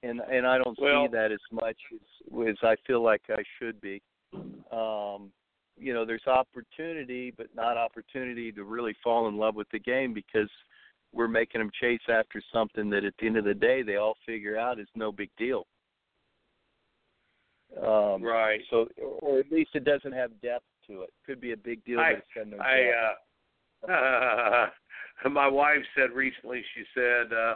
and 0.06 0.20
and 0.22 0.46
I 0.48 0.58
don't 0.58 0.78
Well- 0.80 1.06
see 1.08 1.12
that 1.14 1.32
as 1.32 1.40
much 1.52 1.78
as 1.94 2.48
as 2.50 2.58
I 2.64 2.76
feel 2.88 3.02
like 3.02 3.22
I 3.30 3.44
should 3.58 3.80
be 3.82 4.02
um 4.72 5.32
you 5.78 5.94
know 5.94 6.06
there's 6.06 6.26
opportunity 6.28 7.32
but 7.32 7.48
not 7.56 7.78
opportunity 7.78 8.52
to 8.52 8.64
really 8.64 8.94
fall 9.04 9.28
in 9.28 9.38
love 9.38 9.56
with 9.56 9.70
the 9.72 9.80
game 9.80 10.14
because 10.14 10.50
we're 11.14 11.28
making 11.28 11.60
them 11.60 11.72
chase 11.80 12.02
after 12.10 12.42
something 12.52 12.90
that 12.90 13.04
at 13.06 13.14
the 13.20 13.26
end 13.28 13.38
of 13.38 13.46
the 13.46 13.54
day 13.54 13.82
they 13.82 13.96
all 13.96 14.18
figure 14.26 14.58
out 14.58 14.80
is 14.80 14.88
no 14.96 15.12
big 15.12 15.30
deal 15.38 15.66
Um, 17.82 18.22
right. 18.24 18.62
So, 18.70 18.88
or 19.22 19.40
at 19.40 19.52
least 19.52 19.72
it 19.74 19.84
doesn't 19.84 20.14
have 20.14 20.40
depth 20.42 20.66
to 20.88 21.02
it. 21.02 21.10
Could 21.26 21.42
be 21.42 21.52
a 21.52 21.58
big 21.58 21.84
deal, 21.84 22.00
I- 22.00 22.22
no. 22.46 22.58
I 22.58 22.92
uh, 23.92 25.30
my 25.30 25.48
wife 25.48 25.84
said 25.96 26.12
recently. 26.12 26.64
She 26.74 26.84
said, 26.94 27.34
uh, 27.34 27.56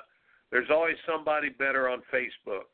"There's 0.52 0.70
always 0.70 0.98
somebody 1.06 1.50
better 1.50 1.90
on 1.90 2.02
Facebook." 2.14 2.66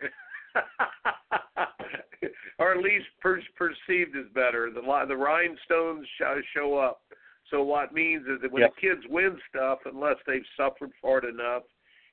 or 2.59 2.73
at 2.73 2.83
least 2.83 3.05
per- 3.21 3.41
perceived 3.57 4.15
as 4.15 4.25
better. 4.33 4.71
The 4.71 4.81
the 5.07 5.15
rhinestones 5.15 6.07
show, 6.17 6.39
show 6.53 6.77
up. 6.77 7.01
So 7.51 7.61
what 7.61 7.93
means 7.93 8.25
is 8.27 8.41
that 8.41 8.51
when 8.51 8.63
Yep. 8.63 8.75
the 8.75 8.81
kids 8.81 9.01
win 9.07 9.39
stuff, 9.49 9.79
unless 9.85 10.17
they've 10.25 10.45
suffered 10.57 10.91
for 11.01 11.19
it 11.19 11.25
enough, 11.25 11.63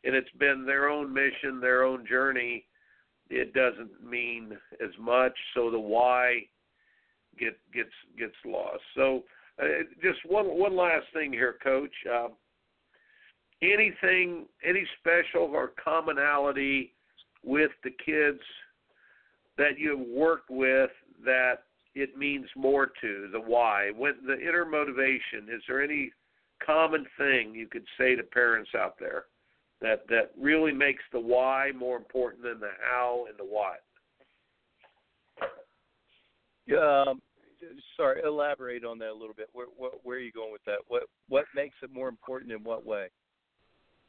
and 0.04 0.14
it's 0.14 0.30
been 0.32 0.66
their 0.66 0.88
own 0.88 1.12
mission, 1.12 1.60
their 1.60 1.84
own 1.84 2.06
journey, 2.06 2.66
it 3.30 3.54
doesn't 3.54 4.02
mean 4.02 4.58
as 4.80 4.96
much. 4.98 5.36
So 5.54 5.70
the 5.70 5.80
why 5.80 6.46
get 7.38 7.58
gets 7.72 7.94
gets 8.18 8.34
lost. 8.44 8.82
So 8.94 9.24
uh, 9.62 9.84
just 10.02 10.18
one 10.26 10.58
one 10.58 10.76
last 10.76 11.06
thing 11.14 11.32
here, 11.32 11.56
Coach. 11.62 11.94
Um, 12.10 12.32
anything, 13.62 14.46
any 14.64 14.86
special 14.98 15.50
or 15.54 15.72
commonality 15.82 16.92
with 17.44 17.70
the 17.84 17.90
kids 18.04 18.40
that 19.58 19.78
you've 19.78 20.08
worked 20.08 20.50
with 20.50 20.90
that 21.24 21.64
it 21.94 22.16
means 22.16 22.46
more 22.56 22.90
to 23.00 23.28
the 23.32 23.40
why 23.40 23.90
when 23.96 24.14
the 24.26 24.40
inner 24.40 24.64
motivation 24.64 25.48
is 25.52 25.62
there 25.68 25.82
any 25.82 26.10
common 26.64 27.04
thing 27.18 27.54
you 27.54 27.66
could 27.66 27.84
say 27.98 28.16
to 28.16 28.22
parents 28.22 28.70
out 28.76 28.94
there 28.98 29.24
that 29.80 30.06
that 30.08 30.30
really 30.40 30.72
makes 30.72 31.02
the 31.12 31.20
why 31.20 31.70
more 31.76 31.96
important 31.96 32.42
than 32.42 32.58
the 32.60 32.70
how 32.80 33.26
and 33.28 33.38
the 33.38 33.44
what 33.44 33.82
Um, 36.70 37.20
sorry, 37.96 38.22
elaborate 38.24 38.84
on 38.84 38.98
that 38.98 39.10
a 39.10 39.12
little 39.12 39.34
bit. 39.34 39.48
Where, 39.52 39.66
where, 39.76 39.90
where 40.02 40.16
are 40.16 40.20
you 40.20 40.32
going 40.32 40.52
with 40.52 40.64
that? 40.66 40.78
What 40.88 41.04
what 41.28 41.44
makes 41.54 41.74
it 41.82 41.92
more 41.92 42.08
important 42.08 42.52
in 42.52 42.62
what 42.62 42.86
way? 42.86 43.08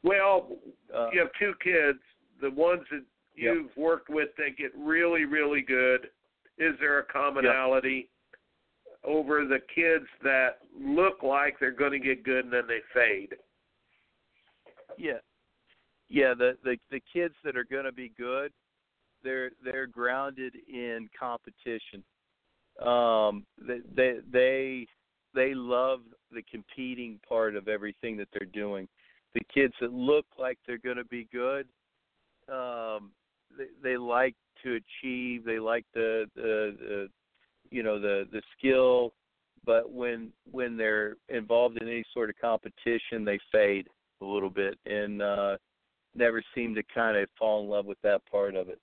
Well 0.04 0.48
Uh, 0.94 1.10
you 1.12 1.18
have 1.18 1.30
two 1.38 1.54
kids 1.62 1.98
the 2.40 2.50
ones 2.50 2.82
that 2.90 3.04
Yep. 3.36 3.54
you've 3.54 3.76
worked 3.76 4.08
with 4.08 4.28
that 4.36 4.56
get 4.56 4.70
really 4.76 5.24
really 5.24 5.60
good 5.62 6.10
is 6.58 6.78
there 6.78 7.00
a 7.00 7.04
commonality 7.04 8.08
over 9.02 9.44
the 9.44 9.58
kids 9.74 10.06
that 10.22 10.58
look 10.78 11.24
like 11.24 11.58
they're 11.58 11.72
going 11.72 11.90
to 11.90 11.98
get 11.98 12.22
good 12.22 12.44
and 12.44 12.52
then 12.52 12.66
they 12.68 12.80
fade 12.94 13.34
Yeah, 14.96 15.18
yeah. 16.08 16.34
The 16.34 16.56
the 16.62 16.78
the 16.90 17.00
kids 17.12 17.34
that 17.42 17.56
are 17.56 17.64
going 17.64 17.84
to 17.84 17.92
be 17.92 18.12
good, 18.16 18.52
they're 19.24 19.50
they're 19.64 19.88
grounded 19.88 20.54
in 20.68 21.08
competition. 21.18 22.04
Um, 22.80 23.44
they 23.58 23.80
they 23.94 24.18
they 24.30 24.86
they 25.34 25.54
love 25.54 26.00
the 26.30 26.42
competing 26.42 27.18
part 27.28 27.56
of 27.56 27.66
everything 27.66 28.16
that 28.18 28.28
they're 28.32 28.48
doing. 28.52 28.86
The 29.34 29.40
kids 29.52 29.74
that 29.80 29.92
look 29.92 30.26
like 30.38 30.58
they're 30.66 30.78
going 30.78 30.96
to 30.96 31.04
be 31.04 31.28
good, 31.32 31.66
um, 32.48 33.10
they 33.56 33.66
they 33.82 33.96
like 33.96 34.34
to 34.62 34.76
achieve. 34.76 35.44
They 35.44 35.58
like 35.58 35.84
the 35.94 36.26
the, 36.36 36.76
the 36.78 37.08
you 37.70 37.82
know 37.82 38.00
the 38.00 38.28
the 38.32 38.42
skill, 38.56 39.12
but 39.64 39.90
when 39.90 40.32
when 40.50 40.76
they're 40.76 41.16
involved 41.28 41.80
in 41.80 41.88
any 41.88 42.04
sort 42.12 42.30
of 42.30 42.36
competition, 42.40 43.24
they 43.24 43.38
fade 43.50 43.88
a 44.20 44.24
little 44.24 44.50
bit 44.50 44.78
and 44.86 45.20
uh 45.22 45.56
never 46.14 46.42
seem 46.54 46.74
to 46.74 46.82
kind 46.94 47.16
of 47.16 47.28
fall 47.38 47.62
in 47.62 47.68
love 47.68 47.86
with 47.86 48.00
that 48.02 48.22
part 48.30 48.54
of 48.54 48.68
it. 48.68 48.78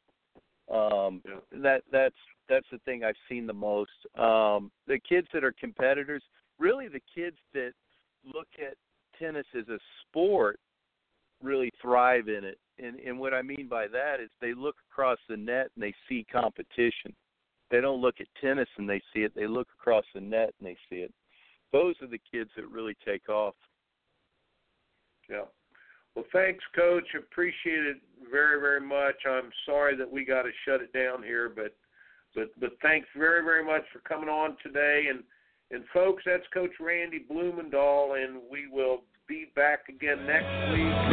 Um 0.70 1.22
Yeah. 1.26 1.60
that 1.62 1.84
that's 1.92 2.16
that's 2.50 2.68
the 2.72 2.80
thing 2.80 3.04
I've 3.04 3.16
seen 3.30 3.48
the 3.48 3.54
most. 3.54 3.92
Um 4.18 4.72
the 4.88 5.00
kids 5.08 5.28
that 5.34 5.44
are 5.44 5.54
competitors, 5.54 6.24
really 6.60 6.88
the 6.88 7.02
kids 7.14 7.38
that 7.54 7.72
look 8.26 8.48
at 8.60 8.76
tennis 9.22 9.46
as 9.58 9.68
a 9.70 9.80
sport 10.02 10.60
really 11.42 11.72
thrive 11.82 12.28
in 12.28 12.44
it. 12.44 12.58
And 12.80 13.00
and 13.00 13.20
what 13.20 13.34
I 13.34 13.42
mean 13.42 13.68
by 13.70 13.88
that 13.88 14.20
is 14.22 14.30
they 14.40 14.54
look 14.54 14.76
across 14.92 15.18
the 15.30 15.38
net 15.38 15.70
and 15.76 15.84
they 15.84 15.94
see 16.08 16.26
competition. 16.32 17.14
They 17.70 17.82
don't 17.82 18.02
look 18.02 18.16
at 18.20 18.28
tennis 18.40 18.68
and 18.78 18.90
they 18.90 19.02
see 19.14 19.22
it. 19.22 19.34
They 19.36 19.48
look 19.48 19.68
across 19.80 20.04
the 20.14 20.22
net 20.22 20.54
and 20.60 20.68
they 20.68 20.78
see 20.90 21.02
it. 21.02 21.14
Those 21.72 21.96
are 22.02 22.08
the 22.08 22.20
kids 22.32 22.50
that 22.58 22.70
really 22.70 22.96
take 23.06 23.30
off. 23.30 23.56
Yeah. 25.30 25.46
Well, 26.16 26.26
thanks, 26.34 26.64
Coach. 26.76 27.08
Appreciate 27.18 27.86
it 27.86 27.98
very, 28.30 28.60
very 28.60 28.82
much. 28.82 29.16
I'm 29.26 29.50
sorry 29.66 29.96
that 29.96 30.12
we 30.12 30.26
got 30.26 30.42
to 30.42 30.52
shut 30.66 30.82
it 30.82 30.92
down 30.92 31.24
here, 31.24 31.50
but 31.50 31.74
but 32.36 32.50
but 32.60 32.72
thanks 32.82 33.08
very, 33.16 33.44
very 33.44 33.64
much 33.64 33.84
for 33.94 34.00
coming 34.00 34.30
on 34.30 34.58
today. 34.62 35.06
And 35.10 35.24
and 35.72 35.86
folks, 35.94 36.24
that's 36.26 36.44
Coach 36.54 36.72
Randy 36.80 37.26
Blumendahl, 37.32 38.22
and 38.22 38.42
we 38.52 38.68
will 38.70 39.04
be 39.28 39.46
back 39.56 39.90
again 39.90 40.26
next 40.26 40.50
week. 40.72 41.12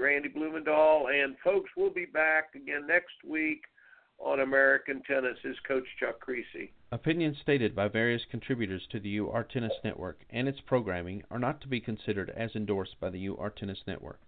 Coach 0.00 0.06
Randy 0.06 0.28
Blumendahl. 0.30 1.12
And 1.12 1.36
folks, 1.44 1.70
we'll 1.76 1.90
be 1.92 2.06
back 2.06 2.54
again 2.54 2.86
next 2.86 3.22
week 3.26 3.62
on 4.18 4.40
American 4.40 5.02
Tennis. 5.02 5.36
Is 5.44 5.56
Coach 5.66 5.84
Chuck 5.98 6.16
Kriese. 6.26 6.70
Opinions 6.90 7.36
stated 7.42 7.74
by 7.76 7.88
various 7.88 8.22
contributors 8.30 8.86
to 8.90 9.00
the 9.00 9.18
UR 9.18 9.44
Tennis 9.44 9.72
Network 9.84 10.20
and 10.30 10.48
its 10.48 10.60
programming 10.66 11.22
are 11.30 11.38
not 11.38 11.60
to 11.60 11.68
be 11.68 11.80
considered 11.80 12.30
as 12.30 12.50
endorsed 12.54 12.98
by 13.00 13.10
the 13.10 13.28
UR 13.28 13.50
Tennis 13.50 13.80
Network. 13.86 14.20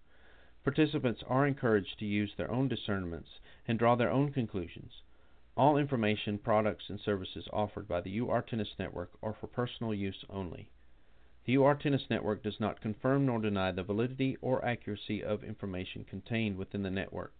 Participants 0.62 1.22
are 1.26 1.46
encouraged 1.46 1.98
to 1.98 2.04
use 2.04 2.32
their 2.36 2.50
own 2.50 2.68
discernments 2.68 3.28
and 3.66 3.78
draw 3.78 3.96
their 3.96 4.10
own 4.10 4.30
conclusions. 4.30 4.92
All 5.56 5.76
information, 5.76 6.38
products, 6.38 6.84
and 6.88 7.00
services 7.00 7.48
offered 7.52 7.88
by 7.88 8.00
the 8.00 8.20
UR 8.20 8.42
Tennis 8.42 8.74
Network 8.78 9.10
are 9.22 9.34
for 9.40 9.46
personal 9.46 9.92
use 9.92 10.24
only. 10.30 10.68
The 11.44 11.56
UR 11.56 11.74
Tennis 11.74 12.08
Network 12.08 12.42
does 12.42 12.60
not 12.60 12.80
confirm 12.80 13.26
nor 13.26 13.40
deny 13.40 13.72
the 13.72 13.82
validity 13.82 14.36
or 14.40 14.64
accuracy 14.64 15.24
of 15.24 15.42
information 15.42 16.04
contained 16.04 16.56
within 16.56 16.82
the 16.82 16.90
network. 16.90 17.34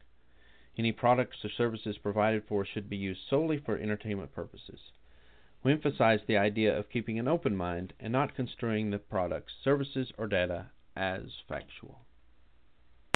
Any 0.77 0.91
products 0.91 1.45
or 1.45 1.51
services 1.51 1.99
provided 1.99 2.45
for 2.45 2.65
should 2.65 2.89
be 2.89 2.97
used 2.97 3.21
solely 3.29 3.59
for 3.59 3.77
entertainment 3.77 4.35
purposes. 4.35 4.91
We 5.63 5.71
emphasize 5.71 6.21
the 6.27 6.37
idea 6.37 6.77
of 6.77 6.91
keeping 6.91 7.19
an 7.19 7.29
open 7.29 7.55
mind 7.55 7.93
and 8.01 8.13
not 8.13 8.35
construing 8.35 8.91
the 8.91 8.99
products, 8.99 9.53
services, 9.63 10.13
or 10.19 10.27
data 10.27 10.71
as 10.97 11.43
factual. 11.47 12.01